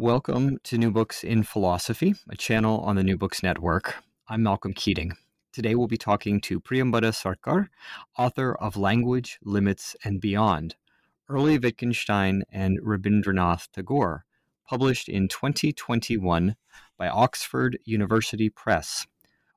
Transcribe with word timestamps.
Welcome 0.00 0.60
to 0.64 0.78
New 0.78 0.90
Books 0.90 1.22
in 1.22 1.42
Philosophy, 1.42 2.14
a 2.30 2.34
channel 2.34 2.80
on 2.80 2.96
the 2.96 3.02
New 3.02 3.18
Books 3.18 3.42
Network. 3.42 3.96
I'm 4.30 4.42
Malcolm 4.42 4.72
Keating. 4.72 5.12
Today 5.52 5.74
we'll 5.74 5.88
be 5.88 5.98
talking 5.98 6.40
to 6.40 6.58
Priyambada 6.58 7.12
Sarkar, 7.12 7.68
author 8.16 8.54
of 8.54 8.78
Language, 8.78 9.38
Limits, 9.44 9.94
and 10.02 10.18
Beyond, 10.18 10.74
Early 11.28 11.58
Wittgenstein 11.58 12.44
and 12.50 12.80
Rabindranath 12.80 13.68
Tagore, 13.74 14.24
published 14.66 15.10
in 15.10 15.28
2021 15.28 16.56
by 16.96 17.08
Oxford 17.08 17.78
University 17.84 18.48
Press. 18.48 19.06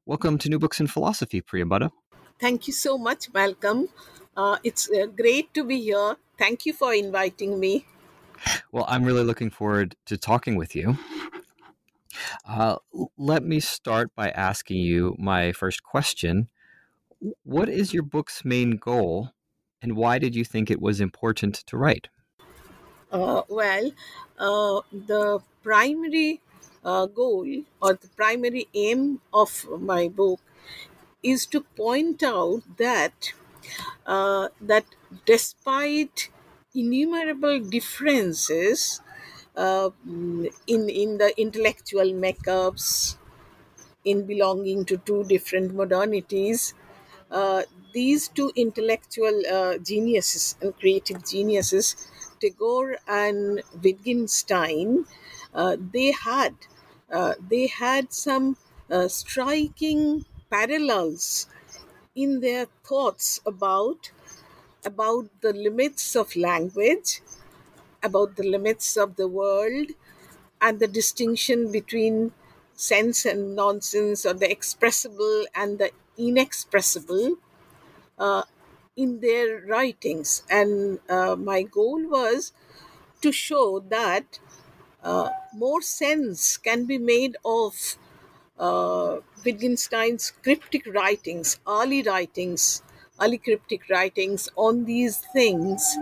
Welcome 0.05 0.37
to 0.39 0.49
New 0.49 0.59
Books 0.59 0.81
in 0.81 0.87
Philosophy, 0.87 1.41
Priyambada. 1.41 1.89
Thank 2.37 2.67
you 2.67 2.73
so 2.73 2.97
much, 2.97 3.33
Malcolm. 3.33 3.87
Uh, 4.35 4.57
it's 4.61 4.91
uh, 4.91 5.05
great 5.05 5.53
to 5.53 5.63
be 5.63 5.79
here. 5.79 6.17
Thank 6.37 6.65
you 6.65 6.73
for 6.73 6.93
inviting 6.93 7.61
me. 7.61 7.85
Well, 8.71 8.85
I'm 8.87 9.03
really 9.03 9.23
looking 9.23 9.49
forward 9.49 9.95
to 10.05 10.17
talking 10.17 10.55
with 10.55 10.75
you. 10.75 10.97
Uh, 12.45 12.77
let 13.17 13.43
me 13.43 13.59
start 13.59 14.13
by 14.15 14.29
asking 14.31 14.77
you 14.77 15.15
my 15.19 15.51
first 15.51 15.83
question. 15.83 16.49
What 17.43 17.69
is 17.69 17.93
your 17.93 18.03
book's 18.03 18.45
main 18.45 18.77
goal, 18.77 19.31
and 19.81 19.95
why 19.97 20.19
did 20.19 20.35
you 20.35 20.45
think 20.45 20.71
it 20.71 20.81
was 20.81 21.01
important 21.01 21.55
to 21.67 21.77
write? 21.77 22.09
Uh, 23.11 23.43
well, 23.47 23.91
uh, 24.39 24.81
the 24.91 25.39
primary 25.61 26.41
uh, 26.83 27.05
goal 27.05 27.45
or 27.81 27.93
the 27.93 28.07
primary 28.15 28.67
aim 28.73 29.21
of 29.33 29.65
my 29.79 30.07
book 30.07 30.39
is 31.23 31.45
to 31.47 31.61
point 31.61 32.23
out 32.23 32.63
that 32.77 33.33
uh, 34.07 34.49
that 34.61 34.85
despite 35.25 36.29
innumerable 36.75 37.59
differences 37.59 39.01
uh, 39.55 39.89
in 40.67 40.89
in 40.89 41.17
the 41.17 41.29
intellectual 41.39 42.09
makeups, 42.25 43.17
in 44.05 44.25
belonging 44.25 44.85
to 44.85 44.97
two 44.97 45.23
different 45.25 45.73
modernities. 45.73 46.73
Uh, 47.31 47.63
these 47.93 48.27
two 48.27 48.51
intellectual 48.55 49.41
uh, 49.51 49.77
geniuses 49.79 50.55
and 50.61 50.77
creative 50.79 51.25
geniuses, 51.25 51.95
Tagore 52.39 52.97
and 53.07 53.61
Wittgenstein, 53.83 55.05
uh, 55.53 55.77
they 55.79 56.11
had 56.11 56.55
uh, 57.11 57.35
they 57.49 57.67
had 57.67 58.13
some 58.13 58.57
uh, 58.91 59.07
striking 59.07 60.25
parallels 60.49 61.47
in 62.15 62.39
their 62.41 62.65
thoughts 62.83 63.39
about 63.45 64.11
about 64.85 65.29
the 65.41 65.53
limits 65.53 66.15
of 66.15 66.35
language, 66.35 67.21
about 68.03 68.35
the 68.35 68.43
limits 68.43 68.97
of 68.97 69.15
the 69.15 69.27
world, 69.27 69.87
and 70.61 70.79
the 70.79 70.87
distinction 70.87 71.71
between 71.71 72.33
sense 72.75 73.25
and 73.25 73.55
nonsense, 73.55 74.25
or 74.25 74.33
the 74.33 74.51
expressible 74.51 75.45
and 75.55 75.79
the 75.79 75.91
inexpressible, 76.17 77.37
uh, 78.17 78.43
in 78.95 79.19
their 79.19 79.61
writings. 79.61 80.43
And 80.49 80.99
uh, 81.09 81.35
my 81.35 81.63
goal 81.63 82.07
was 82.07 82.51
to 83.21 83.31
show 83.31 83.79
that 83.89 84.39
uh, 85.03 85.29
more 85.55 85.81
sense 85.81 86.57
can 86.57 86.85
be 86.85 86.97
made 86.97 87.37
of 87.45 87.97
uh, 88.59 89.19
Wittgenstein's 89.45 90.31
cryptic 90.43 90.85
writings, 90.87 91.59
early 91.67 92.03
writings, 92.03 92.83
early 93.21 93.37
cryptic 93.37 93.89
writings 93.89 94.49
on 94.55 94.85
these 94.85 95.17
things, 95.33 95.97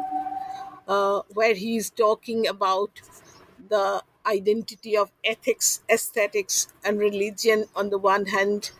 uh, 0.87 1.21
where 1.33 1.53
he's 1.53 1.89
talking 1.89 2.47
about 2.47 3.01
the 3.69 4.03
identity 4.25 4.95
of 4.97 5.11
ethics, 5.23 5.81
aesthetics, 5.89 6.67
and 6.83 6.99
religion 6.99 7.65
on 7.75 7.89
the 7.89 7.97
one 7.97 8.27
hand, 8.27 8.71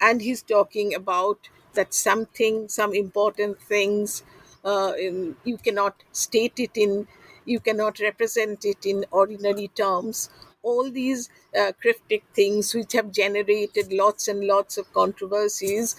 and 0.00 0.22
he's 0.22 0.42
talking 0.42 0.94
about 0.94 1.48
that 1.74 1.94
something, 1.94 2.68
some 2.68 2.94
important 2.94 3.60
things, 3.62 4.22
uh, 4.64 4.92
in, 4.98 5.36
you 5.44 5.58
cannot 5.58 6.02
state 6.12 6.54
it 6.58 6.72
in, 6.76 7.08
you 7.44 7.60
cannot 7.60 8.00
represent 8.00 8.64
it 8.64 8.86
in 8.86 9.04
ordinary 9.10 9.68
terms. 9.68 10.30
All 10.62 10.90
these 10.90 11.28
uh, 11.58 11.72
cryptic 11.80 12.24
things 12.34 12.74
which 12.74 12.92
have 12.94 13.12
generated 13.12 13.92
lots 13.92 14.28
and 14.28 14.44
lots 14.46 14.78
of 14.78 14.92
controversies 14.94 15.96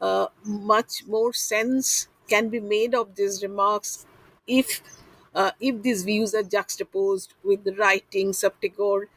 uh, 0.00 0.26
much 0.44 1.06
more 1.06 1.32
sense 1.32 2.08
can 2.28 2.48
be 2.48 2.60
made 2.60 2.94
of 2.94 3.14
these 3.16 3.42
remarks 3.42 4.06
if 4.46 4.82
uh, 5.34 5.50
if 5.60 5.82
these 5.82 6.04
views 6.04 6.34
are 6.34 6.42
juxtaposed 6.42 7.34
with 7.44 7.64
the 7.64 7.74
writings 7.74 8.42
of 8.44 8.58
Tagore 8.60 9.08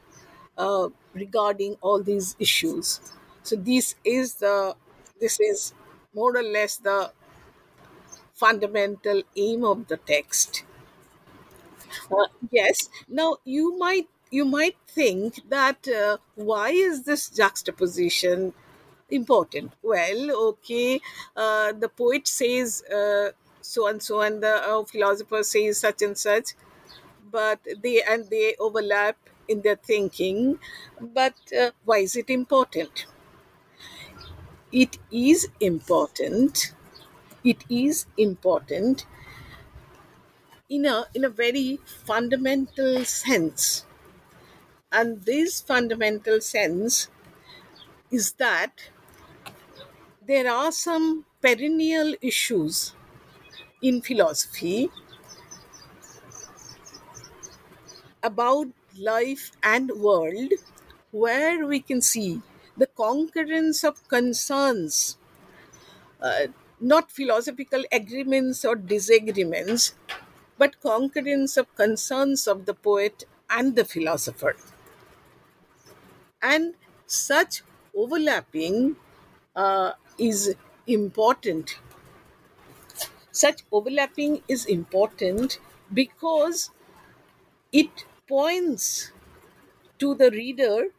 uh, 0.58 0.90
regarding 1.14 1.78
all 1.82 2.02
these 2.04 2.36
issues. 2.40 3.00
So 3.44 3.56
this 3.56 3.96
is 4.06 4.36
the 4.36 4.76
this 5.20 5.40
is 5.40 5.74
more 6.14 6.36
or 6.36 6.44
less 6.44 6.78
the 6.78 7.12
fundamental 8.34 9.24
aim 9.38 9.64
of 9.64 9.88
the 9.88 9.96
text. 9.96 10.64
Uh, 12.12 12.28
yes. 12.52 12.90
Now 13.08 13.38
you 13.44 13.78
might 13.78 14.08
you 14.30 14.46
might 14.46 14.78
think 14.88 15.42
that 15.50 15.88
uh, 15.88 16.18
why 16.36 16.70
is 16.72 17.04
this 17.04 17.30
juxtaposition 17.30 18.54
important. 19.12 19.74
Well, 19.84 20.32
okay, 20.50 21.02
uh, 21.36 21.74
the 21.74 21.90
poet 21.90 22.28
says 22.28 22.84
uh, 22.84 23.32
so 23.62 23.88
and 23.88 24.02
so, 24.02 24.22
and 24.22 24.42
the 24.44 24.56
uh, 24.70 24.84
philosopher 24.86 25.44
says 25.44 25.80
such 25.80 26.02
and 26.02 26.18
such, 26.18 26.54
but 27.32 27.60
they 27.84 28.02
and 28.04 28.30
they 28.30 28.56
overlap 28.60 29.18
in 29.48 29.62
their 29.62 29.78
thinking. 29.78 30.60
But 31.00 31.36
uh, 31.60 31.72
why 31.86 32.00
is 32.00 32.16
it 32.16 32.30
important? 32.30 33.06
It 34.72 34.98
is 35.12 35.50
important. 35.60 36.74
It 37.44 37.64
is 37.70 38.08
important 38.18 39.06
in 40.70 40.86
a 40.88 41.06
in 41.14 41.24
a 41.24 41.30
very 41.30 41.78
fundamental 41.86 43.06
sense, 43.06 43.86
and 44.92 45.24
this 45.24 45.60
fundamental 45.60 46.40
sense 46.40 47.08
is 48.12 48.34
that 48.34 48.90
there 50.26 50.50
are 50.50 50.72
some 50.72 51.26
perennial 51.42 52.16
issues 52.22 52.94
in 53.82 54.02
philosophy 54.02 54.90
about 58.24 58.68
life 58.98 59.52
and 59.64 59.92
world 59.92 60.54
where 61.12 61.66
we 61.66 61.80
can 61.80 62.02
see 62.02 62.42
the 62.78 62.88
concurrence 62.88 63.84
of 63.84 64.08
concerns 64.08 65.18
uh, 66.22 66.48
not 66.80 67.12
philosophical 67.12 67.84
agreements 67.92 68.64
or 68.66 68.76
disagreements 68.76 69.94
but 70.58 70.80
concurrence 70.82 71.58
of 71.58 71.74
concerns 71.76 72.48
of 72.48 72.66
the 72.66 72.74
poet 72.74 73.24
and 73.50 73.76
the 73.76 73.86
philosopher. 73.86 74.56
And 76.42 76.76
such 77.08 77.64
overlapping 77.96 78.96
uh, 79.56 79.94
is 80.22 80.56
important. 80.88 81.78
Such 83.34 83.64
overlapping 83.74 84.42
is 84.48 84.66
important 84.66 85.60
because 85.94 86.70
it 87.72 88.06
points 88.28 89.12
to 90.00 90.16
the 90.16 90.32
reader 90.32 90.90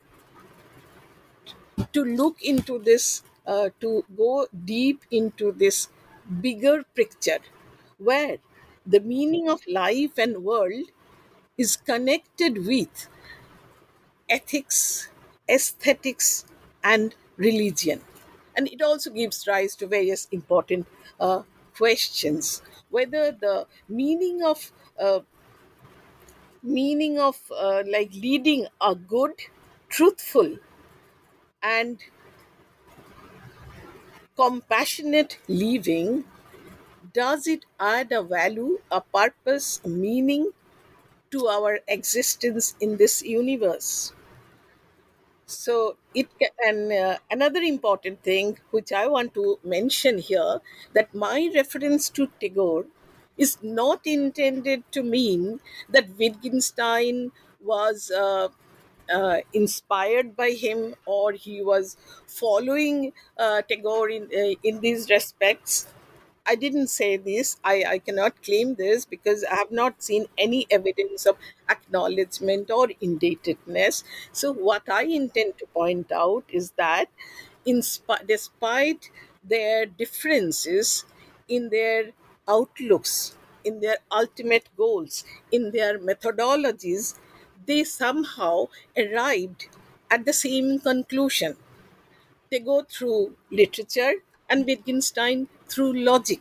to 1.92 2.04
look 2.04 2.42
into 2.42 2.78
this, 2.78 3.22
uh, 3.46 3.70
to 3.80 4.04
go 4.16 4.46
deep 4.64 5.02
into 5.10 5.52
this 5.52 5.88
bigger 6.40 6.84
picture 6.94 7.38
where 7.98 8.38
the 8.86 9.00
meaning 9.00 9.48
of 9.48 9.66
life 9.66 10.18
and 10.18 10.44
world 10.44 10.86
is 11.58 11.76
connected 11.76 12.66
with 12.66 13.08
ethics, 14.28 15.08
aesthetics, 15.48 16.44
and 16.82 17.14
religion. 17.36 18.02
And 18.56 18.68
it 18.68 18.82
also 18.82 19.10
gives 19.10 19.46
rise 19.46 19.74
to 19.76 19.86
various 19.86 20.26
important 20.30 20.86
uh, 21.20 21.42
questions 21.76 22.62
whether 22.90 23.32
the 23.32 23.66
meaning 23.88 24.42
of 24.42 24.72
uh, 24.98 25.20
meaning 26.62 27.18
of 27.18 27.40
uh, 27.54 27.82
like 27.86 28.12
leading 28.14 28.66
a 28.80 28.94
good, 28.94 29.32
truthful, 29.88 30.58
and 31.62 32.02
compassionate 34.36 35.38
living 35.48 36.24
does 37.14 37.46
it 37.48 37.64
add 37.80 38.12
a 38.12 38.22
value, 38.22 38.80
a 38.90 39.00
purpose, 39.00 39.80
a 39.84 39.88
meaning 39.88 40.52
to 41.30 41.48
our 41.48 41.80
existence 41.88 42.76
in 42.80 42.96
this 42.98 43.22
universe? 43.22 44.12
So 45.54 45.96
it 46.14 46.28
and 46.66 46.92
uh, 46.92 47.18
another 47.30 47.60
important 47.60 48.22
thing 48.22 48.58
which 48.70 48.92
I 48.92 49.06
want 49.06 49.34
to 49.34 49.58
mention 49.64 50.18
here 50.18 50.60
that 50.94 51.14
my 51.14 51.50
reference 51.54 52.08
to 52.10 52.28
Tagore 52.40 52.86
is 53.36 53.58
not 53.62 54.00
intended 54.06 54.84
to 54.92 55.02
mean 55.02 55.60
that 55.88 56.16
Wittgenstein 56.18 57.32
was 57.60 58.10
uh, 58.10 58.48
uh, 59.12 59.38
inspired 59.52 60.36
by 60.36 60.50
him 60.50 60.94
or 61.06 61.32
he 61.32 61.62
was 61.62 61.96
following 62.26 63.12
uh, 63.38 63.62
Tagore 63.62 64.10
in 64.10 64.24
uh, 64.24 64.54
in 64.62 64.80
these 64.80 65.10
respects. 65.10 65.86
I 66.46 66.54
didn't 66.54 66.86
say 66.88 67.16
this. 67.16 67.56
I, 67.64 67.84
I 67.84 67.98
cannot 67.98 68.42
claim 68.42 68.74
this 68.76 69.04
because 69.04 69.42
I 69.44 69.56
have 69.56 69.70
not 69.72 70.02
seen 70.02 70.26
any 70.38 70.66
evidence 70.70 71.26
of 71.26 71.36
acknowledgement 71.68 72.70
or 72.70 72.88
indebtedness. 73.00 74.04
So, 74.32 74.52
what 74.52 74.88
I 74.88 75.02
intend 75.04 75.58
to 75.58 75.66
point 75.66 76.12
out 76.12 76.44
is 76.48 76.70
that, 76.72 77.08
in 77.64 77.82
sp- 77.82 78.22
despite 78.26 79.10
their 79.42 79.84
differences 79.86 81.04
in 81.48 81.70
their 81.70 82.12
outlooks, 82.48 83.36
in 83.64 83.80
their 83.80 83.98
ultimate 84.12 84.68
goals, 84.76 85.24
in 85.50 85.70
their 85.72 85.98
methodologies, 85.98 87.14
they 87.66 87.82
somehow 87.84 88.66
arrived 88.96 89.66
at 90.10 90.24
the 90.24 90.32
same 90.32 90.78
conclusion 90.80 91.56
they 92.50 92.58
go 92.60 92.82
through 92.84 93.36
literature 93.50 94.14
and 94.48 94.64
Wittgenstein 94.66 95.48
through 95.72 95.92
logic. 95.94 96.40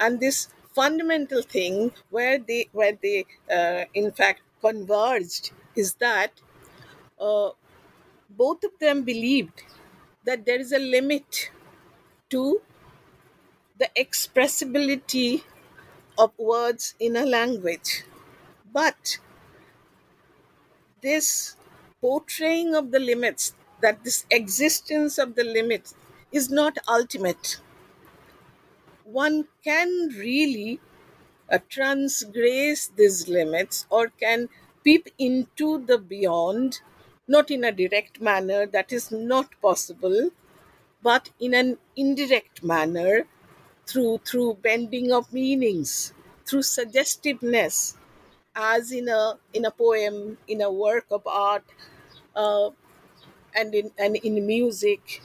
And 0.00 0.20
this 0.20 0.48
fundamental 0.74 1.42
thing 1.42 1.92
where 2.10 2.38
they 2.38 2.68
where 2.72 2.92
they 3.02 3.26
uh, 3.50 3.84
in 3.94 4.12
fact 4.12 4.40
converged 4.60 5.50
is 5.74 5.94
that 5.94 6.32
uh, 7.20 7.50
both 8.30 8.64
of 8.64 8.72
them 8.80 9.02
believed 9.04 9.62
that 10.24 10.46
there 10.46 10.60
is 10.60 10.72
a 10.72 10.78
limit 10.80 11.50
to 12.30 12.60
the 13.78 13.88
expressibility 13.96 15.42
of 16.18 16.32
words 16.38 16.94
in 17.00 17.16
a 17.16 17.24
language. 17.26 18.04
But 18.72 19.18
this 21.00 21.56
portraying 22.00 22.74
of 22.74 22.90
the 22.92 22.98
limits, 23.00 23.54
that 23.80 24.04
this 24.04 24.24
existence 24.30 25.18
of 25.18 25.34
the 25.34 25.44
limits 25.44 25.94
is 26.32 26.50
not 26.50 26.76
ultimate. 26.88 27.58
One 29.10 29.48
can 29.64 30.08
really 30.16 30.80
uh, 31.50 31.58
transgress 31.68 32.88
these 32.88 33.28
limits 33.28 33.86
or 33.90 34.08
can 34.08 34.48
peep 34.84 35.08
into 35.18 35.84
the 35.84 35.98
beyond, 35.98 36.80
not 37.28 37.50
in 37.50 37.64
a 37.64 37.72
direct 37.72 38.20
manner, 38.20 38.66
that 38.66 38.92
is 38.92 39.10
not 39.10 39.60
possible, 39.62 40.30
but 41.02 41.30
in 41.40 41.54
an 41.54 41.78
indirect 41.96 42.62
manner 42.62 43.26
through 43.86 44.18
through 44.26 44.54
bending 44.62 45.12
of 45.12 45.32
meanings, 45.32 46.12
through 46.46 46.62
suggestiveness, 46.62 47.96
as 48.54 48.92
in 48.92 49.08
a 49.08 49.38
in 49.54 49.64
a 49.64 49.70
poem, 49.72 50.38
in 50.48 50.60
a 50.62 50.70
work 50.72 51.06
of 51.10 51.26
art, 51.26 51.64
uh, 52.36 52.70
and 53.54 53.74
in 53.74 53.90
and 53.98 54.16
in 54.16 54.46
music, 54.46 55.22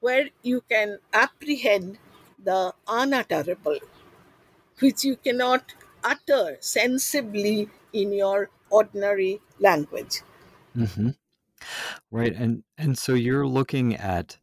where 0.00 0.30
you 0.42 0.62
can 0.70 0.98
apprehend 1.12 1.98
the 2.44 2.74
unutterable, 2.88 3.78
which 4.80 5.04
you 5.04 5.16
cannot 5.16 5.72
utter 6.02 6.56
sensibly 6.60 7.68
in 7.92 8.12
your 8.12 8.50
ordinary 8.70 9.40
language. 9.58 10.22
hmm 10.74 11.10
Right. 12.10 12.34
And 12.34 12.64
and 12.78 12.96
so 12.96 13.14
you're 13.14 13.46
looking 13.46 13.94
at 13.94 14.38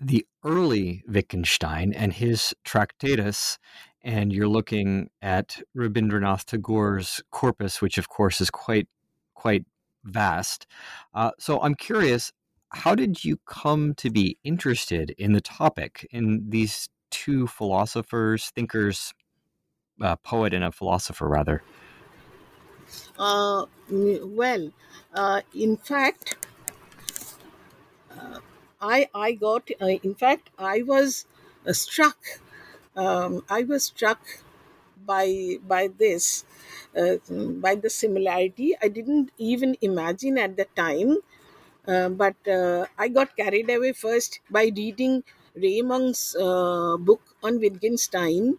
the 0.00 0.26
early 0.44 1.04
Wittgenstein 1.06 1.92
and 1.92 2.12
his 2.12 2.54
Tractatus, 2.64 3.58
and 4.02 4.32
you're 4.32 4.48
looking 4.48 5.10
at 5.20 5.60
Rabindranath 5.76 6.44
Tagore's 6.46 7.22
corpus, 7.30 7.80
which 7.82 7.98
of 7.98 8.08
course 8.08 8.40
is 8.40 8.50
quite 8.50 8.88
quite 9.34 9.64
vast. 10.04 10.66
Uh, 11.14 11.30
so 11.38 11.60
I'm 11.60 11.74
curious, 11.74 12.32
how 12.74 12.94
did 12.94 13.24
you 13.24 13.38
come 13.46 13.94
to 13.96 14.10
be 14.10 14.38
interested 14.44 15.10
in 15.18 15.32
the 15.32 15.40
topic 15.40 16.06
in 16.10 16.48
these 16.50 16.88
two 17.10 17.46
philosophers, 17.46 18.50
thinkers, 18.50 19.12
a 20.00 20.16
poet 20.18 20.54
and 20.54 20.64
a 20.64 20.72
philosopher, 20.72 21.28
rather? 21.28 21.64
Uh, 23.18 23.66
well, 23.90 24.72
uh, 25.14 25.42
in 25.54 25.76
fact, 25.76 26.36
I 28.80 29.08
I 29.14 29.32
got 29.32 29.70
uh, 29.80 29.86
in 30.08 30.14
fact 30.14 30.50
I 30.58 30.82
was 30.82 31.26
uh, 31.66 31.72
struck. 31.72 32.18
Um, 32.96 33.44
I 33.48 33.62
was 33.62 33.84
struck 33.84 34.22
by 35.06 35.58
by 35.62 35.88
this 35.88 36.44
uh, 36.96 37.16
by 37.66 37.74
the 37.76 37.90
similarity. 37.90 38.74
I 38.82 38.88
didn't 38.88 39.30
even 39.38 39.76
imagine 39.80 40.38
at 40.38 40.56
the 40.56 40.66
time, 40.76 41.18
uh, 41.86 42.08
but 42.08 42.36
uh, 42.48 42.86
I 42.98 43.08
got 43.08 43.36
carried 43.36 43.70
away 43.70 43.92
first 43.92 44.40
by 44.50 44.70
reading 44.76 45.24
Ray 45.54 45.82
Monk's 45.82 46.34
uh, 46.36 46.96
book 46.98 47.20
on 47.42 47.60
Wittgenstein, 47.60 48.58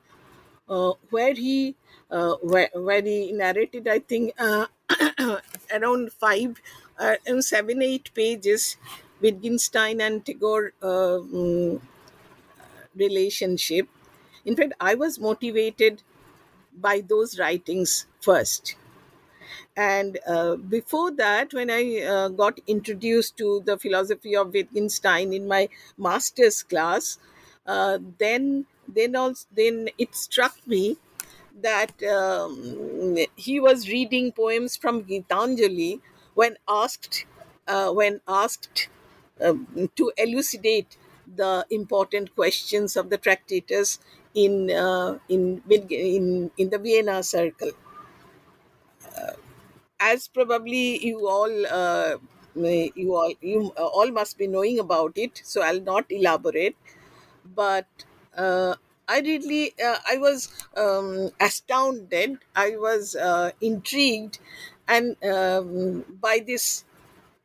uh, 0.70 0.94
where 1.10 1.34
he 1.34 1.76
uh, 2.12 2.36
where, 2.42 2.70
where 2.76 3.02
he 3.02 3.32
narrated 3.32 3.88
I 3.88 4.00
think 4.00 4.34
around 5.74 6.14
five 6.14 6.62
and 7.26 7.44
seven 7.44 7.82
eight 7.82 8.14
pages 8.14 8.78
Wittgenstein 9.22 10.02
and 10.02 10.26
Tagore 10.26 10.74
mm, 10.84 11.82
relationship. 12.96 13.88
In 14.46 14.56
fact, 14.56 14.74
I 14.80 14.96
was 14.96 15.20
motivated 15.20 16.02
by 16.76 17.02
those 17.02 17.40
writings 17.40 18.08
first. 18.22 18.76
And 19.76 20.20
uh, 20.28 20.56
before 20.56 21.12
that, 21.12 21.54
when 21.54 21.70
I 21.70 22.02
uh, 22.02 22.30
got 22.30 22.60
introduced 22.68 23.38
to 23.38 23.62
the 23.66 23.78
philosophy 23.78 24.36
of 24.36 24.54
Wittgenstein 24.54 25.34
in 25.34 25.48
my 25.48 25.70
master's 25.98 26.64
class, 26.64 27.18
uh, 27.66 28.00
then 28.20 28.66
then 28.88 29.16
also 29.16 29.48
then 29.56 29.90
it 29.98 30.14
struck 30.16 30.56
me 30.68 30.98
that 31.62 32.04
um, 32.04 33.18
he 33.36 33.60
was 33.60 33.88
reading 33.88 34.32
poems 34.32 34.76
from 34.76 35.04
Gitanjali 35.04 36.02
when 36.34 36.58
asked 36.68 37.26
uh, 37.68 37.92
when 37.92 38.22
asked 38.28 38.90
um, 39.42 39.90
to 39.96 40.12
elucidate 40.18 40.98
the 41.36 41.66
important 41.70 42.36
questions 42.36 42.98
of 42.98 43.10
the 43.10 43.18
Tractatus 43.18 44.00
in 44.34 44.72
uh, 44.72 45.20
in 45.30 45.62
in 45.70 46.52
in 46.58 46.70
the 46.70 46.80
Vienna 46.80 47.24
Circle 47.24 47.72
as 50.12 50.28
probably 50.28 50.86
you 51.06 51.28
all 51.28 51.54
uh, 51.80 52.16
you 52.56 53.16
all 53.16 53.34
you 53.42 53.74
uh, 53.78 53.86
all 54.00 54.12
must 54.12 54.38
be 54.38 54.48
knowing 54.48 54.80
about 54.80 55.18
it 55.18 55.42
so 55.44 55.62
i'll 55.62 55.82
not 55.82 56.06
elaborate. 56.10 56.76
But 57.56 57.88
uh, 58.38 58.76
i 59.08 59.20
really 59.20 59.74
uh, 59.84 59.98
i 60.10 60.18
was 60.18 60.50
um, 60.78 61.30
astounded. 61.40 62.40
I 62.56 62.78
was 62.78 63.16
uh, 63.16 63.52
intrigued. 63.62 64.40
And 64.88 65.16
um, 65.24 66.04
by 66.22 66.40
this 66.46 66.84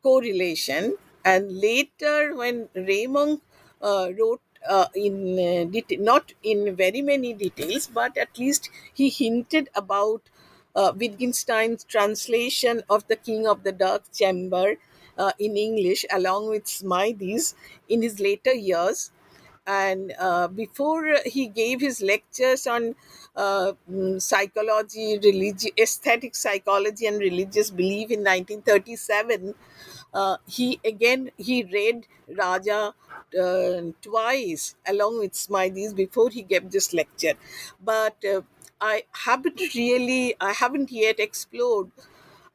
correlation 0.03 0.97
and 1.25 1.61
later 1.61 2.35
when 2.37 2.69
Ray 2.75 3.07
Monk 3.07 3.43
uh, 3.83 4.11
wrote 4.19 4.41
uh, 4.69 4.87
in 4.95 5.37
deta- 5.73 6.01
not 6.01 6.33
in 6.43 6.75
very 6.77 7.03
many 7.03 7.33
details 7.33 7.87
but 7.87 8.17
at 8.17 8.37
least 8.39 8.71
he 8.93 9.09
hinted 9.09 9.69
about 9.75 10.23
uh, 10.75 10.93
Wittgenstein's 10.97 11.85
translation 11.85 12.83
of 12.89 13.07
The 13.09 13.17
King 13.17 13.47
of 13.47 13.65
the 13.65 13.73
Dark 13.73 14.13
Chamber 14.13 14.77
uh, 15.17 15.33
in 15.39 15.57
English, 15.57 16.05
along 16.13 16.49
with 16.51 16.65
Smythies, 16.65 17.55
in 17.89 18.03
his 18.03 18.21
later 18.21 18.53
years. 18.53 19.11
and 19.67 20.15
uh, 20.19 20.49
before 20.49 21.17
he 21.27 21.47
gave 21.47 21.81
his 21.81 22.01
lectures 22.01 22.67
on 22.67 22.95
uh, 23.37 23.73
mm, 23.91 24.21
psychology, 24.21 25.19
religion, 25.23 25.71
aesthetic 25.79 26.35
psychology, 26.35 27.07
and 27.07 27.19
religious 27.21 27.71
belief 27.71 28.11
in 28.11 28.23
1937, 28.23 29.55
uh, 30.15 30.37
he 30.47 30.81
again 30.85 31.31
he 31.37 31.65
read 31.65 32.07
Raja 32.29 32.95
uh, 33.39 33.81
twice 34.01 34.75
along 34.87 35.19
with 35.21 35.33
Smythies 35.35 35.95
before 35.95 36.31
he 36.31 36.43
gave 36.43 36.71
this 36.71 36.95
lecture, 36.95 37.35
but 37.85 38.17
I 38.81 39.05
haven't 39.13 39.61
really 39.75 40.35
I 40.41 40.53
haven't 40.53 40.91
yet 40.91 41.19
explored 41.21 41.91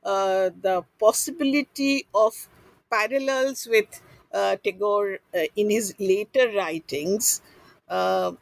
uh, 0.04 0.50
the 0.62 0.84
possibility 1.00 2.06
of 2.14 2.48
parallels 2.90 3.68
with 3.70 4.02
uh, 4.34 4.56
Tagore 4.64 5.20
uh, 5.36 5.44
in 5.56 5.70
his 5.70 5.94
later 6.00 6.52
writings, 6.56 7.42
uh, 7.90 8.34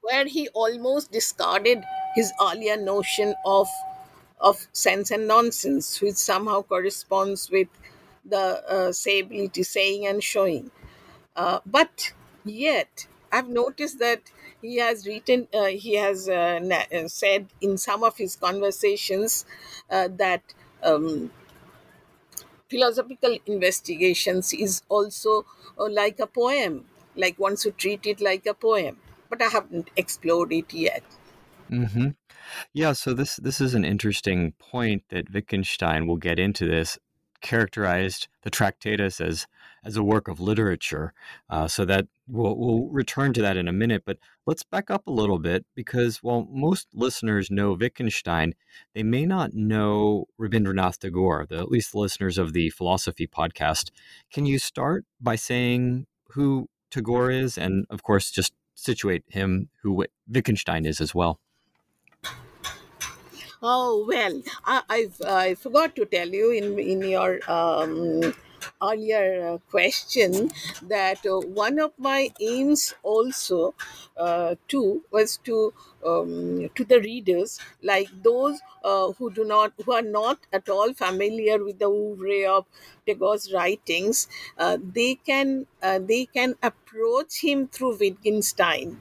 where 0.00 0.26
he 0.26 0.48
almost 0.48 1.10
discarded 1.12 1.82
his 2.14 2.32
earlier 2.40 2.76
notion 2.76 3.34
of 3.44 3.68
of 4.38 4.66
sense 4.72 5.10
and 5.10 5.26
nonsense, 5.26 6.00
which 6.02 6.16
somehow 6.16 6.60
corresponds 6.62 7.50
with 7.50 7.68
the 8.24 8.36
uh, 8.70 8.90
sayability, 8.90 9.64
saying 9.64 10.06
and 10.06 10.22
showing. 10.22 10.70
Uh, 11.36 11.60
but 11.66 12.12
yet, 12.44 13.06
I've 13.32 13.48
noticed 13.48 13.98
that 14.00 14.22
he 14.66 14.78
has 14.78 15.06
written, 15.06 15.46
uh, 15.54 15.66
he 15.66 15.94
has 15.94 16.28
uh, 16.28 16.60
uh, 16.92 17.08
said 17.08 17.46
in 17.60 17.78
some 17.78 18.02
of 18.02 18.16
his 18.16 18.36
conversations 18.36 19.44
uh, 19.90 20.08
that 20.16 20.42
um, 20.82 21.30
philosophical 22.68 23.38
investigations 23.46 24.52
is 24.52 24.82
also 24.88 25.46
uh, 25.78 25.88
like 25.88 26.18
a 26.18 26.26
poem, 26.26 26.84
like 27.14 27.38
one 27.38 27.56
should 27.56 27.78
treat 27.78 28.06
it 28.06 28.20
like 28.20 28.46
a 28.46 28.54
poem. 28.54 28.98
But 29.30 29.42
I 29.42 29.46
haven't 29.46 29.90
explored 29.96 30.52
it 30.52 30.72
yet. 30.72 31.04
Mm-hmm. 31.70 32.08
Yeah, 32.72 32.92
so 32.92 33.12
this 33.12 33.36
this 33.36 33.60
is 33.60 33.74
an 33.74 33.84
interesting 33.84 34.52
point 34.58 35.02
that 35.08 35.32
Wittgenstein 35.32 36.06
will 36.06 36.16
get 36.16 36.38
into 36.38 36.64
this 36.66 36.96
characterized 37.40 38.28
the 38.42 38.50
Tractatus 38.50 39.20
as 39.20 39.46
as 39.86 39.96
a 39.96 40.02
work 40.02 40.26
of 40.26 40.40
literature. 40.40 41.12
Uh, 41.48 41.68
so 41.68 41.84
that 41.84 42.08
we'll 42.26 42.56
we'll 42.56 42.88
return 42.88 43.32
to 43.32 43.40
that 43.40 43.56
in 43.56 43.68
a 43.68 43.72
minute, 43.72 44.02
but 44.04 44.18
let's 44.44 44.64
back 44.64 44.90
up 44.90 45.06
a 45.06 45.12
little 45.12 45.38
bit 45.38 45.64
because 45.74 46.22
while 46.22 46.46
most 46.50 46.88
listeners 46.92 47.50
know 47.50 47.72
Wittgenstein, 47.72 48.54
they 48.94 49.04
may 49.04 49.24
not 49.24 49.54
know 49.54 50.26
Rabindranath 50.40 50.98
Tagore. 50.98 51.46
The, 51.48 51.58
at 51.58 51.70
least 51.70 51.92
the 51.92 52.00
listeners 52.00 52.36
of 52.36 52.52
the 52.52 52.70
philosophy 52.70 53.26
podcast. 53.28 53.90
Can 54.32 54.44
you 54.44 54.58
start 54.58 55.04
by 55.20 55.36
saying 55.36 56.06
who 56.30 56.68
Tagore 56.90 57.30
is, 57.30 57.56
and 57.56 57.86
of 57.88 58.02
course, 58.02 58.30
just 58.30 58.52
situate 58.74 59.24
him 59.28 59.68
who 59.82 60.04
Wittgenstein 60.28 60.84
is 60.84 61.00
as 61.00 61.14
well? 61.14 61.38
Oh 63.62 64.04
well, 64.06 64.42
I, 64.64 64.82
I've 64.90 65.22
I 65.22 65.54
forgot 65.54 65.96
to 65.96 66.04
tell 66.04 66.28
you 66.28 66.50
in 66.50 66.78
in 66.78 67.02
your 67.02 67.40
um, 67.50 68.34
earlier 68.82 69.48
uh, 69.54 69.58
question 69.70 70.50
that 70.82 71.24
uh, 71.26 71.40
one 71.40 71.78
of 71.78 71.92
my 71.98 72.30
aims 72.40 72.94
also 73.02 73.74
uh, 74.16 74.54
too 74.68 75.04
was 75.10 75.36
to 75.38 75.72
um, 76.04 76.68
to 76.74 76.84
the 76.84 77.00
readers 77.00 77.58
like 77.82 78.08
those 78.22 78.60
uh, 78.84 79.12
who 79.12 79.30
do 79.30 79.44
not 79.44 79.72
who 79.84 79.92
are 79.92 80.02
not 80.20 80.38
at 80.52 80.68
all 80.68 80.92
familiar 80.94 81.62
with 81.64 81.78
the 81.78 81.86
oeuvre 81.86 82.44
of 82.56 82.66
Tagore's 83.06 83.52
writings, 83.52 84.28
uh, 84.58 84.76
they 84.82 85.14
can 85.14 85.66
they 85.82 86.26
can 86.26 86.54
approach 86.62 87.40
him 87.42 87.68
through 87.68 87.96
Wittgenstein. 87.98 89.00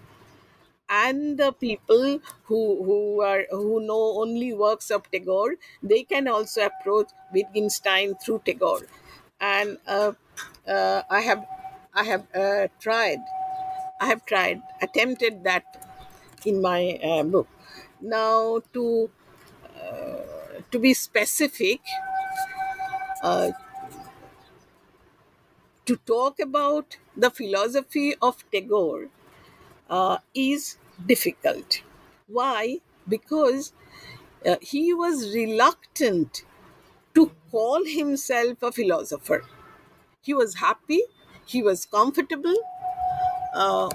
And 0.88 1.38
the 1.40 1.52
people 1.52 2.20
who 2.44 2.62
who 2.86 3.22
are 3.22 3.46
who 3.52 3.80
know 3.82 4.04
only 4.22 4.54
works 4.54 4.92
of 4.92 5.10
Tagore, 5.12 5.56
they 5.84 6.04
can 6.04 6.28
also 6.28 6.66
approach 6.66 7.10
Wittgenstein 7.34 8.16
through 8.16 8.42
Tagore, 8.46 8.86
and 9.40 9.78
uh, 9.88 10.14
uh, 10.68 11.02
I 11.10 11.22
have 11.22 11.46
I 11.94 12.04
have 12.04 12.26
uh, 12.36 12.68
tried, 12.80 13.20
I 14.02 14.08
have 14.08 14.26
tried 14.26 14.62
attempted 14.82 15.44
that 15.44 15.64
in 16.46 16.62
my 16.62 17.00
uh, 17.04 17.24
book. 17.24 17.48
Now 18.02 18.62
to 18.74 19.10
to 20.72 20.80
be 20.80 20.94
specific, 20.94 21.82
uh, 23.24 23.52
to 25.86 25.96
talk 25.98 26.40
about 26.40 26.98
the 27.16 27.30
philosophy 27.30 28.16
of 28.22 28.44
Tagore 28.52 29.08
uh, 29.90 30.18
is 30.36 30.78
difficult. 31.06 31.84
Why? 32.28 32.80
Because 33.08 33.74
uh, 34.46 34.58
he 34.62 34.94
was 34.94 35.36
reluctant 35.36 36.46
to 37.16 37.32
call 37.52 37.86
himself 37.86 38.64
a 38.64 38.72
philosopher. 38.72 39.44
He 40.22 40.34
was 40.34 40.56
happy, 40.56 41.04
he 41.46 41.64
was 41.64 41.86
comfortable, 41.86 42.56
uh, 43.56 43.90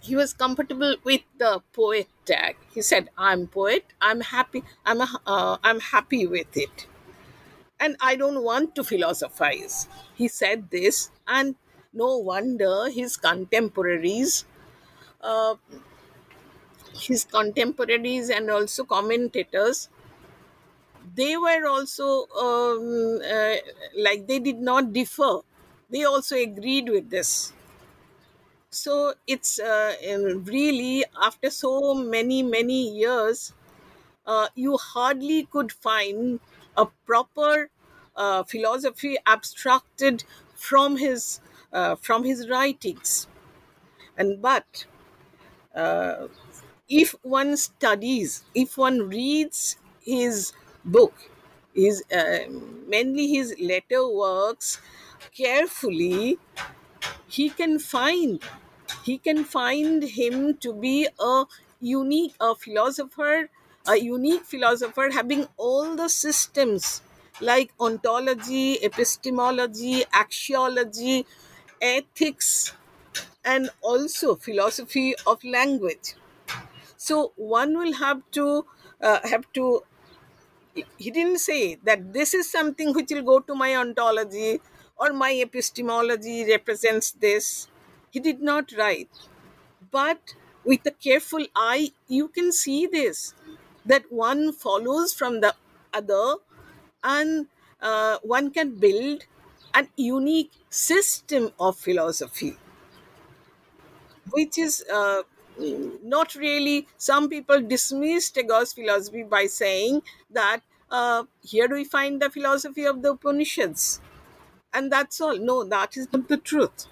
he 0.00 0.16
was 0.16 0.32
comfortable 0.32 0.96
with 1.04 1.22
the 1.38 1.60
poet 1.72 2.08
tag. 2.24 2.56
He 2.74 2.82
said, 2.82 3.10
"I'm 3.18 3.46
poet. 3.46 3.84
I'm 4.00 4.20
happy. 4.20 4.62
I'm 4.84 5.00
a, 5.00 5.08
uh, 5.26 5.56
I'm 5.62 5.80
happy 5.80 6.26
with 6.26 6.56
it, 6.56 6.86
and 7.80 7.96
I 8.00 8.16
don't 8.16 8.42
want 8.44 8.74
to 8.76 8.84
philosophize." 8.84 9.88
He 10.14 10.28
said 10.28 10.70
this, 10.70 11.10
and 11.28 11.56
no 11.92 12.16
wonder 12.18 12.90
his 12.90 13.16
contemporaries 13.16 14.44
uh, 15.22 15.56
his 16.94 17.24
contemporaries 17.24 18.30
and 18.30 18.50
also 18.50 18.84
commentators 18.84 19.88
they 21.14 21.36
were 21.36 21.66
also 21.68 22.26
um, 22.46 23.20
uh, 23.24 23.56
like 23.96 24.26
they 24.26 24.38
did 24.38 24.58
not 24.60 24.92
differ. 24.92 25.40
They 25.90 26.04
also 26.04 26.36
agreed 26.36 26.88
with 26.88 27.10
this. 27.10 27.52
So 28.70 29.14
it's 29.26 29.58
uh, 29.58 29.94
really 30.44 31.04
after 31.20 31.50
so 31.50 31.94
many 31.94 32.42
many 32.42 32.80
years 32.98 33.52
uh, 34.26 34.48
you 34.54 34.76
hardly 34.78 35.44
could 35.46 35.72
find 35.72 36.40
a 36.76 36.86
proper 37.06 37.70
uh, 38.16 38.44
philosophy 38.44 39.16
abstracted 39.26 40.24
from 40.54 40.98
his 40.98 41.40
uh, 41.72 41.96
from 41.96 42.24
his 42.24 42.48
writings. 42.48 43.28
And 44.16 44.42
but 44.42 44.86
uh, 45.74 46.28
if 46.88 47.14
one 47.22 47.56
studies 47.56 48.44
if 48.54 48.76
one 48.78 49.08
reads 49.08 49.76
his 50.00 50.52
book 50.84 51.14
his 51.74 52.02
uh, 52.12 52.40
mainly 52.86 53.28
his 53.28 53.54
letter 53.60 54.02
works 54.08 54.80
carefully 55.36 56.38
he 57.28 57.48
can 57.50 57.78
find 57.78 58.42
he 59.04 59.18
can 59.18 59.44
find 59.44 60.02
him 60.04 60.56
to 60.58 60.72
be 60.72 61.08
a 61.18 61.44
unique 61.80 62.34
a 62.40 62.54
philosopher 62.54 63.48
a 63.88 63.96
unique 63.96 64.44
philosopher 64.44 65.10
having 65.12 65.46
all 65.56 65.96
the 65.96 66.08
systems 66.08 67.02
like 67.40 67.72
ontology 67.80 68.74
epistemology 68.90 70.04
axiology 70.24 71.24
ethics 71.80 72.72
and 73.44 73.70
also 73.82 74.34
philosophy 74.36 75.14
of 75.26 75.42
language. 75.44 76.14
So 76.96 77.32
one 77.36 77.76
will 77.78 77.94
have 77.94 78.22
to 78.32 78.66
uh, 79.00 79.20
have 79.28 79.50
to 79.54 79.82
he 80.98 81.10
didn't 81.10 81.38
say 81.38 81.76
that 81.84 82.12
this 82.12 82.34
is 82.34 82.50
something 82.50 82.92
which 82.94 83.10
will 83.10 83.22
go 83.22 83.40
to 83.40 83.54
my 83.54 83.74
ontology 83.76 84.60
or 84.96 85.12
my 85.12 85.32
epistemology 85.32 86.44
represents 86.44 87.12
this. 87.12 87.68
He 88.10 88.20
did 88.20 88.40
not 88.42 88.72
write. 88.76 89.08
But 89.90 90.34
with 90.64 90.86
a 90.86 90.90
careful 90.92 91.46
eye, 91.56 91.92
you 92.08 92.28
can 92.28 92.52
see 92.52 92.86
this 92.86 93.34
that 93.86 94.10
one 94.12 94.52
follows 94.52 95.12
from 95.14 95.40
the 95.40 95.54
other 95.92 96.36
and 97.02 97.46
uh, 97.80 98.18
one 98.22 98.50
can 98.50 98.76
build 98.76 99.24
an 99.74 99.88
unique 99.96 100.52
system 100.70 101.50
of 101.58 101.78
philosophy 101.78 102.56
which 104.30 104.58
is 104.58 104.84
uh, 104.92 105.22
not 106.02 106.34
really 106.34 106.86
some 106.96 107.28
people 107.28 107.60
dismiss 107.60 108.30
Tagore's 108.30 108.72
philosophy 108.72 109.22
by 109.22 109.46
saying 109.46 110.02
that 110.30 110.60
uh, 110.90 111.24
here 111.42 111.68
we 111.68 111.84
find 111.84 112.20
the 112.20 112.30
philosophy 112.30 112.84
of 112.84 113.02
the 113.02 113.12
Upanishads, 113.12 114.00
and 114.74 114.92
that's 114.92 115.20
all. 115.20 115.38
No, 115.38 115.64
that 115.64 115.96
is 115.96 116.12
not 116.12 116.28
the 116.28 116.36
truth. 116.38 116.86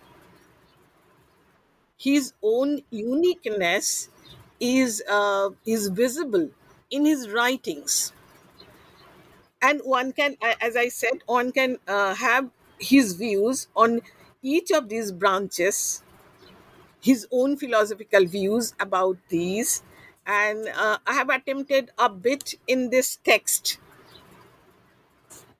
His 1.98 2.32
own 2.42 2.82
uniqueness 2.90 4.08
is 4.58 5.02
uh, 5.06 5.50
is 5.66 5.88
visible 5.88 6.50
in 6.90 7.04
his 7.04 7.28
writings, 7.28 8.12
and 9.60 9.80
one 9.84 10.12
can, 10.12 10.36
as 10.60 10.76
I 10.76 10.88
said, 10.88 11.22
one 11.26 11.52
can 11.52 11.78
uh, 11.86 12.14
have 12.14 12.50
his 12.78 13.14
views 13.14 13.66
on 13.74 14.02
each 14.42 14.70
of 14.70 14.88
these 14.88 15.10
branches 15.10 16.02
his 17.00 17.26
own 17.30 17.56
philosophical 17.56 18.26
views 18.26 18.74
about 18.80 19.16
these. 19.28 19.82
And 20.26 20.68
uh, 20.68 20.98
i 21.06 21.14
have 21.14 21.30
attempted 21.30 21.90
a 21.98 22.08
bit 22.10 22.54
in 22.66 22.90
this 22.90 23.16
text. 23.16 23.78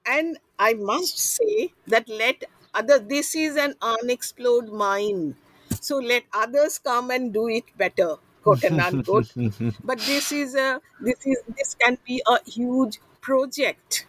And 0.07 0.39
i 0.59 0.75
must 0.75 1.19
say 1.19 1.73
that 1.87 2.09
let 2.09 2.45
other 2.75 2.99
this 2.99 3.35
is 3.37 3.57
an 3.57 3.75
unexplored 3.81 4.69
mine. 4.73 5.37
So 5.81 5.99
let 5.99 6.25
others 6.33 6.79
come 6.79 7.11
and 7.11 7.33
do 7.33 7.49
it 7.49 7.65
better 7.77 8.17
quote 8.43 8.65
and 8.65 8.81
unquote. 8.81 9.33
But 9.85 9.99
this 10.01 10.33
is 10.33 10.55
a 10.57 10.81
this 11.01 11.25
is 11.27 11.39
this 11.57 11.75
can 11.75 11.99
be 12.05 12.23
a 12.27 12.39
huge 12.51 12.99
project 13.21 14.07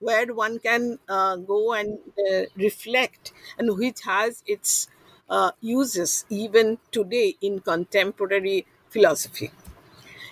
where 0.00 0.34
one 0.34 0.58
can 0.58 0.98
uh, 1.08 1.36
go 1.36 1.72
and 1.74 1.98
uh, 2.28 2.42
reflect 2.56 3.32
and 3.58 3.76
which 3.78 4.00
has 4.04 4.42
its 4.46 4.88
uh, 5.28 5.52
uses 5.60 6.24
even 6.30 6.78
today 6.92 7.36
in 7.40 7.60
contemporary 7.60 8.66
philosophy. 8.90 9.50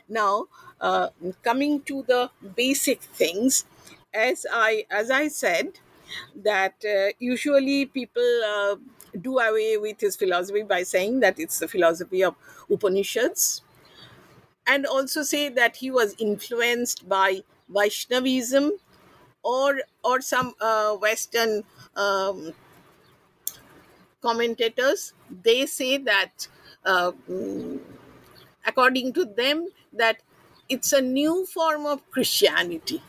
Now 0.08 0.46
uh, 0.80 1.10
coming 1.42 1.82
to 1.82 2.02
the 2.02 2.30
basic 2.56 3.00
things 3.02 3.64
as 4.12 4.46
i 4.52 4.86
as 4.90 5.10
i 5.10 5.26
said 5.28 5.78
that 6.36 6.74
uh, 6.84 7.12
usually 7.18 7.86
people 7.86 8.30
uh, 8.46 8.76
do 9.20 9.38
away 9.38 9.76
with 9.78 10.00
his 10.00 10.16
philosophy 10.16 10.62
by 10.62 10.82
saying 10.82 11.20
that 11.20 11.38
it's 11.38 11.58
the 11.58 11.68
philosophy 11.68 12.22
of 12.22 12.36
upanishads 12.70 13.62
and 14.66 14.86
also 14.86 15.22
say 15.22 15.48
that 15.48 15.76
he 15.76 15.90
was 15.90 16.14
influenced 16.18 17.08
by 17.08 17.40
vaishnavism 17.68 18.72
or 19.42 19.82
or 20.04 20.20
some 20.20 20.54
uh, 20.60 20.94
western 20.96 21.64
um, 21.96 22.54
commentators 24.26 25.12
they 25.48 25.60
say 25.66 25.96
that 25.98 26.48
uh, 26.84 27.12
according 28.66 29.12
to 29.12 29.24
them 29.24 29.68
that 29.92 30.20
it's 30.68 30.92
a 30.92 31.00
new 31.00 31.46
form 31.46 31.86
of 31.86 32.08
christianity. 32.10 33.00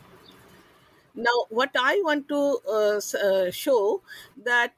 Now 1.15 1.45
what 1.49 1.71
i 1.79 1.99
want 2.03 2.27
to 2.29 2.39
uh, 2.77 2.99
uh, 3.27 3.51
show 3.51 4.01
that 4.45 4.73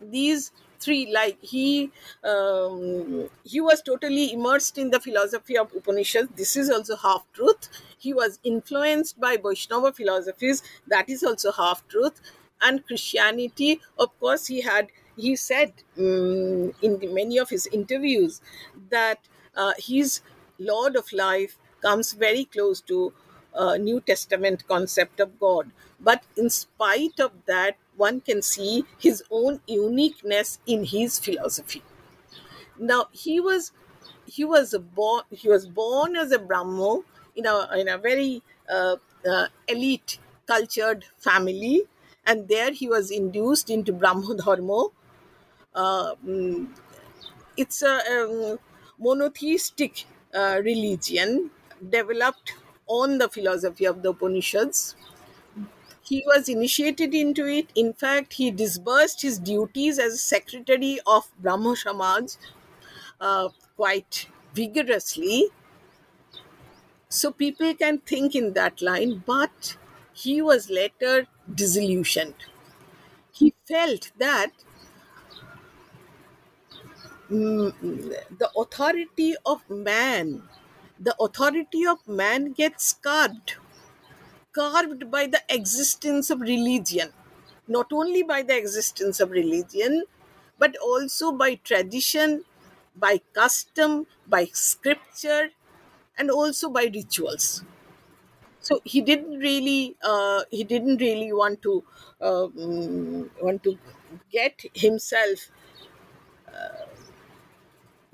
these 0.00 0.50
three 0.80 1.10
like 1.12 1.38
he 1.40 1.90
um, 2.32 3.28
he 3.44 3.60
was 3.60 3.82
totally 3.82 4.32
immersed 4.32 4.78
in 4.78 4.90
the 4.90 5.00
philosophy 5.00 5.56
of 5.58 5.72
upanishads. 5.74 6.30
This 6.36 6.56
is 6.56 6.70
also 6.70 6.96
half 6.96 7.24
truth. 7.32 7.68
He 7.98 8.12
was 8.14 8.38
influenced 8.44 9.20
by 9.20 9.36
vaishnava 9.36 9.92
philosophies. 9.92 10.62
That 10.88 11.08
is 11.08 11.22
also 11.22 11.52
half 11.52 11.86
truth. 11.88 12.20
And 12.62 12.86
christianity 12.86 13.80
of 13.98 14.18
course 14.20 14.46
he 14.46 14.62
had 14.62 14.88
he 15.16 15.36
said 15.36 15.72
um, 15.98 16.72
in 16.82 16.98
the, 16.98 17.08
many 17.12 17.38
of 17.38 17.50
his 17.50 17.66
interviews 17.68 18.40
that 18.90 19.20
uh, 19.56 19.72
his 19.78 20.20
lord 20.58 20.96
of 20.96 21.12
life 21.12 21.58
comes 21.82 22.12
very 22.12 22.44
close 22.44 22.80
to 22.80 23.12
uh, 23.54 23.76
New 23.76 24.00
Testament 24.00 24.66
concept 24.66 25.20
of 25.20 25.38
God. 25.38 25.70
But 26.00 26.24
in 26.36 26.50
spite 26.50 27.20
of 27.20 27.32
that, 27.46 27.76
one 27.96 28.20
can 28.20 28.42
see 28.42 28.84
his 28.98 29.22
own 29.30 29.60
uniqueness 29.68 30.58
in 30.66 30.84
his 30.84 31.18
philosophy. 31.20 31.82
Now 32.78 33.06
he 33.12 33.40
was 33.40 33.72
he 34.26 34.44
was 34.44 34.74
born 34.94 35.22
he 35.30 35.48
was 35.48 35.66
born 35.66 36.16
as 36.16 36.32
a 36.32 36.38
Brahmo 36.38 37.04
in 37.36 37.46
a 37.46 37.68
in 37.76 37.88
a 37.88 37.98
very 37.98 38.42
uh, 38.68 38.96
uh, 39.28 39.46
elite 39.68 40.18
cultured 40.46 41.04
family, 41.18 41.82
and 42.26 42.48
there 42.48 42.72
he 42.72 42.88
was 42.88 43.10
induced 43.10 43.70
into 43.70 43.92
Brahmo 43.92 44.34
Dharma. 44.34 44.86
Uh, 45.74 46.14
mm, 46.24 46.68
it's 47.56 47.82
a 47.82 47.96
um, 48.12 48.58
monotheistic 48.98 50.06
uh, 50.34 50.60
religion 50.64 51.50
developed 51.90 52.54
on 52.86 53.18
the 53.18 53.28
philosophy 53.28 53.84
of 53.86 54.02
the 54.02 54.10
Upanishads. 54.10 54.96
He 56.02 56.22
was 56.24 56.48
initiated 56.48 57.14
into 57.14 57.46
it. 57.46 57.70
In 57.74 57.94
fact, 57.94 58.34
he 58.34 58.52
disbursed 58.52 59.22
his 59.22 59.40
duties 59.40 59.98
as 59.98 60.22
secretary 60.22 61.00
of 61.04 61.32
Brahmo 61.40 61.74
Samaj 61.74 62.36
uh, 63.20 63.50
quite 63.76 64.28
vigorously. 64.54 65.50
So 67.08 67.30
people 67.30 67.74
can 67.74 67.98
think 67.98 68.34
in 68.34 68.52
that 68.54 68.82
line, 68.82 69.22
but 69.24 69.76
he 70.12 70.42
was 70.42 70.68
later 70.68 71.26
disillusioned. 71.52 72.34
He 73.32 73.54
felt 73.68 74.12
that 74.18 74.52
the 77.34 78.50
authority 78.56 79.34
of 79.44 79.68
man 79.70 80.42
the 80.98 81.14
authority 81.20 81.84
of 81.86 82.06
man 82.06 82.52
gets 82.52 82.92
carved 82.92 83.54
carved 84.52 85.10
by 85.10 85.26
the 85.26 85.42
existence 85.48 86.30
of 86.30 86.40
religion. 86.40 87.12
Not 87.68 87.92
only 87.92 88.22
by 88.22 88.42
the 88.42 88.56
existence 88.56 89.20
of 89.20 89.30
religion 89.30 90.04
but 90.58 90.76
also 90.78 91.32
by 91.32 91.56
tradition 91.56 92.44
by 92.96 93.20
custom 93.32 94.06
by 94.28 94.46
scripture 94.52 95.50
and 96.18 96.30
also 96.30 96.70
by 96.70 96.84
rituals. 96.94 97.64
So 98.60 98.80
he 98.84 99.00
didn't 99.02 99.38
really 99.38 99.96
uh, 100.02 100.44
he 100.50 100.64
didn't 100.64 100.98
really 100.98 101.32
want 101.32 101.62
to 101.62 101.84
uh, 102.20 102.46
mm, 102.48 103.30
want 103.42 103.62
to 103.64 103.78
get 104.32 104.62
himself 104.74 105.50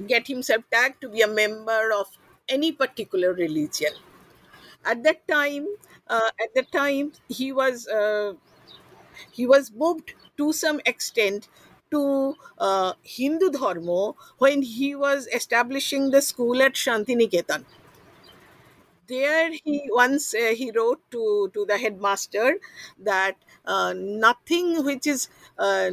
get 0.07 0.27
himself 0.29 0.65
tagged 0.73 1.01
to 1.03 1.09
be 1.09 1.21
a 1.23 1.29
member 1.29 1.93
of 1.93 2.19
any 2.49 2.73
particular 2.73 3.33
religion. 3.33 3.93
At 4.85 5.03
that 5.05 5.27
time, 5.29 5.67
uh, 6.09 6.31
at 6.43 6.55
that 6.55 6.73
time, 6.73 7.13
he 7.29 7.53
was 7.53 7.89
uh, 7.89 8.35
he 9.33 9.47
was 9.47 9.73
moved 9.73 10.15
to 10.37 10.53
some 10.53 10.81
extent 10.87 11.49
to 11.91 12.37
uh, 12.59 12.95
Hindu 13.03 13.51
Dharma 13.51 14.13
when 14.39 14.63
he 14.63 14.95
was 14.95 15.27
establishing 15.29 16.11
the 16.11 16.23
school 16.23 16.63
at 16.63 16.75
Shantiniketan. 16.75 17.65
There, 19.09 19.51
he 19.65 19.89
once 19.93 20.35
uh, 20.35 20.55
he 20.57 20.71
wrote 20.71 21.03
to 21.11 21.51
to 21.53 21.67
the 21.67 21.77
headmaster 21.79 22.59
that 23.01 23.37
uh, 23.67 23.93
nothing 23.97 24.85
which 24.85 25.07
is 25.07 25.29
uh, 25.59 25.91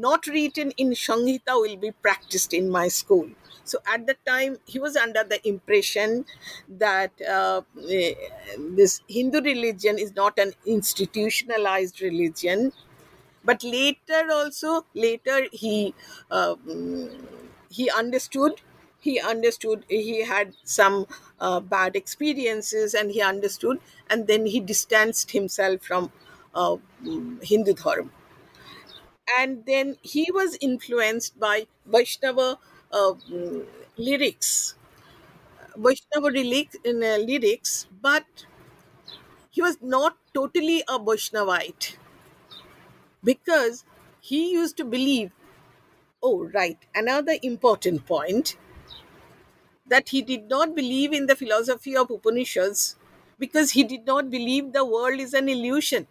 not 0.00 0.26
written 0.26 0.72
in 0.76 0.90
Shangita 0.90 1.54
will 1.60 1.76
be 1.76 1.90
practiced 1.92 2.52
in 2.54 2.70
my 2.70 2.88
school. 2.88 3.28
So 3.64 3.78
at 3.86 4.06
that 4.06 4.24
time, 4.24 4.58
he 4.66 4.78
was 4.78 4.96
under 4.96 5.24
the 5.24 5.46
impression 5.46 6.24
that 6.68 7.12
uh, 7.22 7.62
this 7.76 9.02
Hindu 9.08 9.40
religion 9.42 9.98
is 9.98 10.14
not 10.14 10.38
an 10.38 10.52
institutionalized 10.66 12.00
religion. 12.00 12.72
But 13.44 13.62
later, 13.64 14.28
also 14.32 14.86
later, 14.94 15.46
he 15.52 15.94
uh, 16.30 16.56
he 17.70 17.90
understood. 17.90 18.60
He 19.00 19.20
understood. 19.20 19.84
He 19.88 20.24
had 20.24 20.54
some 20.64 21.06
uh, 21.40 21.60
bad 21.60 21.94
experiences, 21.96 22.94
and 22.94 23.10
he 23.10 23.22
understood. 23.22 23.78
And 24.10 24.26
then 24.26 24.46
he 24.46 24.60
distanced 24.60 25.30
himself 25.30 25.82
from 25.82 26.10
uh, 26.54 26.76
Hindu 27.42 27.74
Dharma 27.74 28.10
and 29.38 29.64
then 29.66 29.96
he 30.02 30.30
was 30.32 30.56
influenced 30.60 31.38
by 31.38 31.66
Vaishnava 31.86 32.58
uh, 32.92 33.12
lyrics, 33.96 34.74
Vaishnava 35.76 36.28
uh, 36.28 37.16
lyrics, 37.24 37.86
but 38.02 38.26
he 39.50 39.60
was 39.60 39.76
not 39.82 40.16
totally 40.32 40.80
a 40.88 40.98
Vaishnavite 40.98 41.96
because 43.22 43.84
he 44.20 44.52
used 44.52 44.76
to 44.76 44.84
believe. 44.84 45.30
Oh, 46.22 46.44
right. 46.54 46.78
Another 46.94 47.34
important 47.42 48.06
point 48.06 48.56
that 49.86 50.10
he 50.10 50.22
did 50.22 50.48
not 50.48 50.74
believe 50.74 51.12
in 51.12 51.26
the 51.26 51.36
philosophy 51.36 51.96
of 51.96 52.10
Upanishads 52.10 52.96
because 53.38 53.70
he 53.72 53.84
did 53.84 54.04
not 54.06 54.30
believe 54.30 54.72
the 54.72 54.84
world 54.84 55.18
is 55.20 55.34
an 55.34 55.48
illusion 55.48 56.06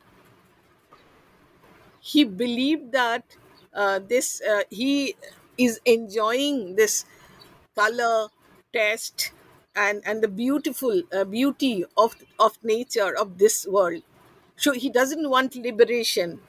he 2.13 2.23
believed 2.23 2.91
that 2.93 3.37
uh, 3.73 3.99
this 3.99 4.41
uh, 4.41 4.63
he 4.69 5.15
is 5.57 5.79
enjoying 5.85 6.75
this 6.75 7.05
color 7.75 8.29
test 8.73 9.31
and 9.75 10.01
and 10.05 10.23
the 10.23 10.27
beautiful 10.27 11.01
uh, 11.13 11.23
beauty 11.23 11.85
of 11.97 12.15
of 12.39 12.57
nature 12.63 13.11
of 13.23 13.37
this 13.37 13.65
world 13.67 14.03
so 14.55 14.71
he 14.73 14.89
doesn't 14.89 15.29
want 15.29 15.55
liberation 15.55 16.41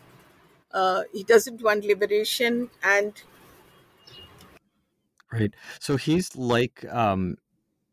uh, 0.73 1.03
he 1.13 1.25
doesn't 1.25 1.63
want 1.63 1.85
liberation 1.85 2.71
and 2.83 3.23
Right. 5.31 5.55
So 5.81 5.97
he's 5.97 6.35
like 6.37 6.85
um 6.87 7.37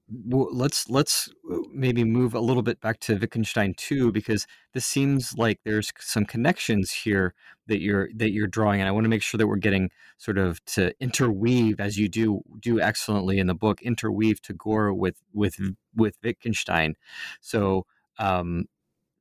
let's 0.10 0.90
let's 0.90 1.30
uh, 1.52 1.58
maybe 1.72 2.04
move 2.04 2.34
a 2.36 2.40
little 2.40 2.62
bit 2.62 2.80
back 2.80 3.00
to 3.02 3.18
Wittgenstein 3.18 3.74
too, 3.76 4.12
because 4.12 4.46
this 4.74 4.86
seems 4.86 5.38
like 5.38 5.60
there's 5.66 5.92
some 6.00 6.26
connections 6.26 6.92
here 6.92 7.34
that 7.68 7.82
you're 7.82 8.10
that 8.16 8.32
you're 8.32 8.48
drawing, 8.48 8.82
and 8.82 8.88
I 8.88 8.92
want 8.92 9.06
to 9.06 9.10
make 9.10 9.24
sure 9.24 9.38
that 9.38 9.48
we're 9.48 9.56
getting 9.56 9.90
sort 10.18 10.38
of 10.38 10.64
to 10.66 10.94
interweave 11.00 11.80
as 11.80 11.98
you 11.98 12.08
do 12.08 12.42
do 12.60 12.80
excellently 12.80 13.40
in 13.40 13.48
the 13.48 13.56
book, 13.56 13.82
interweave 13.82 14.42
Tagore 14.42 14.94
with 14.94 15.22
with 15.34 15.58
with 15.96 16.18
Wittgenstein. 16.24 16.96
So 17.42 17.86
um, 18.20 18.66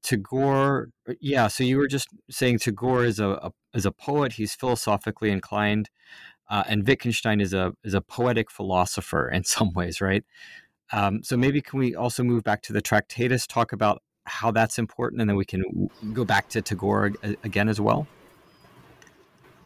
Tagore, 0.02 0.90
uh, 1.08 1.14
yeah. 1.20 1.48
So 1.48 1.64
you 1.64 1.78
were 1.78 1.88
just 1.88 2.08
saying 2.30 2.58
Tagore 2.58 3.04
is 3.04 3.18
a, 3.18 3.28
a 3.28 3.52
is 3.72 3.86
a 3.86 3.92
poet. 3.92 4.34
He's 4.34 4.54
philosophically 4.54 5.30
inclined, 5.30 5.88
uh, 6.50 6.64
and 6.68 6.86
Wittgenstein 6.86 7.40
is 7.40 7.54
a 7.54 7.72
is 7.82 7.94
a 7.94 8.02
poetic 8.02 8.50
philosopher 8.50 9.30
in 9.30 9.44
some 9.54 9.72
ways, 9.72 10.00
right? 10.02 10.24
Um, 10.94 11.24
so 11.24 11.36
maybe 11.36 11.60
can 11.60 11.80
we 11.80 11.96
also 11.96 12.22
move 12.22 12.44
back 12.44 12.62
to 12.62 12.72
the 12.72 12.80
Tractatus, 12.80 13.48
talk 13.48 13.72
about 13.72 14.00
how 14.26 14.52
that's 14.52 14.78
important, 14.78 15.20
and 15.20 15.28
then 15.28 15.36
we 15.36 15.44
can 15.44 15.90
go 16.12 16.24
back 16.24 16.48
to 16.50 16.62
Tagore 16.62 17.12
again 17.42 17.68
as 17.68 17.80
well. 17.80 18.06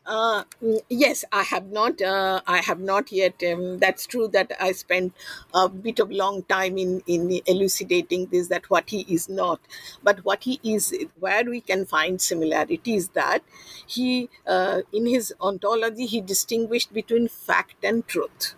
Uh, 0.06 0.44
yes, 0.88 1.26
I 1.30 1.42
have 1.42 1.66
not. 1.66 2.00
Uh, 2.00 2.40
I 2.46 2.58
have 2.62 2.80
not 2.80 3.12
yet. 3.12 3.42
Um, 3.46 3.78
that's 3.78 4.06
true 4.06 4.26
that 4.28 4.52
I 4.58 4.72
spent 4.72 5.12
a 5.52 5.68
bit 5.68 5.98
of 5.98 6.10
long 6.10 6.44
time 6.44 6.78
in 6.78 7.02
in 7.06 7.42
elucidating 7.46 8.28
this. 8.32 8.48
That 8.48 8.70
what 8.70 8.88
he 8.88 9.00
is 9.02 9.28
not, 9.28 9.60
but 10.02 10.24
what 10.24 10.44
he 10.44 10.58
is, 10.62 10.94
where 11.20 11.44
we 11.44 11.60
can 11.60 11.84
find 11.84 12.22
similarities. 12.22 13.08
That 13.08 13.42
he, 13.86 14.30
uh, 14.46 14.80
in 14.94 15.06
his 15.06 15.34
ontology, 15.42 16.06
he 16.06 16.22
distinguished 16.22 16.94
between 16.94 17.28
fact 17.28 17.84
and 17.84 18.08
truth. 18.08 18.54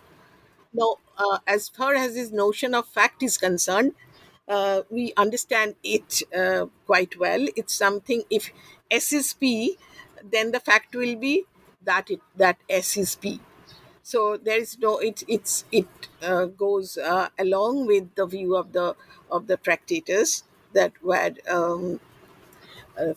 Now, 0.73 0.95
uh, 1.21 1.37
as 1.47 1.69
far 1.69 1.93
as 1.95 2.15
his 2.15 2.31
notion 2.31 2.73
of 2.73 2.87
fact 2.87 3.23
is 3.23 3.37
concerned, 3.37 3.93
uh, 4.47 4.81
we 4.89 5.13
understand 5.17 5.75
it 5.83 6.21
uh, 6.35 6.65
quite 6.85 7.17
well. 7.19 7.45
It's 7.55 7.73
something. 7.73 8.23
If 8.29 8.51
S 8.89 9.13
is 9.13 9.33
P 9.33 9.77
then 10.23 10.51
the 10.51 10.59
fact 10.59 10.95
will 10.95 11.15
be 11.15 11.45
that 11.83 12.09
it 12.11 12.21
that 12.35 12.57
S 12.69 12.97
is 12.97 13.15
P. 13.15 13.39
So 14.03 14.37
there 14.37 14.59
is 14.59 14.77
no 14.79 14.97
it 14.99 15.23
it's 15.27 15.65
it 15.71 15.87
uh, 16.21 16.45
goes 16.45 16.97
uh, 16.97 17.29
along 17.39 17.87
with 17.87 18.13
the 18.15 18.25
view 18.25 18.55
of 18.55 18.73
the 18.73 18.95
of 19.31 19.47
the 19.47 19.57
Tractatus 19.57 20.43
that 20.73 20.93
where 21.01 21.33
um, 21.49 21.99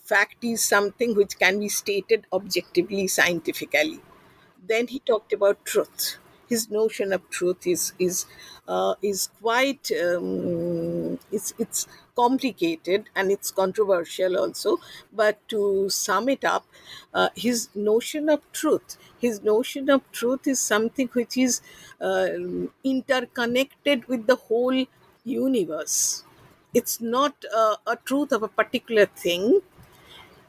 fact 0.02 0.42
is 0.42 0.62
something 0.64 1.14
which 1.14 1.38
can 1.38 1.58
be 1.60 1.68
stated 1.68 2.26
objectively 2.32 3.06
scientifically. 3.06 4.00
Then 4.66 4.88
he 4.88 4.98
talked 5.00 5.32
about 5.32 5.64
truth 5.64 6.18
his 6.48 6.70
notion 6.70 7.12
of 7.12 7.28
truth 7.30 7.66
is 7.66 7.92
is 7.98 8.26
uh, 8.68 8.94
is 9.02 9.28
quite 9.42 9.90
um, 10.02 11.18
it's 11.32 11.52
it's 11.58 11.86
complicated 12.16 13.08
and 13.16 13.30
it's 13.32 13.50
controversial 13.50 14.36
also. 14.38 14.78
But 15.12 15.38
to 15.48 15.88
sum 15.90 16.28
it 16.28 16.44
up, 16.44 16.64
uh, 17.12 17.28
his 17.34 17.68
notion 17.74 18.28
of 18.28 18.40
truth, 18.52 18.96
his 19.18 19.42
notion 19.42 19.90
of 19.90 20.02
truth 20.12 20.46
is 20.46 20.60
something 20.60 21.08
which 21.12 21.36
is 21.36 21.60
uh, 22.00 22.28
interconnected 22.82 24.06
with 24.08 24.26
the 24.26 24.36
whole 24.36 24.84
universe. 25.24 26.24
It's 26.72 27.00
not 27.00 27.34
uh, 27.54 27.76
a 27.86 27.96
truth 27.96 28.32
of 28.32 28.42
a 28.42 28.48
particular 28.48 29.06
thing. 29.06 29.60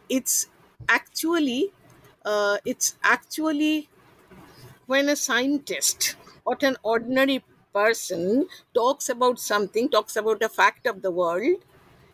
It's 0.09 0.47
actually 0.87 1.71
uh, 2.23 2.57
it's 2.65 2.95
actually 3.03 3.89
when 4.87 5.09
a 5.09 5.15
scientist 5.15 6.15
or 6.45 6.57
an 6.61 6.77
ordinary 6.83 7.43
person 7.73 8.47
talks 8.73 9.09
about 9.09 9.39
something, 9.39 9.89
talks 9.89 10.15
about 10.15 10.41
a 10.43 10.49
fact 10.49 10.85
of 10.87 11.01
the 11.01 11.11
world, 11.11 11.57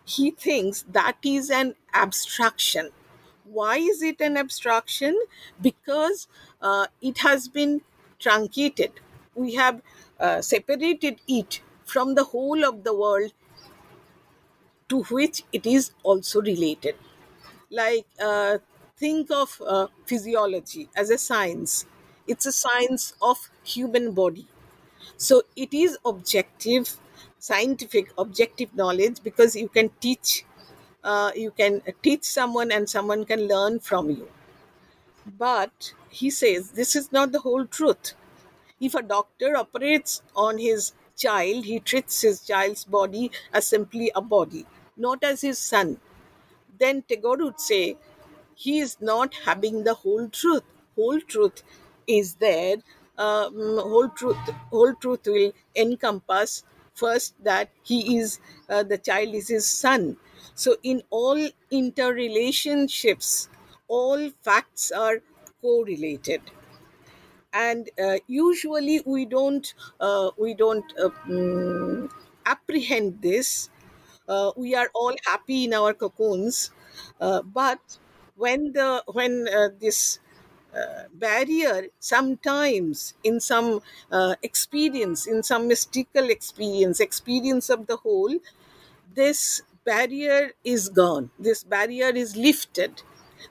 he 0.05 0.31
thinks 0.31 0.84
that 0.89 1.17
is 1.23 1.49
an 1.49 1.75
abstraction. 1.93 2.89
Why 3.43 3.77
is 3.77 4.01
it 4.01 4.21
an 4.21 4.38
abstraction? 4.38 5.19
Because 5.62 6.27
uh, 6.62 6.88
it 7.01 7.19
has 7.19 7.47
been 7.47 7.81
truncated. 8.19 8.91
We 9.36 9.55
have 9.55 9.81
uh, 10.19 10.41
separated 10.41 11.19
it 11.27 11.62
from 11.86 12.15
the 12.15 12.25
whole 12.25 12.63
of 12.65 12.84
the 12.84 12.93
world 12.95 13.34
to 14.89 15.03
which 15.03 15.43
it 15.53 15.65
is 15.65 15.91
also 16.03 16.41
related. 16.41 16.95
Like, 17.69 18.07
uh, 18.21 18.60
think 18.97 19.31
of 19.31 19.62
uh, 19.65 19.88
physiology 20.05 20.89
as 20.95 21.10
a 21.12 21.17
science 21.17 21.86
it's 22.27 22.45
a 22.45 22.51
science 22.51 23.13
of 23.21 23.49
human 23.63 24.12
body. 24.13 24.47
So 25.17 25.43
it 25.55 25.73
is 25.73 25.97
objective 26.05 26.97
scientific 27.39 28.12
objective 28.17 28.75
knowledge 28.75 29.23
because 29.23 29.55
you 29.55 29.69
can 29.69 29.89
teach 30.01 30.45
uh, 31.03 31.31
you 31.36 31.51
can 31.51 31.81
teach 32.03 32.23
someone 32.23 32.71
and 32.71 32.89
someone 32.89 33.25
can 33.25 33.47
learn 33.47 33.79
from 33.79 34.10
you. 34.12 34.29
But 35.38 35.93
he 36.10 36.29
says 36.29 36.71
this 36.71 36.95
is 36.95 37.12
not 37.12 37.31
the 37.31 37.39
whole 37.39 37.65
truth. 37.65 38.13
If 38.79 38.95
a 38.95 39.01
doctor 39.03 39.57
operates 39.57 40.21
on 40.36 40.57
his 40.60 40.93
child 41.17 41.65
he 41.65 41.79
treats 41.79 42.21
his 42.21 42.41
child's 42.45 42.86
body 42.86 43.31
as 43.53 43.67
simply 43.67 44.12
a 44.15 44.21
body 44.21 44.65
not 44.97 45.23
as 45.23 45.41
his 45.41 45.60
son. 45.60 45.99
Then 46.79 47.03
tagore 47.03 47.38
would 47.38 47.60
say 47.62 47.97
he 48.55 48.79
is 48.79 49.01
not 49.01 49.34
having 49.45 49.84
the 49.86 49.95
whole 49.95 50.29
truth. 50.29 50.63
Whole 50.95 51.21
truth 51.21 51.63
is 52.07 52.35
there, 52.35 52.77
um, 53.17 53.53
whole 53.77 54.09
truth, 54.09 54.37
whole 54.69 54.93
truth 54.95 55.25
will 55.25 55.51
encompass 55.75 56.63
first 56.93 57.35
that 57.43 57.69
he 57.83 58.17
is 58.17 58.39
uh, 58.69 58.83
the 58.83 58.97
child 58.97 59.33
is 59.33 59.47
his 59.47 59.65
son. 59.65 60.17
So 60.55 60.77
in 60.83 61.03
all 61.09 61.49
interrelationships, 61.71 63.47
all 63.87 64.29
facts 64.43 64.91
are 64.91 65.21
correlated 65.61 66.41
and 67.53 67.89
uh, 68.01 68.17
usually 68.27 69.01
we 69.05 69.25
don't 69.25 69.73
uh, 69.99 70.31
we 70.37 70.53
don't 70.53 70.93
uh, 70.99 71.09
um, 71.25 72.09
apprehend 72.45 73.21
this 73.21 73.69
uh, 74.27 74.51
we 74.55 74.75
are 74.75 74.89
all 74.93 75.15
happy 75.25 75.65
in 75.65 75.73
our 75.73 75.93
cocoons 75.93 76.71
uh, 77.19 77.41
but 77.41 77.79
when 78.35 78.71
the 78.73 79.03
when 79.13 79.45
this 79.79 80.19
uh, 80.75 81.03
barrier 81.13 81.88
sometimes 81.99 83.13
in 83.23 83.39
some 83.39 83.81
uh, 84.12 84.36
experience 84.43 85.27
in 85.27 85.43
some 85.43 85.67
mystical 85.67 86.29
experience 86.29 86.99
experience 86.99 87.69
of 87.69 87.88
the 87.88 87.97
whole 87.97 88.36
this 89.13 89.62
barrier 89.84 90.51
is 90.63 90.89
gone. 90.89 91.31
This 91.39 91.63
barrier 91.63 92.10
is 92.10 92.36
lifted. 92.36 93.03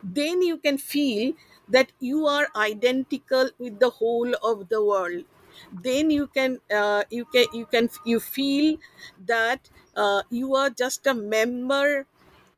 Then 0.03 0.43
you 0.43 0.57
can 0.59 0.79
feel 0.79 1.35
that 1.69 1.93
you 2.01 2.27
are 2.27 2.49
identical 2.57 3.51
with 3.59 3.79
the 3.81 3.91
whole 3.91 4.35
of 4.43 4.69
the 4.69 4.85
world. 4.85 5.25
Then 5.73 6.11
you 6.11 6.27
can 6.29 6.59
uh, 6.75 7.05
you 7.11 7.25
can 7.27 7.47
you 7.53 7.67
can 7.67 7.91
you 8.05 8.21
feel 8.21 8.79
that 9.27 9.69
uh, 9.97 10.23
you 10.31 10.55
are 10.55 10.71
just 10.71 11.07
a 11.07 11.15
member 11.15 12.07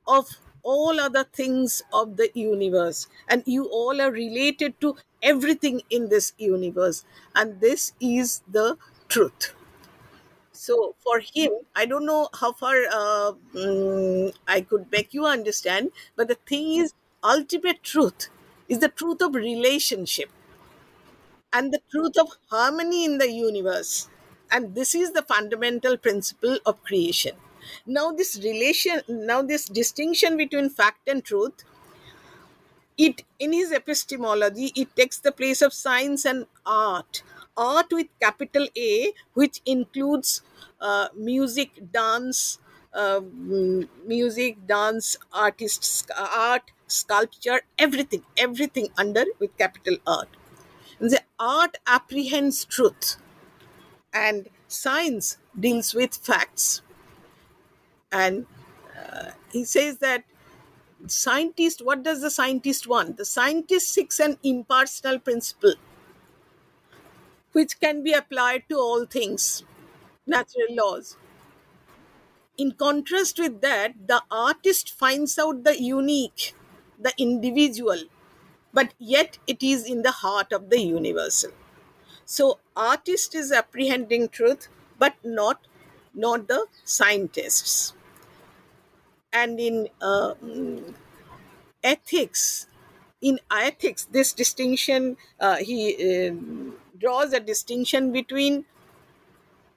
of 0.06 0.28
all 0.62 1.00
other 1.00 1.24
things 1.24 1.82
of 1.92 2.16
the 2.16 2.30
universe. 2.34 3.06
And 3.28 3.42
you 3.46 3.66
all 3.66 4.00
are 4.00 4.10
related 4.10 4.80
to 4.80 4.96
everything 5.22 5.82
in 5.90 6.08
this 6.08 6.32
universe. 6.38 7.04
And 7.34 7.60
this 7.60 7.92
is 8.00 8.42
the 8.48 8.76
truth. 9.08 9.54
So 10.52 10.94
for 11.04 11.20
him 11.20 11.52
i 11.76 11.84
don't 11.86 12.06
know 12.06 12.28
how 12.40 12.52
far 12.52 12.76
uh, 13.00 13.32
um, 13.64 14.32
i 14.46 14.60
could 14.62 14.86
make 14.90 15.12
you 15.14 15.26
understand 15.26 15.90
but 16.16 16.28
the 16.28 16.38
thing 16.52 16.76
is 16.82 16.94
ultimate 17.22 17.82
truth 17.82 18.28
is 18.68 18.78
the 18.78 18.88
truth 18.88 19.20
of 19.22 19.34
relationship 19.34 20.30
and 21.52 21.72
the 21.72 21.80
truth 21.90 22.18
of 22.18 22.28
harmony 22.50 23.04
in 23.04 23.18
the 23.18 23.30
universe. 23.30 24.08
And 24.50 24.74
this 24.74 24.94
is 24.94 25.12
the 25.12 25.22
fundamental 25.22 25.96
principle 25.96 26.58
of 26.66 26.82
creation 26.82 27.36
now 27.86 28.10
this 28.12 28.38
relation 28.44 29.00
now 29.08 29.42
this 29.42 29.66
distinction 29.66 30.36
between 30.36 30.68
fact 30.68 31.08
and 31.08 31.24
truth 31.24 31.64
it 32.98 33.22
in 33.38 33.52
his 33.52 33.72
epistemology 33.72 34.72
it 34.76 34.94
takes 34.96 35.18
the 35.20 35.32
place 35.32 35.62
of 35.62 35.72
science 35.72 36.24
and 36.24 36.46
art. 36.66 37.22
Art 37.56 37.86
with 37.90 38.06
capital 38.20 38.66
a 38.76 39.12
which 39.34 39.60
includes 39.66 40.42
uh, 40.80 41.08
music 41.14 41.70
dance 41.92 42.58
uh, 42.94 43.20
music 44.06 44.66
dance 44.66 45.16
artists 45.32 46.04
art 46.16 46.70
sculpture 46.86 47.60
everything 47.78 48.22
everything 48.36 48.88
under 48.98 49.24
with 49.38 49.56
capital 49.56 49.96
art 50.06 50.28
the 51.00 51.20
art 51.38 51.76
apprehends 51.86 52.64
truth 52.66 53.16
and 54.12 54.48
science 54.68 55.38
deals 55.58 55.94
with 55.94 56.14
facts 56.16 56.82
and 58.12 58.46
uh, 58.98 59.30
he 59.52 59.64
says 59.64 59.98
that 59.98 60.24
scientist 61.06 61.84
what 61.84 62.02
does 62.02 62.20
the 62.22 62.30
scientist 62.30 62.86
want 62.88 63.16
the 63.18 63.24
scientist 63.24 63.88
seeks 63.88 64.20
an 64.20 64.38
impersonal 64.44 65.18
principle 65.18 65.74
which 67.52 67.78
can 67.80 68.02
be 68.02 68.12
applied 68.12 68.64
to 68.68 68.76
all 68.76 69.04
things 69.06 69.62
natural 70.26 70.68
laws. 70.70 71.16
In 72.56 72.72
contrast 72.72 73.38
with 73.38 73.60
that, 73.60 74.06
the 74.08 74.22
artist 74.30 74.90
finds 74.90 75.38
out 75.38 75.64
the 75.64 75.78
unique, 75.82 76.54
the 76.98 77.12
individual, 77.18 78.04
but 78.72 78.94
yet 78.98 79.38
it 79.46 79.62
is 79.62 79.84
in 79.86 80.02
the 80.02 80.12
heart 80.12 80.52
of 80.52 80.70
the 80.70 80.80
universal. 80.80 81.52
So 82.26 82.60
artist 82.76 83.34
is 83.34 83.52
apprehending 83.52 84.30
truth, 84.30 84.68
but 84.98 85.16
not 85.24 85.66
not 86.14 86.48
the 86.48 86.66
scientists. 86.84 87.94
And 89.32 89.58
in 89.58 89.88
uh, 90.00 90.34
ethics, 91.82 92.66
in 93.20 93.38
ethics, 93.50 94.04
this 94.10 94.32
distinction 94.32 95.16
uh, 95.40 95.56
he 95.56 96.28
um 96.28 96.76
draws 96.98 97.32
a 97.32 97.40
distinction 97.40 98.12
between 98.12 98.64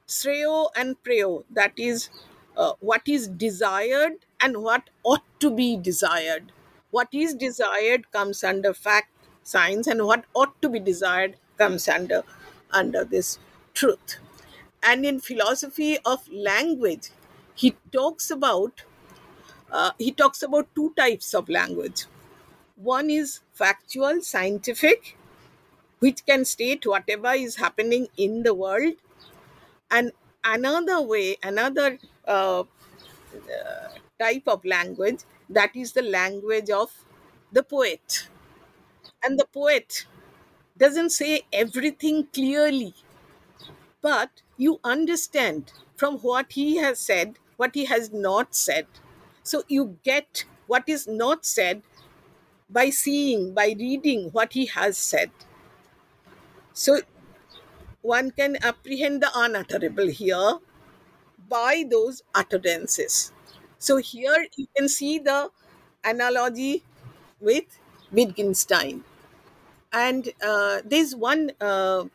Sreo 0.08 0.70
and 0.76 1.02
Preo, 1.04 1.44
that 1.50 1.74
is, 1.78 2.10
uh, 2.58 2.74
what 2.80 3.02
is 3.08 3.28
desired 3.28 4.14
and 4.40 4.58
what 4.64 4.90
ought 5.04 5.24
to 5.40 5.50
be 5.52 5.78
desired. 5.78 6.52
What 6.92 7.10
is 7.12 7.34
desired 7.36 8.12
comes 8.12 8.44
under 8.44 8.74
fact, 8.74 9.10
science, 9.44 9.88
and 9.88 10.06
what 10.06 10.26
ought 10.34 10.60
to 10.62 10.70
be 10.70 10.80
desired 10.80 11.38
comes 11.58 11.88
under 11.88 12.24
under 12.72 13.04
this 13.04 13.40
truth. 13.74 14.18
And 14.84 15.06
in 15.06 15.20
philosophy 15.20 15.98
of 16.06 16.28
language, 16.32 17.10
he 17.56 17.76
talks 17.92 18.30
about 18.32 18.84
uh, 19.72 19.92
he 19.98 20.12
talks 20.12 20.44
about 20.44 20.68
two 20.76 20.94
types 20.98 21.34
of 21.34 21.50
language. 21.50 22.06
One 22.78 23.10
is 23.10 23.42
factual, 23.54 24.22
scientific, 24.22 25.18
which 26.00 26.26
can 26.26 26.46
state 26.46 26.86
whatever 26.86 27.34
is 27.34 27.58
happening 27.58 28.08
in 28.18 28.44
the 28.44 28.54
world. 28.54 28.96
And 29.92 30.12
another 30.44 31.02
way 31.02 31.38
another 31.44 32.00
uh, 32.28 32.64
type 34.20 34.44
of 34.48 34.64
language 34.66 35.20
that 35.50 35.76
is 35.76 35.94
the 35.94 36.02
language 36.02 36.70
of 36.70 36.92
the 37.52 37.64
poet. 37.64 38.30
And 39.24 39.40
the 39.40 39.46
poet 39.46 40.06
doesn't 40.78 41.12
say 41.12 41.44
everything 41.54 42.28
clearly 42.34 42.96
but 44.02 44.42
you 44.58 44.80
understand 44.84 45.74
from 45.98 46.18
what 46.20 46.54
he 46.54 46.78
has 46.78 47.00
said 47.00 47.38
what 47.58 47.76
he 47.76 47.86
has 47.86 48.12
not 48.12 48.56
said 48.56 48.88
so 49.46 49.64
you 49.70 49.98
get 50.04 50.46
what 50.68 50.90
is 50.90 51.08
not 51.08 51.46
said 51.46 51.84
by 52.70 52.90
seeing 52.90 53.54
by 53.54 53.68
reading 53.80 54.30
what 54.32 54.54
he 54.54 54.66
has 54.68 54.98
said 54.98 55.32
so 56.74 57.00
one 58.02 58.32
can 58.32 58.58
apprehend 58.64 59.22
the 59.22 59.30
unutterable 59.34 60.08
here 60.08 60.60
by 61.50 61.86
those 61.90 62.24
utterances. 62.34 63.32
So 63.80 63.98
here 63.98 64.48
you 64.56 64.68
can 64.76 64.90
see 64.90 65.20
the 65.20 65.50
analogy 66.04 66.84
with 67.40 67.66
Wittgenstein. 68.12 69.04
And 69.94 70.30
uh, 70.46 70.82
there's 70.86 71.16
one 71.16 71.52
uh, 71.62 72.06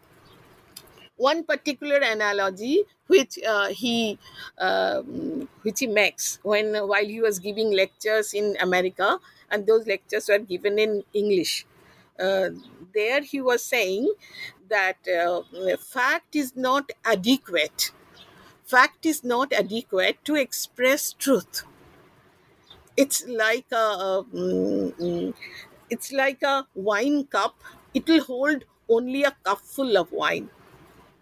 one 1.28 1.44
particular 1.44 1.98
analogy 1.98 2.82
which 3.06 3.38
uh, 3.46 3.68
he 3.68 4.18
um, 4.58 5.48
which 5.62 5.80
he 5.80 5.86
makes 5.86 6.38
when 6.42 6.74
while 6.92 7.04
he 7.14 7.20
was 7.20 7.38
giving 7.38 7.70
lectures 7.72 8.32
in 8.34 8.56
America, 8.60 9.18
and 9.50 9.66
those 9.66 9.86
lectures 9.86 10.28
were 10.28 10.38
given 10.38 10.78
in 10.78 11.02
English. 11.12 11.66
Uh, 12.18 12.50
there 12.94 13.22
he 13.22 13.40
was 13.40 13.64
saying 13.64 14.12
that 14.68 14.98
uh, 15.08 15.42
fact 15.78 16.36
is 16.36 16.54
not 16.56 16.90
adequate. 17.04 17.92
Fact 18.64 19.06
is 19.06 19.24
not 19.24 19.52
adequate 19.52 20.24
to 20.24 20.36
express 20.36 21.12
truth. 21.14 21.64
It's 22.96 23.24
like 23.26 23.66
a, 23.72 23.76
a 23.76 24.24
mm, 24.32 25.34
it's 25.88 26.12
like 26.12 26.42
a 26.42 26.66
wine 26.74 27.26
cup. 27.26 27.56
It 27.94 28.06
will 28.08 28.22
hold 28.24 28.64
only 28.88 29.24
a 29.24 29.32
cup 29.44 29.60
full 29.60 29.96
of 29.96 30.12
wine, 30.12 30.50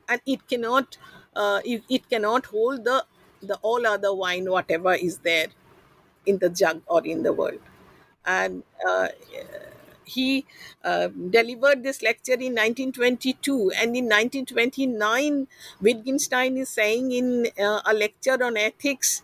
and 0.09 0.21
it 0.27 0.47
cannot 0.49 0.97
uh, 1.37 1.61
it, 1.64 2.09
cannot 2.11 2.47
hold 2.47 2.85
the 2.85 3.05
the 3.42 3.57
all 3.62 3.87
other 3.87 4.14
wine 4.14 4.51
whatever 4.51 4.94
is 4.94 5.18
there 5.18 5.49
in 6.27 6.38
the 6.38 6.49
jug 6.51 6.83
or 6.87 7.05
in 7.07 7.23
the 7.23 7.33
world. 7.33 7.61
And 8.27 8.62
uh, 8.87 9.09
he 10.05 10.47
uh, 10.85 11.09
delivered 11.09 11.83
this 11.83 12.03
lecture 12.03 12.35
in 12.40 12.55
1922 12.55 13.71
and 13.77 13.97
in 13.97 14.09
1929 14.09 15.47
wittgenstein 15.81 16.57
is 16.57 16.68
saying 16.71 17.12
in 17.12 17.47
uh, 17.61 17.81
a 17.85 17.92
lecture 17.94 18.42
on 18.42 18.57
ethics 18.57 19.23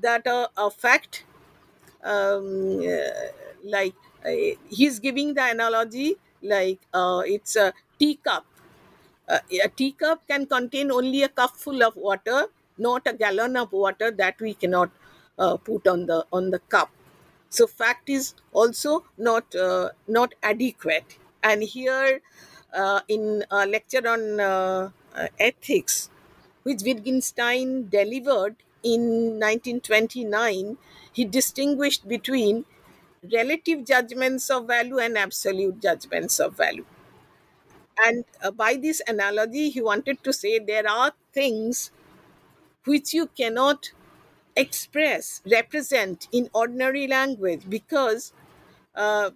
that 0.00 0.26
uh, 0.26 0.48
a 0.56 0.70
fact 0.70 1.24
um, 2.04 2.80
like 3.64 3.94
uh, 4.24 4.30
he's 4.68 4.98
giving 5.00 5.34
the 5.34 5.44
analogy 5.50 6.16
like 6.42 6.80
uh, 6.94 7.22
it's 7.26 7.56
a 7.56 7.72
teacup 7.98 8.46
uh, 9.28 9.38
a 9.64 9.68
teacup 9.68 10.26
can 10.28 10.46
contain 10.46 10.90
only 10.90 11.22
a 11.22 11.28
cup 11.28 11.56
full 11.56 11.82
of 11.82 11.96
water 11.96 12.46
not 12.78 13.06
a 13.06 13.12
gallon 13.12 13.56
of 13.56 13.72
water 13.72 14.10
that 14.10 14.40
we 14.40 14.54
cannot 14.54 14.90
uh, 15.38 15.56
put 15.56 15.86
on 15.88 16.06
the 16.06 16.24
on 16.32 16.50
the 16.50 16.58
cup. 16.58 16.90
So 17.48 17.66
fact 17.66 18.10
is 18.10 18.34
also 18.52 19.04
not 19.16 19.54
uh, 19.54 19.90
not 20.06 20.34
adequate. 20.42 21.18
And 21.42 21.62
here 21.62 22.20
uh, 22.74 23.00
in 23.08 23.44
a 23.50 23.66
lecture 23.66 24.06
on 24.06 24.40
uh, 24.40 24.90
uh, 25.14 25.28
ethics 25.38 26.10
which 26.64 26.82
wittgenstein 26.82 27.88
delivered 27.88 28.56
in 28.82 29.38
1929 29.38 30.76
he 31.12 31.24
distinguished 31.24 32.06
between 32.08 32.64
relative 33.32 33.84
judgments 33.84 34.50
of 34.50 34.66
value 34.66 34.98
and 34.98 35.16
absolute 35.18 35.80
judgments 35.80 36.38
of 36.40 36.56
value 36.56 36.84
and 38.04 38.24
uh, 38.42 38.50
by 38.50 38.76
this 38.76 39.02
analogy 39.06 39.70
he 39.70 39.80
wanted 39.80 40.22
to 40.24 40.32
say 40.32 40.58
there 40.58 40.88
are 40.88 41.12
things 41.32 41.90
which 42.84 43.12
you 43.14 43.26
cannot 43.26 43.92
express 44.56 45.42
represent 45.50 46.28
in 46.32 46.50
ordinary 46.54 47.06
language 47.06 47.68
because 47.68 48.32
uh, 48.94 49.30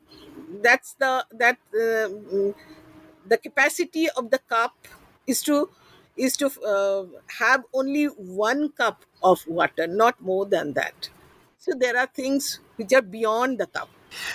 that's 0.63 0.95
the 0.95 1.27
that 1.33 1.59
uh, 1.75 2.09
the 3.27 3.39
capacity 3.39 4.09
of 4.11 4.31
the 4.31 4.39
cup 4.39 4.75
is 5.27 5.43
to 5.43 5.71
is 6.17 6.37
to 6.37 6.47
uh, 6.63 7.07
have 7.39 7.65
only 7.73 8.07
one 8.07 8.71
cup 8.73 9.05
of 9.23 9.47
water 9.47 9.87
not 9.87 10.21
more 10.21 10.45
than 10.47 10.73
that. 10.75 11.11
So 11.59 11.73
there 11.79 11.97
are 11.97 12.07
things 12.07 12.61
which 12.77 12.93
are 12.93 13.03
beyond 13.03 13.59
the 13.59 13.67
cup. 13.67 13.91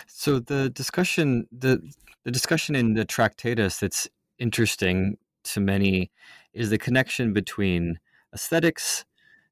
So 0.07 0.39
the 0.39 0.69
discussion 0.69 1.47
the 1.51 1.81
the 2.25 2.31
discussion 2.31 2.75
in 2.75 2.95
the 2.95 3.05
Tractatus 3.05 3.79
that's 3.79 4.09
interesting 4.39 5.17
to 5.45 5.59
many 5.59 6.11
is 6.53 6.71
the 6.71 6.77
connection 6.77 7.31
between 7.31 7.99
aesthetics, 8.33 9.05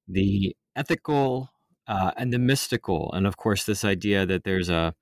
the 0.07 0.55
ethical, 0.75 1.51
uh, 1.87 2.11
and 2.17 2.33
the 2.33 2.39
mystical, 2.39 3.11
and 3.13 3.27
of 3.27 3.37
course 3.37 3.63
this 3.63 3.85
idea 3.85 4.25
that 4.25 4.43
there's 4.43 4.69
a 4.69 4.95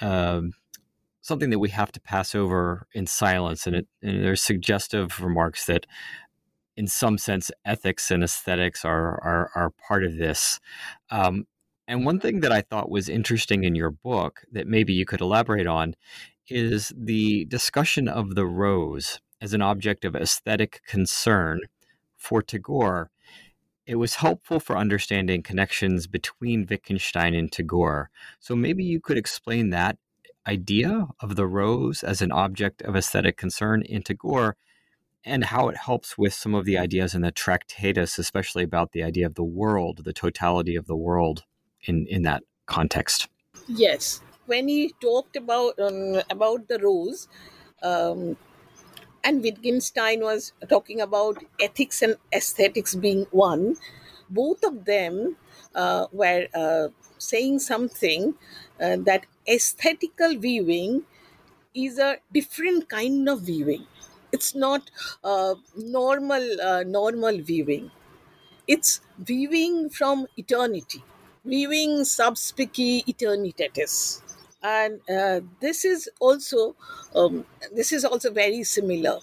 um, 0.00 0.52
something 1.20 1.50
that 1.50 1.58
we 1.58 1.70
have 1.70 1.92
to 1.92 2.00
pass 2.00 2.34
over 2.34 2.86
in 2.94 3.06
silence, 3.06 3.66
and, 3.66 3.76
it, 3.76 3.86
and 4.02 4.24
there's 4.24 4.42
suggestive 4.42 5.20
remarks 5.20 5.66
that. 5.66 5.86
In 6.74 6.86
some 6.86 7.18
sense, 7.18 7.50
ethics 7.66 8.10
and 8.10 8.24
aesthetics 8.24 8.82
are 8.82 9.22
are, 9.22 9.50
are 9.54 9.74
part 9.86 10.04
of 10.04 10.16
this. 10.16 10.58
Um, 11.10 11.46
and 11.86 12.06
one 12.06 12.18
thing 12.18 12.40
that 12.40 12.50
I 12.50 12.62
thought 12.62 12.90
was 12.90 13.10
interesting 13.10 13.64
in 13.64 13.74
your 13.74 13.90
book 13.90 14.40
that 14.52 14.66
maybe 14.66 14.94
you 14.94 15.04
could 15.04 15.20
elaborate 15.20 15.66
on 15.66 15.94
is 16.48 16.92
the 16.96 17.44
discussion 17.46 18.08
of 18.08 18.34
the 18.34 18.46
rose 18.46 19.20
as 19.40 19.52
an 19.52 19.62
object 19.62 20.04
of 20.04 20.14
aesthetic 20.14 20.82
concern 20.86 21.60
for 22.16 22.42
Tagore. 22.42 23.10
It 23.86 23.96
was 23.96 24.16
helpful 24.16 24.60
for 24.60 24.76
understanding 24.76 25.42
connections 25.42 26.06
between 26.06 26.66
Wittgenstein 26.68 27.34
and 27.34 27.50
Tagore. 27.50 28.10
So 28.38 28.54
maybe 28.54 28.84
you 28.84 29.00
could 29.00 29.18
explain 29.18 29.70
that 29.70 29.98
idea 30.46 31.08
of 31.20 31.36
the 31.36 31.46
rose 31.46 32.02
as 32.02 32.22
an 32.22 32.32
object 32.32 32.82
of 32.82 32.96
aesthetic 32.96 33.36
concern 33.36 33.82
in 33.82 34.02
Tagore 34.02 34.56
and 35.24 35.44
how 35.44 35.68
it 35.68 35.76
helps 35.76 36.18
with 36.18 36.34
some 36.34 36.54
of 36.54 36.64
the 36.64 36.78
ideas 36.78 37.14
in 37.14 37.22
the 37.22 37.30
Tractatus, 37.30 38.18
especially 38.18 38.64
about 38.64 38.92
the 38.92 39.02
idea 39.04 39.26
of 39.26 39.34
the 39.34 39.44
world, 39.44 40.04
the 40.04 40.12
totality 40.12 40.74
of 40.74 40.86
the 40.86 40.96
world 40.96 41.44
in, 41.82 42.06
in 42.08 42.22
that 42.22 42.42
context. 42.66 43.28
yes 43.68 44.20
when 44.46 44.68
he 44.68 44.94
talked 45.00 45.36
about 45.36 45.78
um, 45.78 46.20
about 46.30 46.68
the 46.68 46.78
rose 46.78 47.28
um, 47.82 48.36
and 49.24 49.42
Wittgenstein 49.42 50.20
was 50.20 50.52
talking 50.68 51.00
about 51.00 51.38
ethics 51.60 52.02
and 52.02 52.16
aesthetics 52.32 52.94
being 52.94 53.26
one. 53.30 53.76
Both 54.30 54.64
of 54.64 54.84
them 54.84 55.36
uh, 55.74 56.06
were 56.12 56.48
uh, 56.54 56.88
saying 57.18 57.60
something 57.60 58.34
uh, 58.80 58.96
that 59.06 59.26
aesthetical 59.48 60.36
viewing 60.38 61.04
is 61.74 61.98
a 61.98 62.18
different 62.32 62.88
kind 62.88 63.28
of 63.28 63.42
viewing. 63.42 63.86
It's 64.32 64.54
not 64.54 64.90
uh, 65.24 65.56
normal 65.76 66.60
uh, 66.62 66.84
normal 66.84 67.38
viewing. 67.52 67.90
it's 68.66 69.00
viewing 69.18 69.90
from 69.90 70.26
eternity, 70.36 71.02
viewing 71.44 72.04
sub 72.04 72.36
specie 72.38 73.02
aeternitatis. 73.12 73.94
And 74.62 75.00
uh, 75.10 75.40
this 75.60 75.84
is 75.84 76.08
also 76.20 76.76
um, 77.14 77.44
this 77.72 77.92
is 77.92 78.04
also 78.04 78.30
very 78.30 78.62
similar 78.62 79.18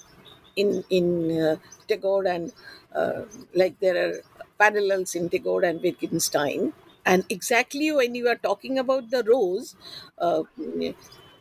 in 0.56 0.84
in 0.90 1.06
uh, 1.42 1.56
Tagore 1.88 2.28
and 2.28 2.52
uh, 2.94 3.24
like 3.54 3.80
there 3.80 3.98
are 4.06 4.14
parallels 4.58 5.16
in 5.16 5.30
Tagore 5.30 5.64
and 5.64 5.82
Wittgenstein. 5.82 6.74
And 7.06 7.24
exactly 7.30 7.92
when 7.92 8.14
you 8.16 8.28
are 8.28 8.36
talking 8.36 8.78
about 8.78 9.10
the 9.10 9.24
rose, 9.24 9.76
uh, 10.18 10.44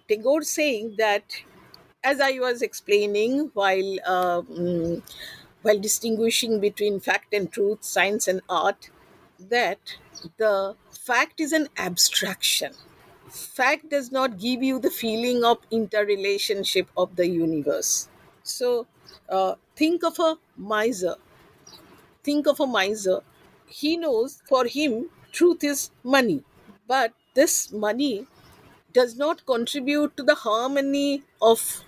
Tagore 0.08 0.42
saying 0.42 0.94
that, 0.98 1.42
as 2.02 2.20
I 2.20 2.38
was 2.38 2.62
explaining 2.62 3.50
while 3.54 3.98
um, 4.06 5.02
while 5.62 5.78
distinguishing 5.78 6.60
between 6.60 7.00
fact 7.00 7.34
and 7.34 7.50
truth, 7.52 7.84
science 7.84 8.26
and 8.28 8.40
art, 8.48 8.90
that 9.38 9.96
the 10.38 10.76
fact 10.90 11.40
is 11.40 11.52
an 11.52 11.68
abstraction. 11.76 12.72
Fact 13.30 13.88
does 13.88 14.12
not 14.12 14.38
give 14.38 14.62
you 14.62 14.78
the 14.78 14.90
feeling 14.90 15.42
of 15.44 15.58
interrelationship 15.70 16.88
of 16.96 17.16
the 17.16 17.26
universe. 17.26 18.08
So 18.42 18.86
uh, 19.28 19.54
think 19.76 20.04
of 20.04 20.18
a 20.18 20.36
miser. 20.56 21.16
Think 22.22 22.46
of 22.46 22.60
a 22.60 22.66
miser. 22.66 23.22
He 23.66 23.96
knows 23.96 24.42
for 24.48 24.64
him 24.66 25.10
truth 25.32 25.62
is 25.64 25.90
money, 26.04 26.42
but 26.86 27.12
this 27.34 27.70
money 27.72 28.26
does 28.92 29.16
not 29.16 29.46
contribute 29.46 30.16
to 30.16 30.22
the 30.24 30.34
harmony 30.36 31.24
of 31.42 31.84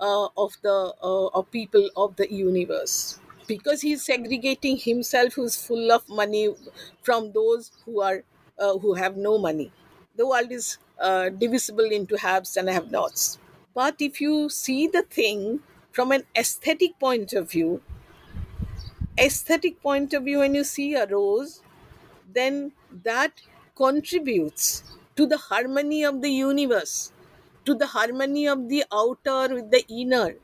uh, 0.00 0.28
of 0.36 0.56
the 0.62 0.94
uh, 1.02 1.26
of 1.38 1.50
people 1.50 1.90
of 1.96 2.16
the 2.16 2.32
universe 2.32 3.18
because 3.48 3.82
he's 3.82 4.04
segregating 4.04 4.76
himself 4.78 5.34
who's 5.34 5.56
full 5.56 5.92
of 5.92 6.08
money 6.08 6.54
from 7.02 7.32
those 7.32 7.72
who 7.84 8.00
are 8.02 8.24
uh, 8.58 8.78
who 8.78 8.94
have 8.94 9.16
no 9.16 9.38
money 9.38 9.72
the 10.16 10.26
world 10.26 10.50
is 10.50 10.78
uh, 11.00 11.28
divisible 11.28 11.84
into 11.84 12.16
haves 12.16 12.56
and 12.56 12.68
have 12.68 12.90
nots. 12.90 13.38
But 13.74 13.96
if 14.00 14.20
you 14.20 14.48
see 14.48 14.86
the 14.86 15.02
thing 15.02 15.60
from 15.92 16.12
an 16.12 16.24
aesthetic 16.36 16.98
point 16.98 17.32
of 17.32 17.50
view 17.50 17.82
aesthetic 19.18 19.80
point 19.82 20.12
of 20.14 20.24
view 20.24 20.38
when 20.40 20.54
you 20.54 20.64
see 20.64 20.94
a 20.94 21.06
rose 21.06 21.62
then 22.38 22.72
that 23.04 23.32
contributes 23.76 24.66
to 25.16 25.26
the 25.26 25.38
harmony 25.38 26.04
of 26.04 26.20
the 26.22 26.30
universe 26.30 27.12
to 27.64 27.74
the 27.74 27.86
harmony 27.86 28.46
of 28.46 28.68
the 28.68 28.84
outer 28.92 29.54
with 29.54 29.70
the 29.70 29.84
inner 29.88 30.34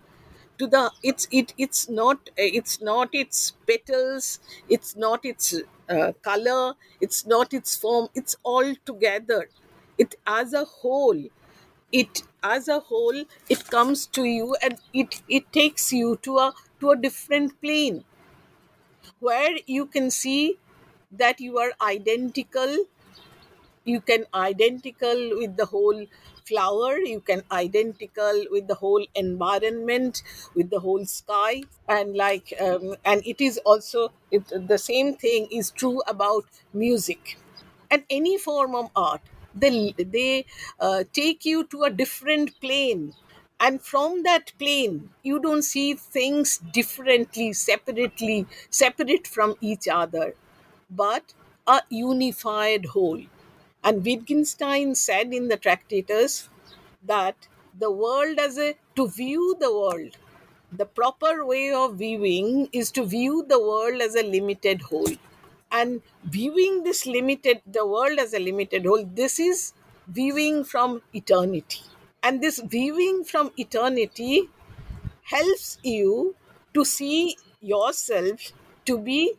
to 0.59 0.67
the 0.67 0.83
it's 1.03 1.29
it 1.31 1.55
it's 1.59 1.89
not 1.89 2.31
it's 2.37 2.81
not 2.81 3.15
its 3.23 3.53
petals 3.67 4.41
it's 4.69 4.97
not 4.97 5.25
its 5.25 5.55
uh, 5.89 6.13
color 6.23 6.75
it's 7.01 7.27
not 7.27 7.53
its 7.55 7.77
form 7.77 8.09
it's 8.15 8.37
all 8.43 8.75
together 8.93 9.49
it 10.03 10.15
as 10.27 10.53
a 10.53 10.65
whole. 10.65 11.23
It 11.93 12.23
as 12.43 12.69
a 12.69 12.81
whole 12.81 13.25
it 13.49 13.67
comes 13.71 14.07
to 14.19 14.25
you 14.25 14.57
and 14.63 14.79
it 14.93 15.21
it 15.29 15.53
takes 15.53 15.93
you 15.93 16.17
to 16.29 16.39
a 16.39 16.53
to 16.81 16.91
a 16.93 16.97
different 16.97 17.61
plane 17.61 18.05
where 19.21 19.57
you 19.67 19.87
can 19.87 20.11
see 20.11 20.59
that 21.11 21.41
you 21.41 21.59
are 21.59 21.73
identical. 21.81 22.85
You 23.85 24.01
can 24.01 24.27
identical 24.33 25.31
with 25.39 25.57
the 25.57 25.67
whole 25.67 26.07
flower. 26.47 26.99
You 26.99 27.21
can 27.21 27.43
identical 27.51 28.45
with 28.51 28.69
the 28.69 28.77
whole 28.77 29.05
environment 29.15 30.23
with 30.55 30.71
the 30.71 30.81
whole 30.81 31.05
sky. 31.05 31.63
And 31.89 32.17
like 32.17 32.53
um, 32.61 32.95
and 33.05 33.27
it 33.27 33.41
is 33.41 33.59
also 33.65 34.13
it, 34.31 34.45
the 34.69 34.79
same 34.79 35.15
thing 35.17 35.49
is 35.51 35.71
true 35.71 36.01
about 36.07 36.45
music. 36.73 37.37
And 37.91 38.05
any 38.09 38.39
form 38.39 38.75
of 38.75 38.91
art 38.95 39.21
they 39.55 39.93
they 39.99 40.45
uh, 40.81 41.05
take 41.13 41.45
you 41.45 41.65
to 41.65 41.83
a 41.85 41.91
different 41.91 42.59
plane 42.61 43.15
and 43.61 43.81
from 43.83 44.23
that 44.23 44.53
plane 44.59 45.11
you 45.23 45.39
don't 45.41 45.63
see 45.63 45.95
things 45.95 46.59
differently 46.79 47.53
separately 47.53 48.47
separate 48.71 49.27
from 49.27 49.55
each 49.61 49.87
other 49.89 50.35
but 50.91 51.35
a 51.67 51.81
unified 51.91 52.87
whole 52.87 53.23
and 53.85 54.05
Wittgenstein 54.05 54.95
said 54.95 55.33
in 55.35 55.49
the 55.49 55.57
Tractatus 55.57 56.49
that 57.03 57.49
the 57.79 57.91
world 57.91 58.39
as 58.39 58.57
a 58.59 58.75
to 58.97 59.09
view 59.09 59.57
the 59.59 59.73
world, 59.73 60.17
the 60.71 60.87
proper 60.87 61.45
way 61.45 61.73
of 61.73 61.97
viewing 61.97 62.69
is 62.73 62.91
to 62.93 63.05
view 63.05 63.45
the 63.49 63.59
world 63.61 64.01
as 64.01 64.15
a 64.15 64.23
limited 64.23 64.83
whole. 64.83 65.15
And 65.73 66.03
viewing 66.25 66.85
this 66.85 67.07
limited, 67.07 67.63
the 67.67 67.87
world 67.87 68.19
as 68.21 68.35
a 68.35 68.39
limited 68.39 68.85
whole, 68.87 69.05
this 69.05 69.41
is 69.41 69.73
viewing 70.07 70.65
from 70.65 71.03
eternity. 71.15 71.81
And 72.23 72.41
this 72.41 72.61
viewing 72.61 73.25
from 73.25 73.51
eternity 73.59 74.51
helps 75.25 75.79
you 75.83 76.37
to 76.75 76.85
see 76.85 77.37
yourself 77.61 78.53
to 78.87 78.99
be 78.99 79.35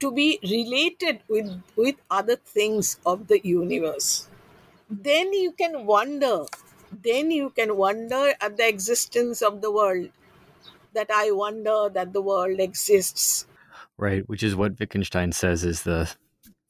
to 0.00 0.10
be 0.12 0.38
related 0.42 1.20
with 1.28 1.48
with 1.76 1.96
other 2.10 2.36
things 2.54 2.98
of 3.12 3.26
the 3.32 3.38
universe 3.46 4.08
then 5.10 5.32
you 5.42 5.52
can 5.62 5.86
wonder 5.86 6.36
then 7.08 7.30
you 7.30 7.50
can 7.58 7.76
wonder 7.76 8.24
at 8.40 8.56
the 8.58 8.68
existence 8.68 9.42
of 9.50 9.60
the 9.62 9.72
world 9.78 10.10
that 10.94 11.10
i 11.22 11.30
wonder 11.42 11.78
that 11.98 12.12
the 12.12 12.22
world 12.32 12.60
exists 12.68 13.46
right 13.98 14.28
which 14.28 14.42
is 14.42 14.54
what 14.54 14.78
wittgenstein 14.78 15.32
says 15.32 15.64
is 15.64 15.82
the 15.82 16.10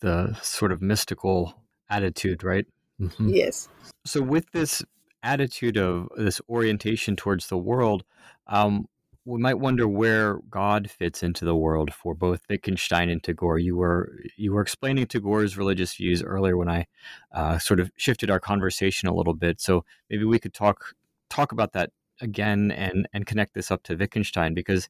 the 0.01 0.35
sort 0.43 0.73
of 0.73 0.83
mystical 0.83 1.55
attitude 1.89 2.43
right 2.45 2.67
mm-hmm. 3.01 3.29
yes 3.29 3.69
so 4.05 4.21
with 4.23 4.51
this 4.53 4.85
attitude 5.23 5.77
of 5.77 6.09
this 6.17 6.41
orientation 6.49 7.17
towards 7.17 7.49
the 7.49 7.59
world 7.59 8.05
um, 8.49 8.87
we 9.27 9.41
might 9.41 9.59
wonder 9.59 9.89
where 9.89 10.39
God 10.49 10.89
fits 10.89 11.23
into 11.23 11.45
the 11.45 11.57
world 11.57 11.93
for 11.93 12.15
both 12.15 12.43
Wittgenstein 12.49 13.11
and 13.11 13.21
Tagore. 13.23 13.59
You 13.59 13.77
were 13.77 14.21
you 14.37 14.53
were 14.53 14.63
explaining 14.63 15.07
Tagore's 15.07 15.57
religious 15.57 15.97
views 15.97 16.23
earlier 16.23 16.57
when 16.57 16.69
I 16.69 16.87
uh, 17.33 17.59
sort 17.59 17.81
of 17.81 17.91
shifted 17.97 18.31
our 18.31 18.39
conversation 18.39 19.09
a 19.09 19.15
little 19.15 19.35
bit. 19.35 19.61
So 19.61 19.85
maybe 20.09 20.25
we 20.25 20.39
could 20.39 20.55
talk 20.55 20.95
talk 21.29 21.51
about 21.51 21.73
that 21.73 21.91
again 22.21 22.71
and 22.71 23.09
and 23.13 23.27
connect 23.27 23.55
this 23.55 23.73
up 23.73 23.83
to 23.85 23.97
Wittgenstein 23.97 24.55
because 24.55 24.89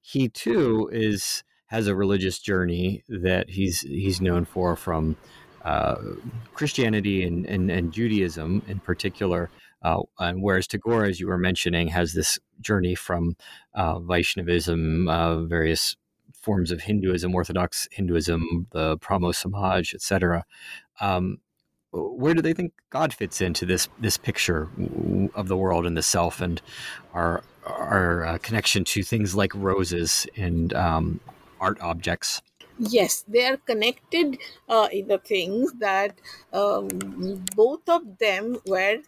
he 0.00 0.30
too 0.30 0.88
is 0.90 1.44
has 1.74 1.88
a 1.88 1.94
religious 1.94 2.38
journey 2.38 3.02
that 3.08 3.50
he's 3.50 3.80
he's 3.80 4.20
known 4.20 4.44
for 4.44 4.76
from 4.76 5.16
uh, 5.64 5.96
Christianity 6.52 7.24
and, 7.24 7.44
and, 7.46 7.68
and 7.68 7.92
Judaism 7.92 8.62
in 8.68 8.78
particular. 8.78 9.50
Uh, 9.82 10.02
and 10.20 10.40
whereas 10.40 10.68
Tagore, 10.68 11.04
as 11.04 11.18
you 11.18 11.26
were 11.26 11.36
mentioning, 11.36 11.88
has 11.88 12.12
this 12.12 12.38
journey 12.60 12.94
from 12.94 13.36
uh, 13.74 13.98
Vaishnavism, 13.98 15.08
uh, 15.08 15.40
various 15.40 15.96
forms 16.40 16.70
of 16.70 16.80
Hinduism, 16.82 17.34
Orthodox 17.34 17.88
Hinduism, 17.90 18.68
the 18.70 18.96
Brahmo 19.00 19.32
Samaj, 19.32 19.94
etc. 19.94 20.44
Um, 21.00 21.38
where 21.90 22.34
do 22.34 22.42
they 22.42 22.52
think 22.52 22.72
God 22.90 23.12
fits 23.12 23.40
into 23.40 23.66
this 23.66 23.88
this 23.98 24.16
picture 24.16 24.68
of 25.34 25.48
the 25.48 25.56
world 25.56 25.86
and 25.86 25.96
the 25.96 26.02
self, 26.02 26.40
and 26.40 26.62
our 27.14 27.42
our 27.66 28.26
uh, 28.26 28.38
connection 28.38 28.84
to 28.84 29.02
things 29.02 29.34
like 29.34 29.52
roses 29.56 30.26
and 30.36 30.72
um, 30.74 31.20
art 31.64 31.80
objects? 31.80 32.42
Yes, 32.78 33.24
they 33.28 33.44
are 33.46 33.56
connected 33.56 34.38
uh, 34.68 34.88
in 34.92 35.08
the 35.08 35.18
things 35.18 35.72
that 35.74 36.18
um, 36.52 36.88
both 37.56 37.88
of 37.88 38.18
them 38.18 38.58
were 38.66 38.98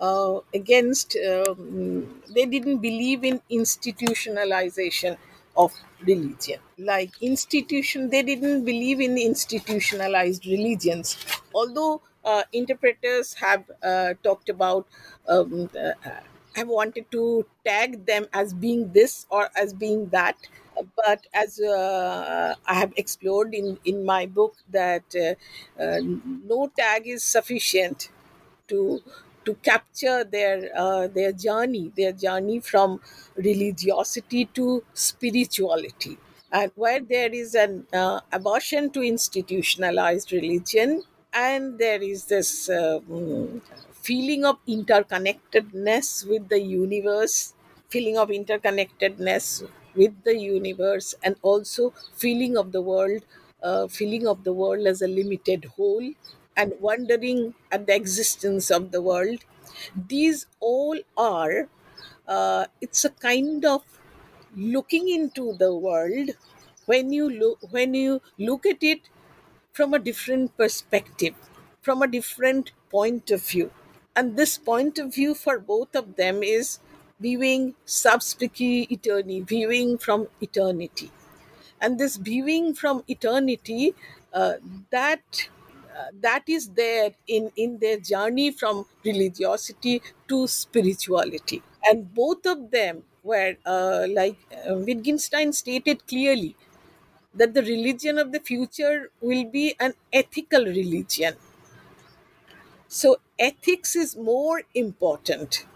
uh, 0.00 0.40
against, 0.54 1.16
um, 1.16 2.22
they 2.34 2.46
didn't 2.46 2.78
believe 2.78 3.24
in 3.24 3.40
institutionalization 3.50 5.16
of 5.56 5.72
religion. 6.06 6.60
Like 6.78 7.10
institution, 7.20 8.10
they 8.10 8.22
didn't 8.22 8.64
believe 8.64 9.00
in 9.00 9.18
institutionalized 9.18 10.46
religions. 10.46 11.16
Although 11.54 12.02
uh, 12.24 12.42
interpreters 12.52 13.34
have 13.34 13.64
uh, 13.82 14.14
talked 14.22 14.48
about, 14.48 14.86
um, 15.28 15.70
uh, 15.78 15.92
have 16.54 16.68
wanted 16.68 17.10
to 17.12 17.46
tag 17.64 18.06
them 18.06 18.26
as 18.32 18.52
being 18.52 18.92
this 18.92 19.26
or 19.30 19.48
as 19.56 19.72
being 19.72 20.08
that. 20.10 20.36
But 20.96 21.26
as 21.32 21.60
uh, 21.60 22.54
I 22.66 22.74
have 22.74 22.92
explored 22.96 23.54
in, 23.54 23.78
in 23.84 24.04
my 24.04 24.26
book, 24.26 24.56
that 24.70 25.04
uh, 25.14 25.82
uh, 25.82 26.00
no 26.44 26.70
tag 26.78 27.06
is 27.06 27.22
sufficient 27.22 28.10
to 28.68 29.00
to 29.44 29.54
capture 29.54 30.24
their 30.24 30.70
uh, 30.76 31.06
their 31.06 31.32
journey, 31.32 31.92
their 31.96 32.12
journey 32.12 32.60
from 32.60 33.00
religiosity 33.36 34.46
to 34.54 34.82
spirituality. 34.92 36.18
And 36.52 36.70
where 36.74 37.00
there 37.00 37.32
is 37.32 37.54
an 37.54 37.86
uh, 37.92 38.20
abortion 38.32 38.90
to 38.90 39.02
institutionalized 39.02 40.32
religion, 40.32 41.02
and 41.32 41.78
there 41.78 42.02
is 42.02 42.24
this 42.24 42.68
uh, 42.68 43.00
feeling 43.92 44.44
of 44.44 44.56
interconnectedness 44.68 46.26
with 46.28 46.48
the 46.48 46.60
universe, 46.60 47.54
feeling 47.88 48.16
of 48.18 48.28
interconnectedness 48.28 49.66
with 49.96 50.22
the 50.24 50.36
universe 50.38 51.14
and 51.22 51.36
also 51.42 51.90
feeling 52.14 52.56
of 52.56 52.72
the 52.72 52.80
world 52.82 53.22
uh, 53.62 53.86
feeling 53.88 54.26
of 54.26 54.44
the 54.44 54.52
world 54.52 54.86
as 54.86 55.00
a 55.02 55.08
limited 55.08 55.64
whole 55.76 56.12
and 56.56 56.72
wondering 56.80 57.54
at 57.72 57.86
the 57.86 57.94
existence 57.94 58.70
of 58.70 58.90
the 58.92 59.02
world. 59.02 59.44
These 60.08 60.46
all 60.60 60.98
are 61.16 61.68
uh, 62.28 62.66
it's 62.80 63.04
a 63.04 63.10
kind 63.10 63.64
of 63.64 63.82
looking 64.56 65.08
into 65.08 65.52
the 65.54 65.74
world 65.74 66.30
when 66.86 67.12
you 67.12 67.28
look 67.28 67.58
when 67.70 67.94
you 67.94 68.20
look 68.38 68.64
at 68.66 68.82
it 68.82 69.08
from 69.72 69.94
a 69.94 69.98
different 69.98 70.56
perspective 70.56 71.34
from 71.82 72.02
a 72.02 72.08
different 72.08 72.72
point 72.90 73.30
of 73.30 73.42
view. 73.42 73.70
And 74.16 74.36
this 74.36 74.58
point 74.58 74.98
of 74.98 75.14
view 75.14 75.34
for 75.34 75.58
both 75.60 75.94
of 75.94 76.16
them 76.16 76.42
is 76.42 76.80
viewing 77.20 77.74
sub 77.84 78.22
specie 78.22 78.86
aeternitatis 78.90 79.48
viewing 79.48 79.98
from 79.98 80.28
eternity. 80.40 81.10
And 81.80 81.98
this 81.98 82.16
viewing 82.16 82.74
from 82.74 83.04
eternity 83.08 83.94
uh, 84.32 84.54
that 84.90 85.48
uh, 85.96 86.06
that 86.20 86.44
is 86.48 86.68
there 86.70 87.10
in 87.26 87.50
in 87.56 87.78
their 87.78 87.98
journey 87.98 88.50
from 88.50 88.86
religiosity 89.04 90.02
to 90.28 90.46
spirituality. 90.46 91.62
And 91.84 92.12
both 92.14 92.44
of 92.46 92.70
them 92.70 93.04
were 93.22 93.56
uh, 93.64 94.06
like 94.10 94.36
uh, 94.52 94.74
wittgenstein 94.76 95.52
stated 95.52 96.06
clearly 96.06 96.56
that 97.34 97.54
the 97.54 97.62
religion 97.62 98.18
of 98.18 98.32
the 98.32 98.40
future 98.40 99.10
will 99.20 99.44
be 99.44 99.74
an 99.80 99.94
ethical 100.12 100.64
religion. 100.66 101.36
So 102.88 103.18
ethics 103.38 103.94
is 103.94 104.16
more 104.16 104.62
important 104.74 105.66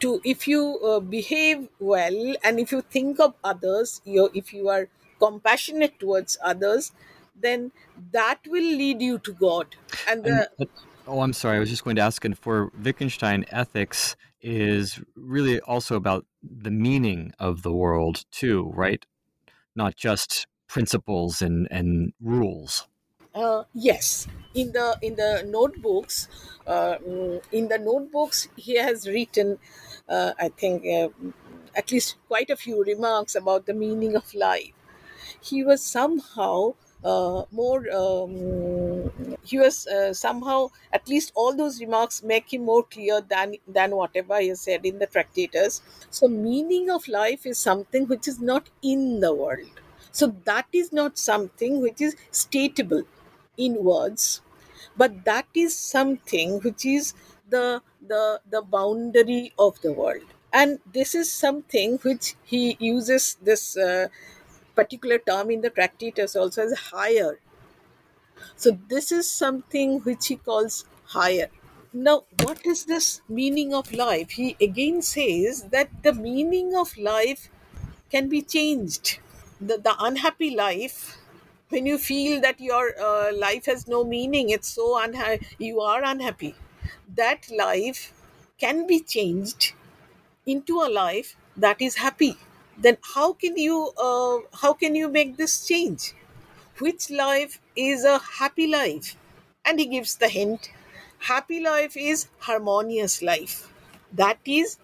to 0.00 0.20
if 0.24 0.46
you 0.48 0.78
uh, 0.84 1.00
behave 1.00 1.68
well 1.78 2.34
and 2.44 2.60
if 2.60 2.72
you 2.72 2.82
think 2.82 3.20
of 3.20 3.34
others 3.44 4.00
you 4.04 4.30
if 4.34 4.52
you 4.52 4.68
are 4.68 4.88
compassionate 5.18 5.98
towards 5.98 6.36
others 6.42 6.92
then 7.34 7.72
that 8.12 8.40
will 8.46 8.70
lead 8.82 9.00
you 9.00 9.18
to 9.18 9.32
god 9.34 9.76
and, 10.06 10.24
the, 10.24 10.40
And, 10.58 10.68
oh, 11.06 11.20
I'm 11.20 11.32
sorry. 11.32 11.56
I 11.56 11.60
was 11.60 11.70
just 11.70 11.84
going 11.84 11.96
to 11.96 12.02
ask, 12.02 12.24
and 12.24 12.38
for 12.38 12.70
Wittgenstein, 12.74 13.44
ethics 13.50 14.16
is 14.40 15.02
really 15.14 15.60
also 15.60 15.96
about 15.96 16.26
the 16.42 16.70
meaning 16.70 17.32
of 17.38 17.62
the 17.62 17.72
world 17.72 18.24
too, 18.30 18.70
right? 18.74 19.04
Not 19.76 19.96
just 19.96 20.46
principles 20.68 21.42
and, 21.42 21.68
and 21.70 22.12
rules. 22.20 22.88
uh, 23.34 23.64
yes 23.74 24.26
in 24.54 24.72
the 24.72 24.98
in 25.02 25.14
the 25.16 25.44
notebooks 25.46 26.28
uh, 26.66 26.96
mm, 26.98 27.42
in 27.52 27.68
the 27.68 27.78
notebooks 27.78 28.48
he 28.56 28.76
has 28.76 29.06
written 29.08 29.58
uh, 30.08 30.32
i 30.38 30.48
think 30.48 30.84
uh, 30.86 31.08
at 31.74 31.90
least 31.92 32.16
quite 32.28 32.50
a 32.50 32.56
few 32.56 32.82
remarks 32.84 33.34
about 33.34 33.66
the 33.66 33.74
meaning 33.74 34.16
of 34.16 34.32
life. 34.34 34.72
He 35.42 35.62
was 35.64 35.82
somehow 35.82 36.74
uh, 37.04 37.44
more 37.52 37.82
um, 37.92 39.10
he 39.44 39.58
was 39.58 39.86
uh, 39.86 40.12
somehow 40.14 40.70
at 40.92 41.08
least 41.08 41.32
all 41.34 41.54
those 41.54 41.80
remarks 41.80 42.22
make 42.22 42.52
him 42.52 42.64
more 42.64 42.82
clear 42.84 43.20
than 43.20 43.54
than 43.68 43.92
whatever 43.96 44.40
he 44.40 44.54
said 44.54 44.86
in 44.86 44.98
the 44.98 45.06
tractatus 45.06 45.82
so 46.10 46.28
meaning 46.28 46.90
of 46.90 47.06
life 47.08 47.46
is 47.46 47.58
something 47.58 48.06
which 48.08 48.26
is 48.28 48.40
not 48.40 48.68
in 48.82 49.20
the 49.20 49.34
world. 49.34 49.82
So 50.12 50.28
that 50.44 50.66
is 50.72 50.92
not 50.92 51.18
something 51.18 51.80
which 51.80 52.00
is 52.00 52.16
stateable 52.32 53.04
in 53.56 53.84
words 53.84 54.40
but 54.96 55.24
that 55.24 55.46
is 55.54 55.74
something 55.76 56.58
which 56.60 56.84
is 56.86 57.12
the 57.48 57.82
the 58.06 58.40
the 58.50 58.62
boundary 58.62 59.52
of 59.58 59.80
the 59.82 59.92
world. 59.92 60.22
And 60.52 60.80
this 60.90 61.14
is 61.14 61.30
something 61.30 61.98
which 61.98 62.34
he 62.44 62.76
uses 62.80 63.36
this 63.42 63.76
uh, 63.76 64.08
particular 64.74 65.18
term 65.18 65.50
in 65.50 65.60
the 65.60 65.70
tractatus 65.70 66.36
also 66.36 66.62
as 66.62 66.72
higher. 66.92 67.38
So 68.56 68.78
this 68.88 69.12
is 69.12 69.30
something 69.30 70.00
which 70.00 70.28
he 70.28 70.36
calls 70.36 70.84
higher. 71.04 71.48
Now 71.92 72.24
what 72.42 72.64
is 72.66 72.84
this 72.84 73.20
meaning 73.28 73.74
of 73.74 73.92
life? 73.92 74.30
He 74.30 74.56
again 74.60 75.02
says 75.02 75.64
that 75.70 75.90
the 76.02 76.12
meaning 76.12 76.74
of 76.74 76.96
life 76.96 77.50
can 78.10 78.28
be 78.28 78.42
changed. 78.42 79.18
The, 79.60 79.78
the 79.78 79.94
unhappy 79.98 80.50
life 80.50 81.18
when 81.68 81.86
you 81.86 81.98
feel 81.98 82.40
that 82.40 82.60
your 82.60 82.92
uh, 83.00 83.32
life 83.34 83.66
has 83.66 83.88
no 83.88 84.04
meaning 84.04 84.50
it's 84.50 84.68
so 84.68 84.98
unhappy 84.98 85.46
you 85.58 85.80
are 85.80 86.04
unhappy 86.04 86.54
that 87.16 87.50
life 87.50 88.12
can 88.58 88.86
be 88.86 89.00
changed 89.00 89.72
into 90.46 90.80
a 90.82 90.88
life 90.90 91.36
that 91.56 91.80
is 91.82 91.96
happy. 91.96 92.36
Then 92.78 92.98
how 93.14 93.32
can 93.34 93.56
you 93.56 93.92
uh, 93.98 94.38
how 94.62 94.72
can 94.74 94.94
you 94.94 95.08
make 95.08 95.36
this 95.36 95.66
change? 95.66 96.14
Which 96.78 97.10
life 97.10 97.60
is 97.76 98.04
a 98.04 98.18
happy 98.18 98.66
life? 98.66 99.16
And 99.64 99.80
he 99.80 99.86
gives 99.86 100.16
the 100.16 100.28
hint 100.28 100.70
happy 101.18 101.60
life 101.60 101.96
is 101.96 102.28
harmonious 102.40 103.22
life. 103.22 103.68
That 104.12 104.38
is 104.44 104.78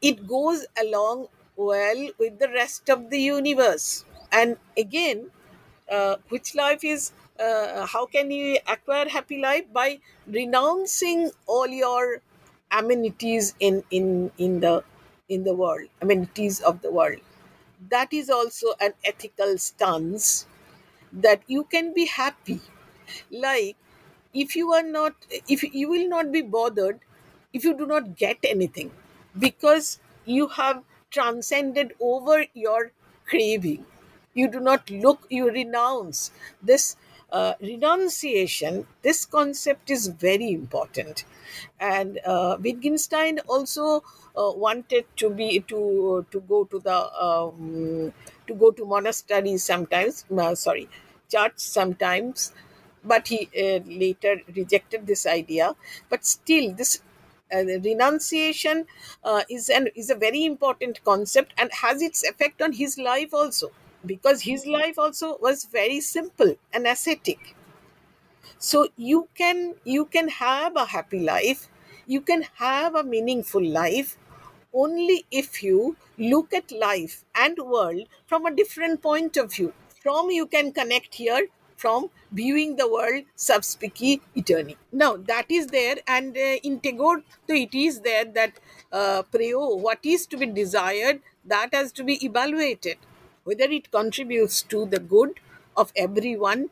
it 0.00 0.26
goes 0.26 0.66
along 0.80 1.28
well 1.56 2.08
with 2.18 2.38
the 2.38 2.48
rest 2.48 2.88
of 2.88 3.10
the 3.10 3.18
universe. 3.20 4.04
And 4.32 4.56
again 4.76 5.30
uh, 5.90 6.16
which 6.28 6.54
life 6.54 6.84
is 6.84 7.12
uh, 7.40 7.86
how 7.86 8.06
can 8.06 8.30
you 8.30 8.58
acquire 8.66 9.08
happy 9.08 9.40
life? 9.40 9.64
By 9.72 10.00
renouncing 10.26 11.30
all 11.46 11.66
your 11.68 12.20
amenities 12.70 13.54
in 13.60 13.82
in 13.90 14.30
in 14.38 14.60
the 14.60 14.84
in 15.28 15.44
the 15.44 15.54
world 15.54 15.88
amenities 16.02 16.60
of 16.60 16.82
the 16.82 16.90
world. 16.92 17.20
That 17.88 18.12
is 18.12 18.30
also 18.30 18.74
an 18.80 18.94
ethical 19.04 19.58
stance 19.58 20.46
that 21.12 21.42
you 21.46 21.64
can 21.64 21.94
be 21.94 22.06
happy. 22.06 22.60
Like 23.30 23.76
if 24.34 24.56
you 24.56 24.72
are 24.72 24.82
not 24.82 25.14
if 25.48 25.62
you 25.74 25.88
will 25.90 26.08
not 26.08 26.32
be 26.32 26.42
bothered 26.42 27.00
if 27.52 27.64
you 27.64 27.74
do 27.76 27.86
not 27.86 28.16
get 28.16 28.38
anything 28.44 28.90
because 29.38 29.98
you 30.24 30.48
have 30.48 30.82
transcended 31.10 31.94
over 32.00 32.46
your 32.54 32.92
craving 33.26 33.84
you 34.34 34.48
do 34.48 34.60
not 34.60 34.90
look 34.90 35.26
you 35.30 35.50
renounce 35.50 36.30
this 36.62 36.96
uh, 37.32 37.54
renunciation 37.60 38.86
this 39.02 39.24
concept 39.24 39.90
is 39.90 40.08
very 40.08 40.50
important. 40.52 41.24
And 41.78 42.18
uh, 42.24 42.56
wittgenstein 42.60 43.40
also 43.40 44.02
uh, 44.36 44.52
wanted 44.54 45.04
to 45.16 45.30
be 45.30 45.60
to 45.68 46.26
to 46.30 46.40
go 46.40 46.64
to 46.64 46.78
the 46.78 46.98
um, 47.28 48.12
to 48.46 48.54
go 48.54 48.70
to 48.70 48.84
monasteries 48.84 49.64
sometimes 49.64 50.24
uh, 50.36 50.54
sorry 50.54 50.88
church 51.30 51.54
sometimes 51.56 52.52
but 53.04 53.28
he 53.28 53.48
uh, 53.56 53.80
later 53.86 54.40
rejected 54.54 55.06
this 55.06 55.26
idea. 55.26 55.74
But 56.08 56.24
still 56.26 56.72
this 56.74 57.00
uh, 57.54 57.64
renunciation 57.64 58.86
uh, 59.24 59.42
is 59.48 59.68
an 59.68 59.88
is 59.94 60.10
a 60.10 60.14
very 60.14 60.44
important 60.44 61.02
concept 61.04 61.52
and 61.58 61.70
has 61.82 62.02
its 62.02 62.22
effect 62.22 62.60
on 62.62 62.72
his 62.74 62.98
life 62.98 63.32
also 63.34 63.70
because 64.04 64.42
his 64.42 64.66
life 64.66 64.98
also 64.98 65.38
was 65.38 65.64
very 65.64 66.00
simple 66.00 66.56
and 66.72 66.86
ascetic. 66.86 67.54
So 68.58 68.88
you 68.96 69.28
can 69.34 69.74
you 69.84 70.04
can 70.06 70.28
have 70.28 70.76
a 70.76 70.86
happy 70.86 71.20
life 71.20 71.68
you 72.06 72.20
can 72.20 72.42
have 72.64 72.94
a 72.94 73.02
meaningful 73.04 73.64
life 73.64 74.16
only 74.72 75.24
if 75.30 75.62
you 75.62 75.96
look 76.18 76.52
at 76.54 76.70
life 76.72 77.24
and 77.34 77.58
world 77.58 78.06
from 78.26 78.46
a 78.46 78.54
different 78.54 79.02
point 79.02 79.36
of 79.36 79.52
view. 79.52 79.72
From 80.02 80.30
you 80.30 80.46
can 80.46 80.72
connect 80.72 81.14
here 81.16 81.48
from 81.76 82.10
viewing 82.32 82.76
the 82.76 82.88
world 82.90 83.24
sub 83.34 83.64
specie 83.64 84.20
eterni 84.36 84.76
now 84.92 85.16
that 85.16 85.46
is 85.50 85.66
there 85.68 85.96
and 86.06 86.36
uh, 86.36 86.56
in 86.70 86.78
tagore 86.80 87.22
so 87.46 87.54
it 87.54 87.74
is 87.74 88.00
there 88.08 88.24
that 88.38 88.60
uh, 88.92 89.22
preo 89.32 89.62
what 89.86 89.98
is 90.14 90.26
to 90.26 90.36
be 90.42 90.46
desired 90.46 91.22
that 91.54 91.72
has 91.78 91.90
to 91.92 92.04
be 92.04 92.16
evaluated 92.24 92.98
whether 93.44 93.64
it 93.64 93.90
contributes 93.90 94.62
to 94.62 94.86
the 94.86 94.98
good 94.98 95.40
of 95.76 95.92
everyone 95.96 96.68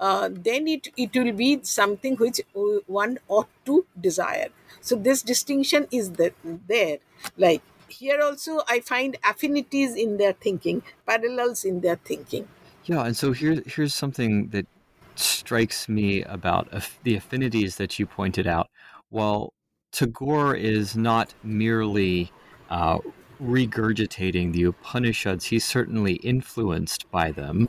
uh, 0.00 0.28
then 0.32 0.68
it, 0.68 0.88
it 0.96 1.14
will 1.14 1.32
be 1.32 1.60
something 1.62 2.16
which 2.16 2.40
one 2.86 3.18
ought 3.28 3.48
to 3.66 3.84
desire. 4.00 4.48
So 4.80 4.96
this 4.96 5.22
distinction 5.22 5.88
is 5.90 6.12
the, 6.12 6.32
there. 6.44 6.98
Like 7.36 7.62
here 7.88 8.20
also, 8.20 8.60
I 8.68 8.80
find 8.80 9.16
affinities 9.28 9.96
in 9.96 10.16
their 10.18 10.32
thinking, 10.32 10.82
parallels 11.06 11.64
in 11.64 11.80
their 11.80 11.96
thinking. 11.96 12.48
Yeah, 12.84 13.04
and 13.04 13.16
so 13.16 13.32
here, 13.32 13.62
here's 13.66 13.94
something 13.94 14.48
that 14.48 14.66
strikes 15.16 15.88
me 15.88 16.22
about 16.22 16.68
the 17.02 17.16
affinities 17.16 17.76
that 17.76 17.98
you 17.98 18.06
pointed 18.06 18.46
out. 18.46 18.68
While 19.10 19.52
Tagore 19.90 20.54
is 20.54 20.96
not 20.96 21.34
merely 21.42 22.30
uh, 22.70 22.98
regurgitating 23.42 24.52
the 24.52 24.64
Upanishads, 24.64 25.46
he's 25.46 25.64
certainly 25.64 26.14
influenced 26.14 27.10
by 27.10 27.30
them 27.30 27.68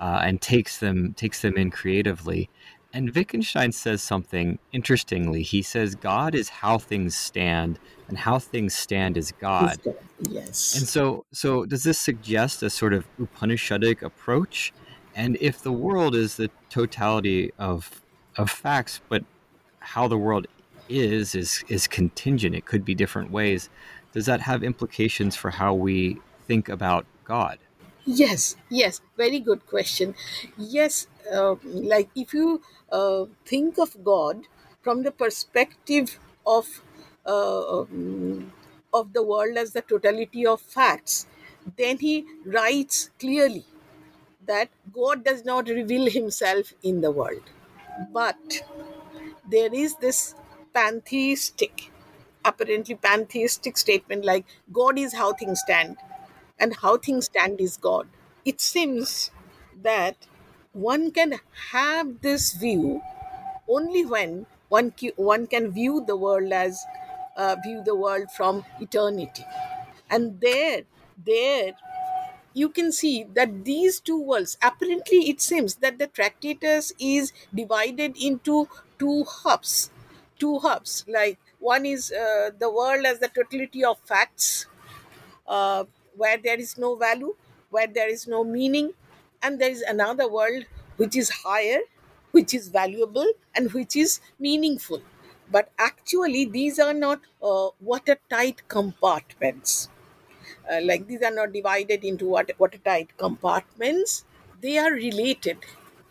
uh, 0.00 0.20
and 0.22 0.40
takes 0.40 0.78
them 0.78 1.14
takes 1.14 1.42
them 1.42 1.56
in 1.56 1.70
creatively. 1.70 2.48
And 2.92 3.14
Wittgenstein 3.14 3.70
says 3.70 4.02
something 4.02 4.58
interestingly. 4.72 5.42
He 5.42 5.62
says 5.62 5.94
God 5.94 6.34
is 6.34 6.48
how 6.48 6.78
things 6.78 7.16
stand, 7.16 7.78
and 8.08 8.18
how 8.18 8.38
things 8.40 8.74
stand 8.74 9.16
is 9.16 9.32
God. 9.32 9.78
Yes. 10.18 10.76
And 10.76 10.88
so, 10.88 11.24
so 11.32 11.64
does 11.64 11.84
this 11.84 12.00
suggest 12.00 12.62
a 12.64 12.70
sort 12.70 12.92
of 12.92 13.06
Upanishadic 13.20 14.02
approach? 14.02 14.72
And 15.14 15.36
if 15.40 15.62
the 15.62 15.72
world 15.72 16.16
is 16.16 16.36
the 16.36 16.50
totality 16.68 17.52
of 17.58 18.02
of 18.36 18.50
facts, 18.50 19.00
but 19.08 19.24
how 19.80 20.08
the 20.08 20.18
world 20.18 20.46
is 20.88 21.34
is 21.34 21.64
is 21.68 21.86
contingent. 21.86 22.54
It 22.54 22.66
could 22.66 22.84
be 22.84 22.94
different 22.94 23.30
ways. 23.30 23.70
Does 24.12 24.26
that 24.26 24.40
have 24.42 24.62
implications 24.62 25.36
for 25.36 25.50
how 25.50 25.74
we 25.74 26.18
think 26.46 26.68
about 26.68 27.06
God? 27.24 27.58
Yes, 28.04 28.56
yes, 28.68 29.00
very 29.16 29.38
good 29.38 29.66
question. 29.66 30.14
Yes, 30.56 31.06
uh, 31.32 31.56
like 31.64 32.08
if 32.16 32.34
you 32.34 32.60
uh, 32.90 33.26
think 33.44 33.78
of 33.78 34.02
God 34.02 34.46
from 34.82 35.02
the 35.02 35.12
perspective 35.12 36.18
of 36.46 36.82
uh, 37.26 37.80
um, 37.80 38.52
of 38.92 39.12
the 39.12 39.22
world 39.22 39.56
as 39.56 39.72
the 39.72 39.82
totality 39.82 40.46
of 40.46 40.60
facts, 40.60 41.26
then 41.76 41.98
he 41.98 42.24
writes 42.44 43.10
clearly 43.20 43.64
that 44.46 44.70
God 44.92 45.24
does 45.24 45.44
not 45.44 45.68
reveal 45.68 46.10
himself 46.10 46.72
in 46.82 47.00
the 47.00 47.10
world, 47.10 47.42
but 48.12 48.62
there 49.48 49.72
is 49.72 49.96
this 49.96 50.34
pantheistic, 50.72 51.90
apparently 52.44 52.94
pantheistic 52.94 53.76
statement 53.78 54.24
like 54.24 54.44
God 54.72 54.98
is 54.98 55.14
how 55.14 55.32
things 55.32 55.60
stand, 55.60 55.96
and 56.58 56.76
how 56.76 56.96
things 56.96 57.26
stand 57.26 57.60
is 57.60 57.76
God. 57.76 58.08
It 58.44 58.60
seems 58.60 59.30
that 59.82 60.16
one 60.72 61.10
can 61.10 61.40
have 61.72 62.20
this 62.20 62.52
view 62.54 63.02
only 63.68 64.04
when 64.04 64.46
one, 64.68 64.92
one 65.16 65.46
can 65.46 65.72
view 65.72 66.04
the 66.06 66.16
world 66.16 66.52
as 66.52 66.84
uh, 67.36 67.56
view 67.64 67.82
the 67.84 67.94
world 67.94 68.30
from 68.36 68.64
eternity 68.80 69.44
and 70.10 70.40
there 70.40 70.82
there 71.24 71.72
you 72.52 72.68
can 72.68 72.90
see 72.92 73.24
that 73.34 73.64
these 73.64 74.00
two 74.00 74.20
worlds 74.20 74.56
apparently 74.62 75.28
it 75.30 75.40
seems 75.40 75.76
that 75.76 75.98
the 75.98 76.06
tractatus 76.06 76.92
is 76.98 77.32
divided 77.54 78.16
into 78.20 78.68
two 78.98 79.24
hubs 79.24 79.90
two 80.38 80.58
hubs 80.58 81.04
like 81.08 81.38
one 81.60 81.86
is 81.86 82.12
uh, 82.12 82.50
the 82.58 82.70
world 82.70 83.04
as 83.06 83.18
the 83.20 83.28
totality 83.28 83.84
of 83.84 83.98
facts 84.00 84.66
uh, 85.46 85.84
where 86.16 86.38
there 86.38 86.58
is 86.58 86.76
no 86.78 86.96
value 86.96 87.34
where 87.70 87.86
there 87.86 88.08
is 88.08 88.26
no 88.26 88.42
meaning 88.44 88.92
and 89.42 89.60
there 89.60 89.70
is 89.70 89.82
another 89.82 90.28
world 90.28 90.64
which 90.96 91.16
is 91.16 91.30
higher 91.44 91.80
which 92.32 92.54
is 92.54 92.68
valuable 92.68 93.26
and 93.54 93.72
which 93.72 93.96
is 93.96 94.20
meaningful. 94.38 95.02
But 95.50 95.72
actually 95.78 96.44
these 96.44 96.78
are 96.78 96.94
not 96.94 97.20
uh, 97.42 97.70
watertight 97.80 98.62
compartments. 98.68 99.88
Uh, 100.70 100.80
like 100.82 101.06
these 101.06 101.22
are 101.22 101.30
not 101.30 101.52
divided 101.52 102.04
into 102.04 102.26
what 102.26 102.50
watertight 102.58 103.16
compartments. 103.18 104.24
They 104.60 104.78
are 104.78 104.92
related. 104.92 105.58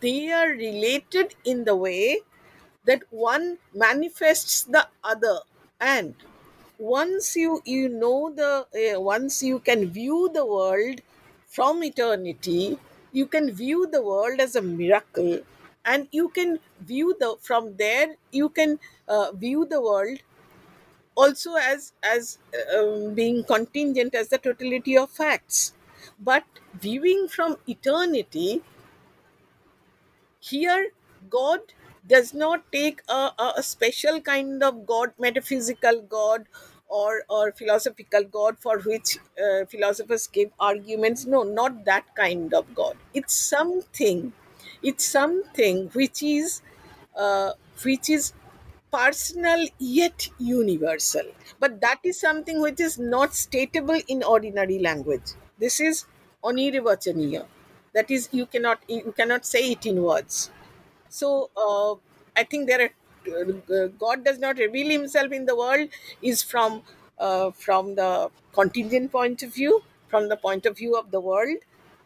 They 0.00 0.30
are 0.32 0.48
related 0.48 1.34
in 1.44 1.64
the 1.64 1.76
way 1.76 2.18
that 2.90 3.02
one 3.10 3.58
manifests 3.74 4.62
the 4.64 4.86
other. 5.04 5.38
And 5.80 6.14
once 6.78 7.36
you 7.36 7.60
you 7.64 7.88
know 7.88 8.32
the 8.40 8.52
uh, 8.82 9.00
once 9.00 9.42
you 9.42 9.58
can 9.60 9.90
view 9.98 10.30
the 10.32 10.44
world 10.46 11.00
from 11.46 11.82
eternity 11.84 12.78
you 13.12 13.26
can 13.26 13.52
view 13.52 13.86
the 13.96 14.02
world 14.02 14.40
as 14.40 14.56
a 14.56 14.62
miracle. 14.62 15.40
And 15.84 16.08
you 16.12 16.28
can 16.28 16.58
view 16.80 17.16
the 17.18 17.36
from 17.40 17.76
there 17.76 18.16
you 18.32 18.48
can 18.50 18.78
uh, 19.08 19.32
view 19.32 19.66
the 19.66 19.80
world 19.80 20.18
also 21.16 21.54
as 21.54 21.92
as 22.02 22.38
um, 22.76 23.14
being 23.14 23.44
contingent 23.44 24.14
as 24.14 24.28
the 24.28 24.38
totality 24.38 24.96
of 24.96 25.10
facts. 25.10 25.74
But 26.18 26.44
viewing 26.74 27.28
from 27.28 27.56
eternity 27.66 28.62
here 30.40 30.90
god 31.28 31.60
does 32.06 32.32
not 32.34 32.62
take 32.72 33.00
a, 33.08 33.30
a, 33.56 33.62
special 33.62 34.20
kind 34.20 34.62
of 34.62 34.86
god 34.86 35.12
metaphysical 35.18 36.00
god 36.02 36.44
or 36.88 37.22
or 37.28 37.52
philosophical 37.52 38.24
god 38.24 38.58
for 38.58 38.78
which 38.80 39.18
uh, 39.44 39.64
philosophers 39.66 40.26
give 40.26 40.50
arguments 40.58 41.26
no 41.26 41.42
not 41.42 41.84
that 41.84 42.04
kind 42.16 42.52
of 42.54 42.74
god 42.74 42.96
it's 43.14 43.34
something 43.34 44.32
it's 44.82 45.04
something 45.04 45.88
which 45.92 46.22
is 46.22 46.62
uh, 47.16 47.52
which 47.84 48.08
is 48.10 48.32
personal 48.92 49.66
yet 49.78 50.28
universal. 50.38 51.22
But 51.58 51.80
that 51.80 52.00
is 52.04 52.18
something 52.20 52.60
which 52.60 52.80
is 52.80 52.98
not 52.98 53.30
stateable 53.30 54.02
in 54.08 54.22
ordinary 54.22 54.78
language. 54.78 55.32
This 55.58 55.80
is 55.80 56.06
onirivachaniya. 56.42 57.46
That 57.94 58.10
is, 58.10 58.28
you 58.32 58.46
cannot 58.46 58.80
you 58.88 59.12
cannot 59.16 59.44
say 59.44 59.70
it 59.72 59.86
in 59.86 60.02
words. 60.02 60.50
So 61.10 61.50
uh, 61.56 61.94
I 62.40 62.44
think 62.44 62.68
there 62.68 62.80
are 62.82 62.90
uh, 63.28 63.86
God 63.98 64.24
does 64.24 64.38
not 64.38 64.56
reveal 64.56 64.90
Himself 64.90 65.30
in 65.30 65.44
the 65.44 65.54
world 65.54 65.88
is 66.22 66.42
from 66.42 66.82
uh, 67.18 67.50
from 67.50 67.94
the 67.96 68.30
contingent 68.52 69.12
point 69.12 69.42
of 69.42 69.52
view, 69.54 69.82
from 70.08 70.28
the 70.30 70.36
point 70.36 70.64
of 70.64 70.78
view 70.78 70.96
of 70.96 71.10
the 71.10 71.20
world, 71.20 71.58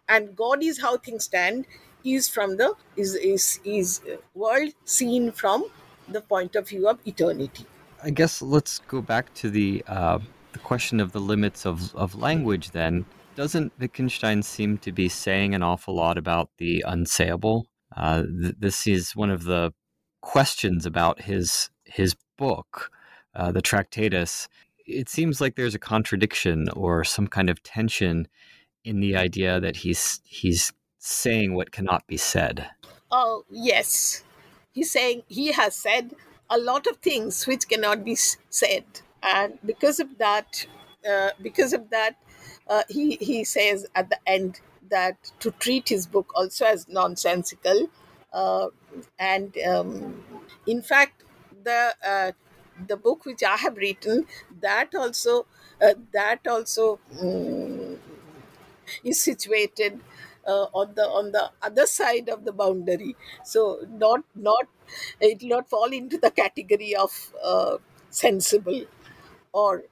and 0.09 0.35
God 0.35 0.63
is 0.63 0.81
how 0.81 0.97
things 0.97 1.25
stand 1.25 1.67
is 2.05 2.29
from 2.29 2.57
the 2.57 2.75
is 2.97 3.15
is 3.15 3.61
is 3.65 4.01
world 4.35 4.73
seen 4.85 5.31
from 5.33 5.67
the 6.09 6.21
point 6.21 6.57
of 6.57 6.69
view 6.69 6.89
of 6.89 6.99
eternity. 7.07 7.67
I 8.03 8.11
guess 8.11 8.43
let's 8.43 8.81
go 8.81 9.01
back 9.01 9.33
to 9.35 9.51
the 9.51 9.85
uh, 9.87 10.19
the 10.53 10.59
question 10.59 11.01
of 11.01 11.13
the 11.13 11.21
limits 11.21 11.65
of, 11.65 11.95
of 11.95 12.15
language. 12.15 12.73
Then 12.73 13.07
doesn't 13.37 13.73
Wittgenstein 13.79 14.43
seem 14.43 14.79
to 14.79 14.93
be 14.93 15.09
saying 15.09 15.55
an 15.55 15.63
awful 15.63 15.95
lot 15.95 16.19
about 16.19 16.51
the 16.59 16.85
unsayable? 16.87 17.65
Uh, 17.97 18.23
th- 18.23 18.57
this 18.59 18.87
is 18.87 19.15
one 19.17 19.31
of 19.31 19.45
the 19.45 19.73
questions 20.21 20.87
about 20.87 21.23
his 21.23 21.71
his 21.85 22.17
book, 22.39 22.91
uh, 23.35 23.53
the 23.53 23.63
Tractatus. 23.63 24.49
It 24.87 25.09
seems 25.09 25.41
like 25.41 25.55
there's 25.55 25.75
a 25.75 25.79
contradiction 25.79 26.69
or 26.71 27.05
some 27.05 27.27
kind 27.27 27.49
of 27.49 27.63
tension 27.63 28.29
in 28.85 29.01
the 29.01 29.17
idea 29.17 29.61
that 29.61 29.77
he's 29.77 30.21
he's 30.25 30.73
saying 30.99 31.55
what 31.55 31.73
cannot 31.73 32.07
be 32.07 32.17
said. 32.17 32.69
Oh 33.11 33.45
yes, 33.51 34.25
he's 34.73 34.91
saying 34.91 35.23
he 35.29 35.53
has 35.53 35.75
said 35.77 36.15
a 36.51 36.59
lot 36.59 36.87
of 36.87 36.99
things 36.99 37.47
which 37.47 37.69
cannot 37.69 38.05
be 38.05 38.17
said, 38.17 38.85
and 39.23 39.59
because 39.65 40.01
of 40.01 40.19
that, 40.19 40.67
uh, 41.09 41.31
because 41.41 41.73
of 41.73 41.91
that, 41.91 42.17
uh, 42.69 42.83
he 42.89 43.17
he 43.17 43.45
says 43.45 43.87
at 43.95 44.11
the 44.11 44.19
end 44.27 44.61
that 44.91 45.33
to 45.41 45.51
treat 45.53 45.89
his 45.89 46.07
book 46.07 46.33
also 46.35 46.67
as 46.67 46.89
nonsensical, 46.89 47.89
uh, 48.33 48.69
and 49.19 49.57
um, 49.67 50.25
in 50.67 50.83
fact 50.83 51.25
the 51.63 51.95
uh, 52.07 52.33
the 52.89 52.97
book 52.97 53.25
which 53.25 53.43
I 53.43 53.57
have 53.57 53.77
written 53.77 54.27
that 54.61 54.95
also 54.95 55.47
uh, 55.83 55.95
that 56.13 56.47
also. 56.47 56.99
mm, 57.15 57.99
is 59.03 59.21
situated 59.21 60.01
uh, 60.47 60.67
on 60.81 60.95
the 60.95 61.03
on 61.03 61.33
the 61.33 61.51
other 61.63 61.87
side 61.87 62.29
of 62.29 62.45
the 62.45 62.53
boundary 62.53 63.17
so 63.45 63.81
not 63.91 64.23
not 64.35 64.67
it 65.21 65.43
will 65.43 65.49
not 65.57 65.69
fall 65.69 65.91
into 66.01 66.19
the 66.19 66.31
category 66.31 66.95
of 66.95 67.33
uh, 67.43 67.77
sensible 68.11 68.85
or 69.53 69.85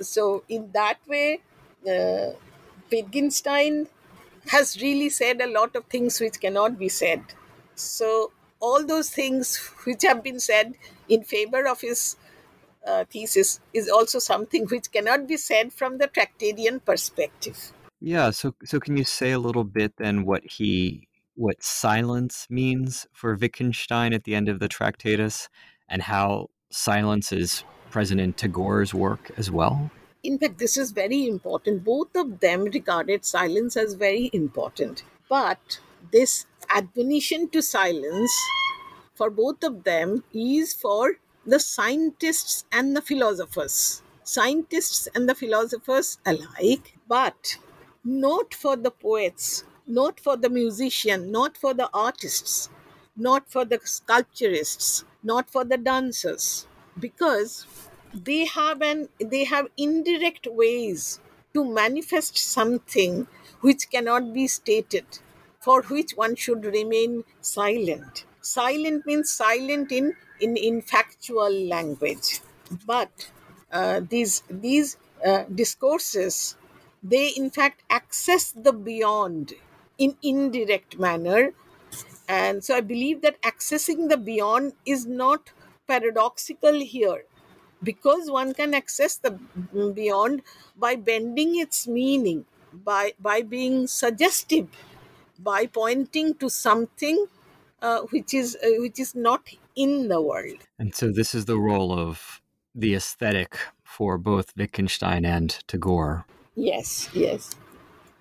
so 0.00 0.42
in 0.48 0.70
that 0.72 0.98
way 1.06 1.40
uh, 1.94 2.30
Wittgenstein 2.90 3.88
has 4.48 4.80
really 4.82 5.08
said 5.08 5.40
a 5.40 5.46
lot 5.46 5.74
of 5.76 5.84
things 5.84 6.20
which 6.20 6.40
cannot 6.40 6.78
be 6.78 6.88
said 6.88 7.22
so 7.74 8.32
all 8.60 8.84
those 8.84 9.10
things 9.10 9.56
which 9.84 10.02
have 10.02 10.22
been 10.22 10.40
said 10.40 10.74
in 11.08 11.22
favor 11.22 11.66
of 11.66 11.80
his 11.80 12.16
uh, 12.86 13.04
thesis 13.10 13.60
is 13.72 13.88
also 13.88 14.18
something 14.18 14.64
which 14.66 14.90
cannot 14.90 15.26
be 15.26 15.36
said 15.36 15.72
from 15.72 15.98
the 15.98 16.08
tractarian 16.08 16.80
perspective 16.84 17.72
Yeah, 18.00 18.30
so 18.30 18.54
so 18.64 18.78
can 18.80 18.96
you 18.96 19.04
say 19.04 19.32
a 19.32 19.38
little 19.38 19.64
bit 19.64 19.94
then 19.96 20.24
what 20.24 20.44
he 20.44 21.08
what 21.38 21.62
silence 21.62 22.46
means 22.50 23.06
for 23.12 23.36
Wittgenstein 23.36 24.12
at 24.12 24.24
the 24.24 24.34
end 24.34 24.48
of 24.48 24.58
the 24.58 24.68
Tractatus 24.68 25.48
and 25.88 26.02
how 26.02 26.50
silence 26.70 27.32
is 27.32 27.62
present 27.90 28.20
in 28.20 28.32
Tagore's 28.32 28.92
work 28.92 29.30
as 29.36 29.48
well? 29.48 29.90
In 30.28 30.38
fact, 30.38 30.58
this 30.58 30.76
is 30.76 30.90
very 30.90 31.26
important. 31.26 31.84
Both 31.84 32.14
of 32.14 32.40
them 32.40 32.64
regarded 32.64 33.24
silence 33.24 33.78
as 33.78 33.94
very 33.94 34.28
important. 34.34 35.02
But 35.26 35.80
this 36.12 36.44
admonition 36.68 37.48
to 37.48 37.62
silence 37.62 38.34
for 39.14 39.30
both 39.30 39.64
of 39.64 39.84
them 39.84 40.24
is 40.34 40.74
for 40.74 41.16
the 41.46 41.58
scientists 41.58 42.66
and 42.70 42.94
the 42.94 43.00
philosophers. 43.00 44.02
Scientists 44.22 45.08
and 45.14 45.26
the 45.26 45.34
philosophers 45.34 46.18
alike, 46.26 46.92
but 47.08 47.56
not 48.04 48.52
for 48.52 48.76
the 48.76 48.90
poets, 48.90 49.64
not 49.86 50.20
for 50.20 50.36
the 50.36 50.50
musician, 50.50 51.32
not 51.32 51.56
for 51.56 51.72
the 51.72 51.88
artists, 51.94 52.68
not 53.16 53.50
for 53.50 53.64
the 53.64 53.78
sculpturists, 53.78 55.04
not 55.22 55.48
for 55.48 55.64
the 55.64 55.78
dancers, 55.78 56.66
because 57.00 57.66
they 58.14 58.44
have 58.46 58.82
an 58.82 59.08
they 59.20 59.44
have 59.44 59.68
indirect 59.76 60.46
ways 60.46 61.20
to 61.54 61.64
manifest 61.64 62.36
something 62.36 63.26
which 63.60 63.90
cannot 63.90 64.32
be 64.32 64.46
stated, 64.46 65.06
for 65.60 65.82
which 65.82 66.12
one 66.12 66.34
should 66.36 66.64
remain 66.64 67.24
silent. 67.40 68.24
Silent 68.40 69.04
means 69.06 69.32
silent 69.32 69.90
in 69.92 70.14
in, 70.40 70.56
in 70.56 70.80
factual 70.82 71.50
language, 71.50 72.40
but 72.86 73.30
uh, 73.72 74.00
these 74.08 74.42
these 74.50 74.96
uh, 75.24 75.44
discourses 75.54 76.56
they 77.02 77.28
in 77.28 77.50
fact 77.50 77.82
access 77.90 78.52
the 78.52 78.72
beyond 78.72 79.52
in 79.98 80.16
indirect 80.22 80.98
manner. 80.98 81.52
And 82.28 82.62
so 82.64 82.76
I 82.76 82.80
believe 82.80 83.22
that 83.22 83.40
accessing 83.42 84.08
the 84.08 84.16
beyond 84.16 84.74
is 84.84 85.06
not 85.06 85.52
paradoxical 85.86 86.74
here 86.80 87.24
because 87.82 88.30
one 88.30 88.54
can 88.54 88.74
access 88.74 89.16
the 89.16 89.38
beyond 89.94 90.42
by 90.76 90.96
bending 90.96 91.58
its 91.58 91.86
meaning, 91.86 92.44
by, 92.72 93.12
by 93.18 93.42
being 93.42 93.86
suggestive, 93.86 94.68
by 95.38 95.66
pointing 95.66 96.34
to 96.34 96.48
something 96.48 97.26
uh, 97.80 98.00
which 98.10 98.34
is 98.34 98.56
uh, 98.56 98.68
which 98.78 98.98
is 98.98 99.14
not 99.14 99.48
in 99.76 100.08
the 100.08 100.20
world. 100.20 100.58
And 100.78 100.94
so 100.94 101.12
this 101.12 101.34
is 101.34 101.44
the 101.44 101.58
role 101.58 101.96
of 101.96 102.40
the 102.74 102.94
aesthetic 102.94 103.56
for 103.84 104.18
both 104.18 104.52
Wittgenstein 104.56 105.24
and 105.24 105.50
Tagore. 105.66 106.26
Yes, 106.54 107.08
yes, 107.12 107.54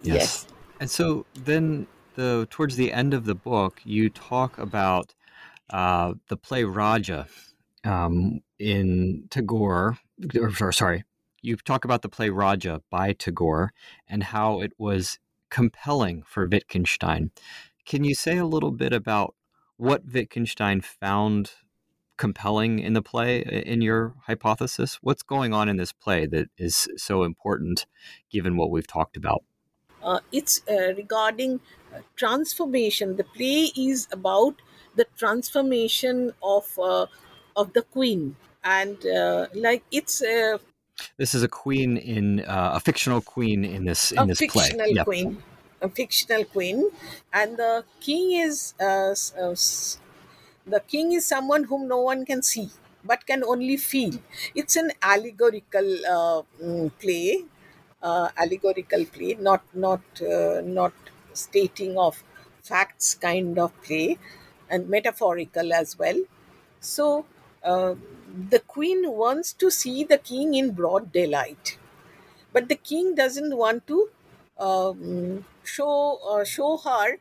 yes. 0.02 0.16
yes. 0.16 0.48
And 0.80 0.90
so 0.90 1.26
then 1.34 1.88
the 2.16 2.48
towards 2.50 2.76
the 2.76 2.94
end 2.94 3.14
of 3.14 3.26
the 3.26 3.36
book, 3.36 3.82
you 3.84 4.10
talk 4.10 4.58
about 4.58 5.16
uh, 5.70 6.14
the 6.28 6.38
play 6.38 6.64
Raja 6.64 7.28
um, 7.84 8.42
in 8.60 9.26
Tagore. 9.30 9.98
Or, 10.40 10.72
sorry, 10.72 11.04
you 11.42 11.56
talk 11.58 11.86
about 11.86 12.02
the 12.02 12.10
play 12.10 12.30
Raja 12.30 12.82
by 12.90 13.14
Tagore 13.14 13.72
and 14.08 14.24
how 14.24 14.62
it 14.62 14.74
was 14.78 15.20
compelling 15.50 16.24
for 16.26 16.48
Wittgenstein. 16.48 17.32
Can 17.86 18.04
you 18.04 18.16
say 18.16 18.38
a 18.38 18.46
little 18.46 18.72
bit 18.72 18.94
about 18.94 19.36
what 19.78 20.04
Wittgenstein 20.12 20.82
found 20.82 21.52
compelling 22.18 22.80
in 22.80 22.94
the 22.94 23.02
play 23.02 23.42
in 23.42 23.82
your 23.82 24.16
hypothesis? 24.26 24.98
What's 25.02 25.24
going 25.24 25.54
on 25.54 25.70
in 25.70 25.78
this 25.78 25.94
play 25.94 26.26
that 26.26 26.50
is 26.58 26.90
so 26.98 27.24
important 27.24 27.86
given 28.30 28.58
what 28.58 28.72
we've 28.72 28.88
talked 28.88 29.16
about? 29.16 29.44
Uh, 30.04 30.20
it's 30.32 30.62
uh, 30.70 30.94
regarding 30.96 31.60
transformation. 32.16 33.16
The 33.16 33.24
play 33.24 33.72
is 33.76 34.08
about 34.12 34.56
the 34.96 35.06
transformation 35.18 36.34
of 36.42 36.66
uh, 36.82 37.06
of 37.58 37.74
the 37.74 37.82
queen, 37.82 38.38
and 38.64 39.06
uh, 39.06 39.48
like 39.54 39.84
it's 39.92 40.22
a. 40.22 40.60
This 41.18 41.36
is 41.36 41.44
a 41.44 41.48
queen 41.48 41.98
in 41.98 42.42
uh, 42.42 42.72
a 42.76 42.80
fictional 42.80 43.22
queen 43.22 43.66
in 43.66 43.86
this 43.86 44.12
in 44.14 44.28
this 44.28 44.40
play. 44.40 44.48
Fictional 44.48 44.88
yep. 44.88 45.06
queen, 45.06 45.44
a 45.82 45.90
fictional 45.90 46.46
queen, 46.46 46.90
and 47.34 47.58
the 47.58 47.84
king 48.00 48.32
is 48.32 48.74
uh, 48.80 49.14
uh, 49.42 49.56
the 50.66 50.82
king 50.88 51.14
is 51.14 51.26
someone 51.26 51.66
whom 51.66 51.88
no 51.88 52.00
one 52.02 52.26
can 52.26 52.42
see 52.42 52.70
but 53.04 53.26
can 53.26 53.44
only 53.44 53.78
feel. 53.78 54.14
It's 54.54 54.76
an 54.76 54.92
allegorical 55.02 55.90
uh, 56.06 56.42
mm, 56.62 56.92
play, 57.00 57.46
uh, 58.02 58.30
allegorical 58.38 59.06
play, 59.06 59.36
not 59.40 59.64
not 59.74 60.02
uh, 60.22 60.62
not 60.62 60.94
stating 61.34 61.98
of 61.98 62.24
facts 62.62 63.14
kind 63.16 63.58
of 63.58 63.72
play 63.82 64.18
and 64.70 64.90
metaphorical 64.90 65.74
as 65.74 65.98
well. 65.98 66.22
So 66.82 67.26
uh, 67.68 67.96
the 68.50 68.60
queen 68.60 69.12
wants 69.12 69.54
to 69.54 69.72
see 69.72 70.04
the 70.04 70.18
king 70.18 70.54
in 70.56 70.72
broad 70.72 71.12
daylight, 71.12 71.78
but 72.54 72.70
the 72.70 72.76
king 72.76 73.16
doesn't 73.16 73.56
want 73.58 73.88
to 73.88 74.10
um, 74.60 75.46
show 75.64 76.20
uh, 76.32 76.44
show 76.46 76.78
her 76.78 77.18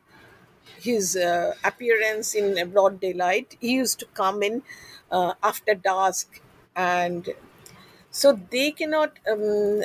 his 0.79 1.15
uh, 1.15 1.53
appearance 1.63 2.35
in 2.35 2.71
broad 2.71 2.99
daylight. 3.01 3.57
He 3.59 3.73
used 3.73 3.99
to 3.99 4.07
come 4.13 4.43
in 4.43 4.63
uh, 5.11 5.33
after 5.43 5.75
dusk, 5.75 6.41
and 6.75 7.29
so 8.11 8.39
they 8.51 8.71
cannot. 8.71 9.19
Um, 9.31 9.81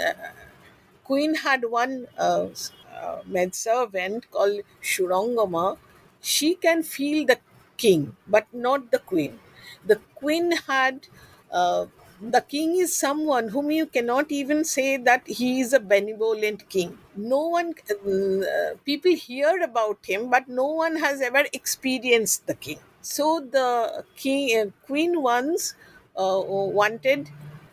queen 1.04 1.34
had 1.36 1.64
one 1.70 2.06
uh, 2.18 2.48
uh, 2.94 3.20
maidservant 3.26 4.30
called 4.30 4.60
Surangama, 4.82 5.76
she 6.20 6.54
can 6.54 6.82
feel 6.82 7.26
the 7.26 7.38
king, 7.76 8.16
but 8.28 8.46
not 8.52 8.90
the 8.90 8.98
queen. 8.98 9.38
The 9.86 9.96
queen 10.14 10.52
had, 10.52 11.06
uh, 11.50 11.86
the 12.20 12.40
king 12.40 12.76
is 12.76 12.94
someone 12.94 13.48
whom 13.48 13.70
you 13.70 13.86
cannot 13.86 14.30
even 14.30 14.64
say 14.64 14.96
that 14.96 15.26
he 15.26 15.60
is 15.60 15.72
a 15.72 15.80
benevolent 15.80 16.68
king. 16.68 16.98
No 17.16 17.48
one, 17.48 17.74
uh, 17.90 18.74
people 18.84 19.12
hear 19.12 19.60
about 19.62 19.98
him, 20.06 20.30
but 20.30 20.48
no 20.48 20.66
one 20.66 20.96
has 20.96 21.20
ever 21.20 21.44
experienced 21.52 22.46
the 22.46 22.54
king. 22.54 22.78
So 23.00 23.40
the 23.40 24.04
king, 24.16 24.58
uh, 24.60 24.70
queen 24.86 25.20
once 25.22 25.74
uh, 26.16 26.40
wanted 26.46 27.30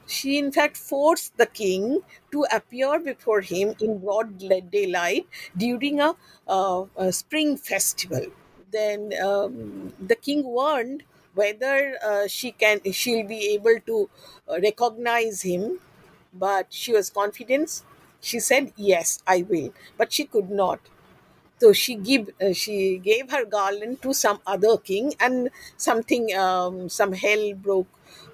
she, 0.07 0.37
in 0.39 0.51
fact, 0.51 0.75
forced 0.75 1.37
the 1.37 1.45
king 1.45 2.01
to 2.31 2.45
appear 2.51 2.99
before 2.99 3.41
him 3.41 3.75
in 3.79 3.99
broad 3.99 4.39
daylight 4.71 5.27
during 5.55 5.99
a, 5.99 6.15
uh, 6.47 6.85
a 6.97 7.11
spring 7.11 7.57
festival. 7.57 8.25
Then 8.71 9.13
um, 9.23 9.93
the 9.99 10.15
king 10.15 10.43
warned 10.45 11.03
whether 11.33 11.97
uh, 12.03 12.27
she 12.27 12.51
can 12.51 12.81
she'll 12.91 13.27
be 13.27 13.53
able 13.53 13.79
to 13.87 14.09
uh, 14.49 14.59
recognize 14.61 15.41
him, 15.43 15.79
but 16.33 16.67
she 16.69 16.93
was 16.93 17.09
confident. 17.09 17.83
She 18.21 18.39
said, 18.39 18.73
"Yes, 18.75 19.21
I 19.27 19.43
will," 19.43 19.73
but 19.97 20.11
she 20.13 20.25
could 20.25 20.49
not. 20.49 20.79
So 21.59 21.73
she 21.73 21.95
give 21.95 22.29
uh, 22.41 22.53
she 22.53 22.97
gave 22.99 23.31
her 23.31 23.43
garland 23.45 24.01
to 24.03 24.13
some 24.13 24.39
other 24.47 24.77
king, 24.77 25.13
and 25.19 25.49
something 25.77 26.33
um, 26.35 26.87
some 26.89 27.13
hell 27.13 27.53
broke 27.53 27.87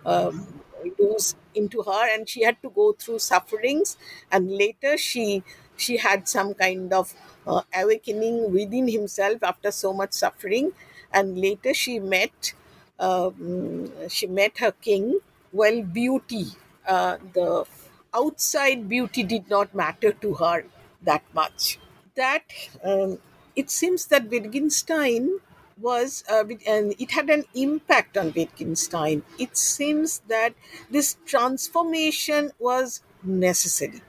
um, 0.06 0.62
loose 1.00 1.36
into 1.56 1.82
her 1.82 2.14
and 2.14 2.30
she 2.30 2.44
had 2.44 2.62
to 2.62 2.70
go 2.70 2.94
through 2.94 3.18
sufferings 3.18 3.98
and 4.32 4.52
later 4.52 4.98
she 4.98 5.42
she 5.78 5.98
had 5.98 6.28
some 6.28 6.54
kind 6.54 6.94
of 6.94 7.14
uh, 7.48 7.62
awakening 7.74 8.52
within 8.54 8.88
himself 8.88 9.42
after 9.42 9.72
so 9.72 9.94
much 9.94 10.14
suffering 10.14 10.72
and 11.12 11.38
later 11.40 11.74
she 11.74 11.98
met 12.00 12.54
um, 13.00 13.92
she 14.10 14.28
met 14.28 14.58
her 14.60 14.72
king 14.72 15.20
well 15.52 15.82
beauty 15.82 16.46
uh, 16.88 17.18
the 17.34 17.66
outside 18.14 18.88
beauty 18.88 19.24
did 19.24 19.50
not 19.50 19.74
matter 19.76 20.12
to 20.12 20.34
her 20.36 20.66
that 21.02 21.24
much 21.34 21.80
that 22.16 22.44
um, 22.84 23.18
it 23.56 23.70
seems 23.70 24.06
that 24.08 24.30
wittgenstein 24.30 25.40
was 25.80 26.24
uh, 26.30 26.44
and 26.66 26.94
it 27.00 27.12
had 27.12 27.30
an 27.30 27.44
impact 27.54 28.18
on 28.18 28.32
Wittgenstein. 28.34 29.24
It 29.38 29.58
seems 29.58 30.20
that 30.30 30.54
this 30.90 31.18
transformation 31.26 32.52
was 32.60 33.02
necessary. 33.24 34.02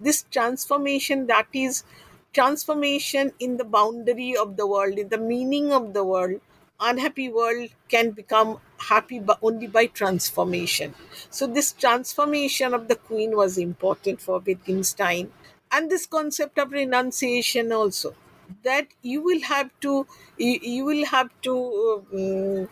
This 0.00 0.24
transformation, 0.30 1.26
that 1.28 1.46
is, 1.52 1.84
transformation 2.32 3.32
in 3.38 3.56
the 3.58 3.64
boundary 3.64 4.36
of 4.36 4.56
the 4.56 4.66
world, 4.66 4.98
in 4.98 5.08
the 5.08 5.18
meaning 5.18 5.72
of 5.72 5.94
the 5.94 6.04
world, 6.04 6.40
unhappy 6.80 7.28
world 7.28 7.70
can 7.88 8.10
become 8.10 8.58
happy 8.78 9.18
but 9.20 9.38
only 9.42 9.66
by 9.66 9.86
transformation. 9.86 10.94
So 11.30 11.46
this 11.46 11.72
transformation 11.72 12.74
of 12.74 12.88
the 12.88 12.96
queen 12.96 13.36
was 13.36 13.58
important 13.58 14.20
for 14.20 14.38
Wittgenstein, 14.40 15.32
and 15.72 15.90
this 15.90 16.06
concept 16.06 16.58
of 16.58 16.72
renunciation 16.72 17.72
also. 17.72 18.14
That 18.62 18.88
you 19.02 19.22
will 19.22 19.40
have 19.42 19.70
to 19.80 20.06
you, 20.36 20.58
you 20.62 20.84
will 20.84 21.06
have 21.06 21.30
to 21.42 22.04
um, 22.12 22.68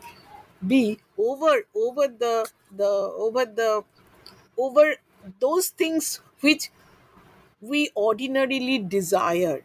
be 0.66 0.98
over 1.18 1.55
over 1.74 2.09
the 2.09 2.50
the 2.76 2.90
over 3.26 3.44
the 3.46 3.84
over 4.59 4.96
those 5.40 5.68
things 5.68 6.20
which 6.40 6.70
we 7.61 7.90
ordinarily 7.96 8.78
desire 8.78 9.62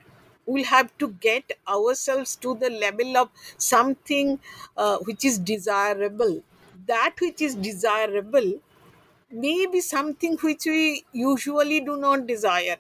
we'll 0.47 0.65
have 0.65 0.97
to 0.99 1.09
get 1.29 1.51
ourselves 1.67 2.35
to 2.37 2.55
the 2.55 2.69
level 2.71 3.17
of 3.17 3.29
something 3.57 4.39
uh, 4.77 4.97
which 4.99 5.25
is 5.25 5.37
desirable. 5.39 6.43
That 6.87 7.15
which 7.21 7.41
is 7.41 7.55
desirable 7.55 8.53
may 9.31 9.65
be 9.65 9.81
something 9.81 10.37
which 10.41 10.65
we 10.65 11.05
usually 11.13 11.79
do 11.81 11.97
not 11.97 12.27
desire. 12.27 12.77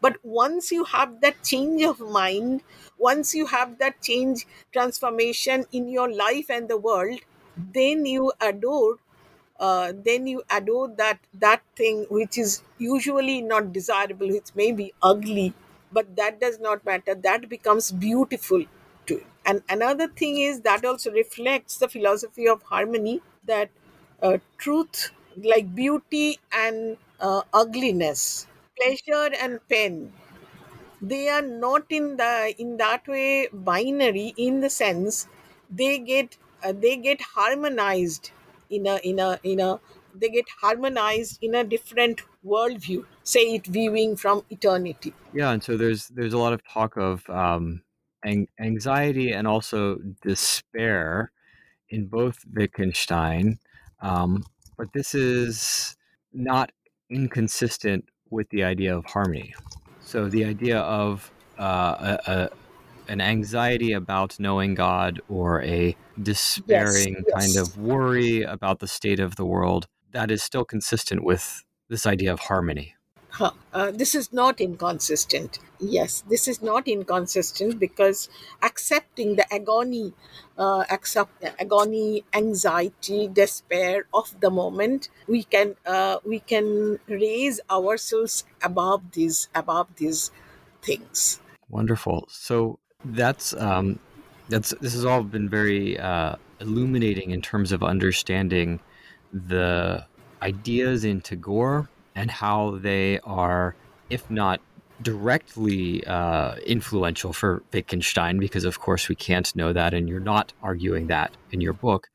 But 0.00 0.18
once 0.22 0.70
you 0.72 0.84
have 0.84 1.20
that 1.22 1.42
change 1.42 1.82
of 1.82 2.00
mind, 2.00 2.62
once 2.98 3.34
you 3.34 3.46
have 3.46 3.78
that 3.78 4.02
change, 4.02 4.46
transformation 4.72 5.64
in 5.72 5.88
your 5.88 6.12
life 6.12 6.50
and 6.50 6.68
the 6.68 6.76
world, 6.76 7.20
then 7.56 8.04
you 8.06 8.32
adore 8.40 8.98
uh, 9.60 9.92
then 10.04 10.26
you 10.26 10.42
adore 10.50 10.88
that 10.88 11.18
that 11.32 11.62
thing 11.76 12.04
which 12.10 12.36
is 12.36 12.62
usually 12.78 13.40
not 13.40 13.72
desirable 13.72 14.28
which 14.28 14.52
may 14.56 14.72
be 14.72 14.92
ugly 15.00 15.54
but 15.94 16.14
that 16.16 16.40
does 16.40 16.58
not 16.60 16.84
matter. 16.84 17.14
That 17.14 17.48
becomes 17.48 17.90
beautiful 17.92 18.64
to 19.06 19.14
you 19.14 19.24
and 19.46 19.62
another 19.68 20.08
thing 20.08 20.38
is 20.38 20.60
that 20.62 20.84
also 20.84 21.10
reflects 21.12 21.76
the 21.78 21.88
philosophy 21.88 22.48
of 22.48 22.62
harmony 22.62 23.20
that 23.44 23.68
uh, 24.22 24.38
truth 24.58 25.10
like 25.36 25.74
beauty 25.74 26.38
and 26.52 26.96
uh, 27.20 27.42
ugliness 27.52 28.46
pleasure 28.80 29.28
and 29.40 29.60
pain 29.68 30.12
they 31.00 31.28
are 31.28 31.42
not 31.42 31.84
in 31.90 32.16
the 32.16 32.54
in 32.58 32.76
that 32.78 33.06
way 33.08 33.48
binary 33.52 34.34
in 34.36 34.60
the 34.60 34.70
sense 34.70 35.26
they 35.70 35.98
get 35.98 36.36
uh, 36.62 36.72
they 36.84 36.96
get 36.96 37.20
harmonized 37.36 38.30
in 38.70 38.86
a 38.86 38.96
in 39.10 39.18
a 39.18 39.38
in 39.42 39.60
a 39.60 39.80
they 40.14 40.28
get 40.28 40.48
harmonized 40.62 41.38
in 41.42 41.54
a 41.54 41.64
different 41.64 42.22
worldview 42.44 43.04
say 43.22 43.54
it 43.54 43.66
viewing 43.66 44.16
from 44.16 44.42
eternity 44.50 45.12
Yeah, 45.32 45.50
and 45.50 45.62
so 45.62 45.76
there's 45.76 46.08
there's 46.08 46.34
a 46.34 46.38
lot 46.38 46.52
of 46.52 46.60
talk 46.66 46.96
of 46.96 47.28
um, 47.30 47.82
an- 48.24 48.48
anxiety 48.60 49.32
and 49.32 49.46
also 49.46 49.98
despair 50.22 51.32
in 51.90 52.06
both 52.06 52.38
Wittgenstein, 52.52 53.58
um, 54.00 54.44
but 54.76 54.92
this 54.92 55.14
is 55.14 55.96
not 56.32 56.72
inconsistent 57.10 58.04
with 58.30 58.48
the 58.50 58.64
idea 58.64 58.96
of 58.96 59.04
harmony. 59.04 59.54
So 60.00 60.28
the 60.28 60.44
idea 60.44 60.80
of 60.80 61.30
uh, 61.58 62.16
a, 62.26 62.32
a, 62.32 62.50
an 63.08 63.20
anxiety 63.20 63.92
about 63.92 64.38
knowing 64.40 64.74
God 64.74 65.20
or 65.28 65.62
a 65.62 65.96
despairing 66.22 67.14
kind 67.32 67.54
yes. 67.54 67.56
of 67.56 67.78
worry 67.78 68.42
about 68.42 68.80
the 68.80 68.88
state 68.88 69.20
of 69.20 69.36
the 69.36 69.44
world 69.44 69.86
that 70.12 70.30
is 70.30 70.42
still 70.42 70.64
consistent 70.64 71.22
with 71.24 71.62
this 71.88 72.06
idea 72.06 72.32
of 72.32 72.40
harmony. 72.40 72.94
Huh. 73.34 73.50
Uh, 73.72 73.90
this 73.90 74.14
is 74.14 74.32
not 74.32 74.60
inconsistent. 74.60 75.58
Yes, 75.80 76.22
this 76.30 76.46
is 76.46 76.62
not 76.62 76.86
inconsistent 76.86 77.80
because 77.80 78.28
accepting 78.62 79.34
the 79.34 79.52
agony, 79.52 80.14
uh, 80.56 80.84
accept 80.88 81.42
agony, 81.58 82.22
anxiety, 82.32 83.26
despair 83.26 84.06
of 84.14 84.38
the 84.38 84.50
moment, 84.50 85.08
we 85.26 85.42
can 85.42 85.74
uh, 85.84 86.18
we 86.24 86.38
can 86.38 87.00
raise 87.08 87.60
ourselves 87.68 88.44
above 88.62 89.02
these 89.12 89.48
above 89.52 89.88
these 89.96 90.30
things. 90.80 91.40
Wonderful. 91.68 92.28
So 92.30 92.78
that's 93.04 93.52
um, 93.54 93.98
that's 94.48 94.72
this 94.80 94.94
has 94.94 95.04
all 95.04 95.24
been 95.24 95.48
very 95.48 95.98
uh, 95.98 96.36
illuminating 96.60 97.32
in 97.32 97.42
terms 97.42 97.72
of 97.72 97.82
understanding 97.82 98.78
the 99.32 100.06
ideas 100.44 101.04
in 101.04 101.20
Tagore 101.20 101.88
and 102.14 102.30
how 102.30 102.78
they 102.78 103.18
are, 103.20 103.74
if 104.10 104.30
not 104.30 104.60
directly 105.02 106.06
uh, 106.06 106.54
influential 106.66 107.32
for 107.32 107.62
Wittgenstein, 107.72 108.38
because 108.38 108.64
of 108.64 108.78
course 108.78 109.08
we 109.08 109.14
can't 109.14 109.54
know 109.56 109.72
that, 109.72 109.94
and 109.94 110.08
you're 110.08 110.20
not 110.20 110.52
arguing 110.62 111.08
that 111.08 111.36
in 111.50 111.60
your 111.60 111.72
book. 111.72 112.08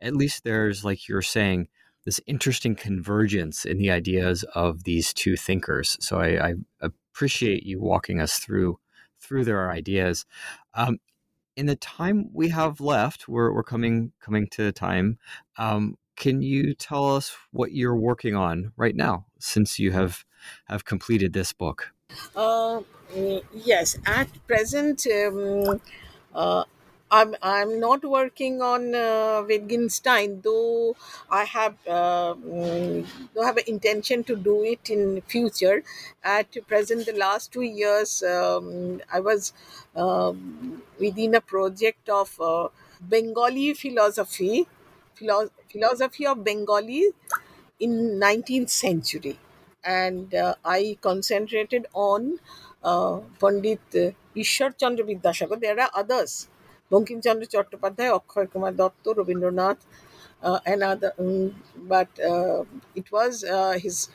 At 0.00 0.16
least 0.16 0.44
there's, 0.44 0.84
like 0.84 1.08
you're 1.08 1.22
saying, 1.22 1.68
this 2.04 2.20
interesting 2.26 2.74
convergence 2.74 3.64
in 3.64 3.78
the 3.78 3.90
ideas 3.90 4.44
of 4.54 4.84
these 4.84 5.12
two 5.12 5.36
thinkers. 5.36 5.96
So 6.00 6.20
I, 6.20 6.48
I 6.48 6.54
appreciate 6.80 7.64
you 7.64 7.80
walking 7.80 8.20
us 8.20 8.38
through 8.38 8.78
through 9.20 9.44
their 9.44 9.70
ideas. 9.70 10.26
Um, 10.74 10.98
in 11.56 11.66
the 11.66 11.76
time 11.76 12.28
we 12.32 12.48
have 12.48 12.80
left, 12.80 13.28
we're, 13.28 13.52
we're 13.54 13.62
coming 13.62 14.12
coming 14.20 14.48
to 14.48 14.72
time. 14.72 15.18
Um, 15.56 15.96
can 16.16 16.42
you 16.42 16.74
tell 16.74 17.16
us 17.16 17.36
what 17.50 17.72
you're 17.72 17.96
working 17.96 18.34
on 18.36 18.72
right 18.76 18.96
now, 18.96 19.26
since 19.38 19.78
you 19.78 19.92
have 19.92 20.24
have 20.66 20.84
completed 20.84 21.32
this 21.32 21.52
book? 21.52 21.92
Uh, 22.34 22.82
yes, 23.52 23.96
at 24.06 24.28
present, 24.46 25.06
um, 25.06 25.80
uh, 26.34 26.64
I'm 27.10 27.34
I'm 27.42 27.78
not 27.80 28.04
working 28.04 28.60
on 28.62 28.94
uh, 28.94 29.44
Wittgenstein, 29.46 30.40
though 30.42 30.96
I 31.30 31.44
have 31.44 31.76
uh, 31.86 32.34
though 33.34 33.44
have 33.44 33.56
an 33.56 33.64
intention 33.66 34.24
to 34.24 34.36
do 34.36 34.64
it 34.64 34.90
in 34.90 35.20
future. 35.22 35.82
At 36.22 36.56
present, 36.66 37.06
the 37.06 37.12
last 37.12 37.52
two 37.52 37.62
years, 37.62 38.22
um, 38.22 39.00
I 39.12 39.20
was 39.20 39.52
um, 39.94 40.82
within 40.98 41.34
a 41.34 41.40
project 41.40 42.08
of 42.08 42.40
uh, 42.40 42.68
Bengali 43.00 43.74
philosophy, 43.74 44.66
philo- 45.14 45.50
philosophy 45.70 46.26
of 46.26 46.44
Bengali 46.44 47.12
in 47.80 48.18
19th 48.18 48.70
century. 48.70 49.38
And 49.84 50.34
uh, 50.34 50.54
i 50.64 50.96
concentrated 51.02 51.86
on 51.92 52.38
uh, 52.82 53.20
pandit 53.40 53.80
ishwar 54.36 54.70
chandra 54.78 55.04
vidyasagar. 55.04 55.60
There 55.60 55.78
are 55.80 55.90
others. 55.94 56.48
Bankim 56.90 57.22
chattopadhyay 57.22 58.10
akshay 58.18 58.46
kumar 58.46 58.72
datta 58.72 59.10
rabindranath 59.20 59.78
uh, 60.42 60.60
and 60.66 60.82
other 60.82 61.12
um, 61.18 61.54
but 61.76 62.08
uh, 62.20 62.64
it 62.94 63.10
was 63.12 63.44
uh, 63.44 63.72
his 63.72 64.08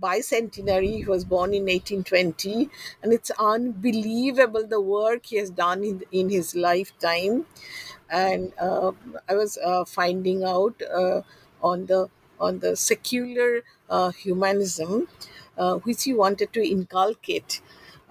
bicentenary 0.00 0.96
he 0.98 1.04
was 1.04 1.24
born 1.24 1.54
in 1.54 1.68
1820 1.68 2.68
and 3.02 3.12
it's 3.12 3.30
unbelievable 3.38 4.66
the 4.66 4.80
work 4.80 5.26
he 5.26 5.36
has 5.36 5.50
done 5.50 5.84
in, 5.84 6.02
in 6.12 6.28
his 6.30 6.54
lifetime 6.54 7.46
and 8.10 8.52
uh, 8.60 8.92
I 9.28 9.34
was 9.34 9.58
uh, 9.58 9.84
finding 9.84 10.44
out 10.44 10.80
uh, 10.82 11.22
on 11.62 11.86
the 11.86 12.08
on 12.40 12.58
the 12.60 12.76
secular 12.76 13.62
uh, 13.88 14.10
humanism, 14.10 15.08
uh, 15.56 15.76
which 15.78 16.04
he 16.04 16.12
wanted 16.12 16.52
to 16.52 16.62
inculcate 16.68 17.60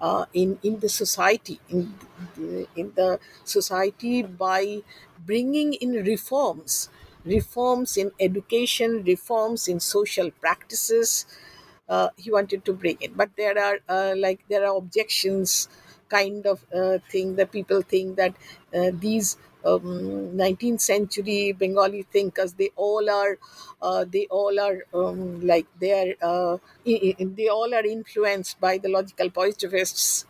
uh, 0.00 0.26
in 0.32 0.58
in 0.62 0.80
the 0.80 0.88
society 0.88 1.60
in 1.68 1.94
in 2.76 2.92
the 2.94 3.18
society 3.44 4.22
by 4.22 4.82
bringing 5.26 5.74
in 5.74 5.92
reforms, 6.04 6.88
reforms 7.24 7.96
in 7.96 8.10
education, 8.20 9.02
reforms 9.04 9.68
in 9.68 9.80
social 9.80 10.30
practices. 10.30 11.26
Uh, 11.88 12.08
he 12.16 12.30
wanted 12.30 12.64
to 12.64 12.72
bring 12.72 12.96
it, 13.00 13.16
but 13.16 13.30
there 13.36 13.58
are 13.58 13.78
uh, 13.88 14.14
like 14.16 14.40
there 14.48 14.64
are 14.66 14.76
objections 14.76 15.68
kind 16.08 16.46
of 16.46 16.64
uh, 16.74 16.98
thing 17.10 17.36
that 17.36 17.52
people 17.52 17.82
think 17.82 18.16
that 18.16 18.34
uh, 18.74 18.90
these 18.94 19.36
um, 19.64 20.30
19th 20.34 20.80
century 20.80 21.52
Bengali 21.52 22.02
thinkers 22.04 22.54
they 22.54 22.70
all 22.76 23.08
are 23.10 23.38
uh, 23.82 24.04
they 24.10 24.26
all 24.30 24.58
are 24.60 24.78
um, 24.94 25.46
like 25.46 25.66
they 25.80 25.92
are 26.22 26.60
they 27.18 27.48
all 27.48 27.74
are 27.74 27.84
influenced 27.84 28.60
by 28.60 28.78
the 28.78 28.88
logical 28.88 29.30
positivists. 29.30 30.26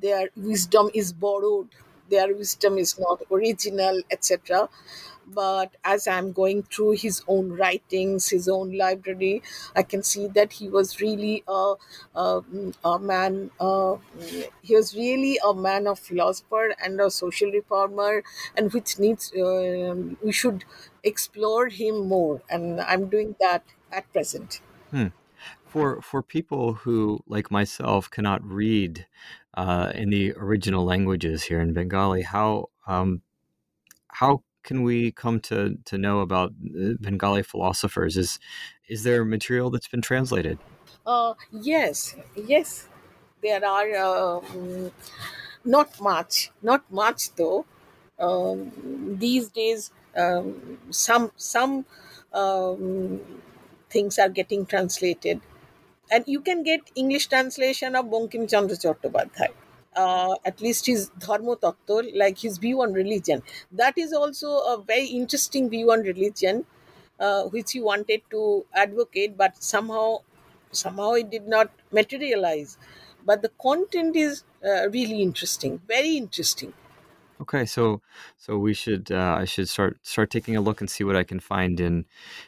Their 0.00 0.30
wisdom 0.36 0.90
is 0.94 1.12
borrowed. 1.12 1.68
Their 2.10 2.34
wisdom 2.34 2.78
is 2.78 2.98
not 2.98 3.22
original 3.30 4.00
etc 4.10 4.68
but 5.34 5.76
as 5.84 6.06
i'm 6.08 6.32
going 6.32 6.62
through 6.62 6.92
his 6.92 7.22
own 7.28 7.50
writings 7.50 8.28
his 8.28 8.48
own 8.48 8.76
library 8.76 9.42
i 9.76 9.82
can 9.82 10.02
see 10.02 10.26
that 10.28 10.52
he 10.54 10.68
was 10.68 11.00
really 11.00 11.42
a, 11.48 11.74
a, 12.14 12.42
a 12.84 12.98
man 12.98 13.50
uh, 13.60 13.96
he 14.62 14.74
was 14.74 14.94
really 14.94 15.38
a 15.44 15.54
man 15.54 15.86
of 15.86 15.98
philosopher 15.98 16.74
and 16.82 17.00
a 17.00 17.10
social 17.10 17.50
reformer 17.50 18.22
and 18.56 18.72
which 18.72 18.98
needs 18.98 19.32
um 19.40 20.16
we 20.22 20.32
should 20.32 20.64
explore 21.04 21.68
him 21.68 22.08
more 22.08 22.42
and 22.50 22.80
i'm 22.80 23.08
doing 23.08 23.34
that 23.40 23.62
at 23.92 24.10
present 24.12 24.60
Hmm. 24.90 25.08
For 25.66 26.00
for 26.02 26.22
people 26.22 26.74
who, 26.74 27.22
like 27.26 27.50
myself, 27.50 28.10
cannot 28.10 28.44
read 28.44 29.06
uh, 29.54 29.92
in 29.94 30.10
the 30.10 30.32
original 30.34 30.84
languages 30.84 31.44
here 31.44 31.60
in 31.60 31.72
Bengali, 31.74 32.22
how 32.22 32.70
um, 32.86 33.22
how 34.08 34.42
can 34.68 34.82
we 34.82 35.12
come 35.12 35.40
to, 35.40 35.78
to 35.86 35.96
know 35.96 36.20
about 36.20 36.50
uh, 36.50 36.92
Bengali 37.00 37.42
philosophers? 37.42 38.16
Is 38.24 38.38
is 38.94 39.02
there 39.02 39.24
material 39.24 39.70
that's 39.70 39.88
been 39.88 40.02
translated? 40.02 40.58
uh, 41.06 41.34
yes 41.50 42.16
yes 42.36 42.88
there 43.42 43.64
are 43.64 43.90
um, 44.08 44.92
not 45.64 46.00
much 46.00 46.50
not 46.62 46.82
much 46.90 47.34
though 47.36 47.64
um, 48.18 48.72
these 49.24 49.48
days 49.48 49.90
um, 50.16 50.78
some 50.90 51.30
some 51.36 51.86
um, 52.32 53.20
things 53.90 54.18
are 54.18 54.28
getting 54.28 54.66
translated 54.66 55.40
and 56.10 56.24
you 56.26 56.40
can 56.40 56.62
get 56.62 56.80
english 56.94 57.26
translation 57.34 57.96
of 58.00 58.06
bankim 58.14 58.44
chandra 58.52 58.76
chattopadhyay 58.84 59.52
uh, 60.02 60.34
at 60.44 60.60
least 60.60 60.86
his 60.86 61.08
dharma 61.26 61.56
like 62.14 62.38
his 62.38 62.58
view 62.58 62.82
on 62.82 62.92
religion. 62.92 63.42
That 63.72 63.98
is 63.98 64.12
also 64.12 64.50
a 64.74 64.82
very 64.82 65.06
interesting 65.06 65.68
view 65.70 65.90
on 65.92 66.00
religion 66.02 66.64
uh, 67.20 67.44
which 67.44 67.72
he 67.72 67.80
wanted 67.80 68.22
to 68.30 68.64
advocate 68.74 69.36
but 69.36 69.62
somehow 69.62 70.18
somehow 70.72 71.12
it 71.12 71.30
did 71.30 71.46
not 71.48 71.70
materialize. 71.90 72.78
But 73.24 73.42
the 73.42 73.50
content 73.60 74.16
is 74.16 74.44
uh, 74.64 74.88
really 74.90 75.22
interesting 75.22 75.80
very 75.86 76.16
interesting 76.16 76.72
Okay, 77.40 77.66
so 77.66 78.02
so 78.36 78.58
we 78.58 78.74
should 78.74 79.12
uh, 79.12 79.36
I 79.38 79.44
should 79.44 79.68
start 79.68 79.98
start 80.02 80.30
taking 80.30 80.56
a 80.56 80.60
look 80.60 80.80
and 80.80 80.90
see 80.90 81.04
what 81.04 81.14
I 81.14 81.22
can 81.22 81.38
find 81.38 81.78
in 81.78 82.04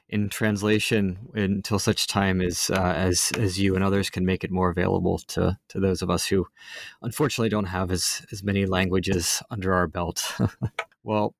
in 0.09 0.28
translation 0.28 1.28
until 1.34 1.78
such 1.78 2.09
time 2.09 2.41
as 2.41 2.70
uh, 2.70 2.95
as 2.97 3.32
as 3.38 3.59
you 3.59 3.76
and 3.76 3.84
others 3.84 4.11
can 4.11 4.26
make 4.26 4.43
it 4.43 4.51
more 4.51 4.68
available 4.68 5.18
to 5.28 5.59
to 5.68 5.80
those 5.80 6.03
of 6.03 6.11
us 6.11 6.26
who 6.26 6.49
unfortunately 7.03 7.51
don't 7.51 7.66
have 7.66 7.93
as 7.93 8.26
as 8.32 8.43
many 8.43 8.66
languages 8.66 9.43
under 9.49 9.72
our 9.72 9.86
belt. 9.86 10.34
well, 11.05 11.34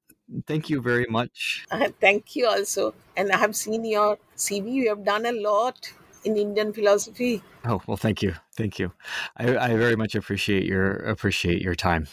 thank 0.47 0.71
you 0.71 0.81
very 0.81 1.07
much. 1.11 1.67
Uh, 1.73 1.89
thank 2.01 2.37
you 2.37 2.47
also, 2.47 2.95
and 3.17 3.33
I 3.33 3.37
have 3.39 3.57
seen 3.57 3.85
your 3.85 4.19
CV. 4.37 4.71
You 4.71 4.89
have 4.91 5.05
done 5.05 5.27
a 5.27 5.33
lot 5.33 5.93
in 6.25 6.37
Indian 6.37 6.73
philosophy. 6.73 7.43
Oh 7.65 7.83
well, 7.89 7.97
thank 7.97 8.23
you, 8.23 8.35
thank 8.57 8.79
you. 8.79 8.93
I, 9.37 9.57
I 9.57 9.77
very 9.77 9.97
much 9.97 10.15
appreciate 10.15 10.67
your 10.67 10.93
appreciate 10.95 11.63
your 11.63 11.75
time. 11.75 12.07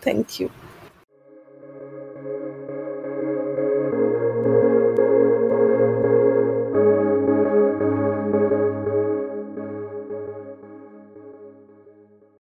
Thank 0.00 0.40
you. 0.40 0.50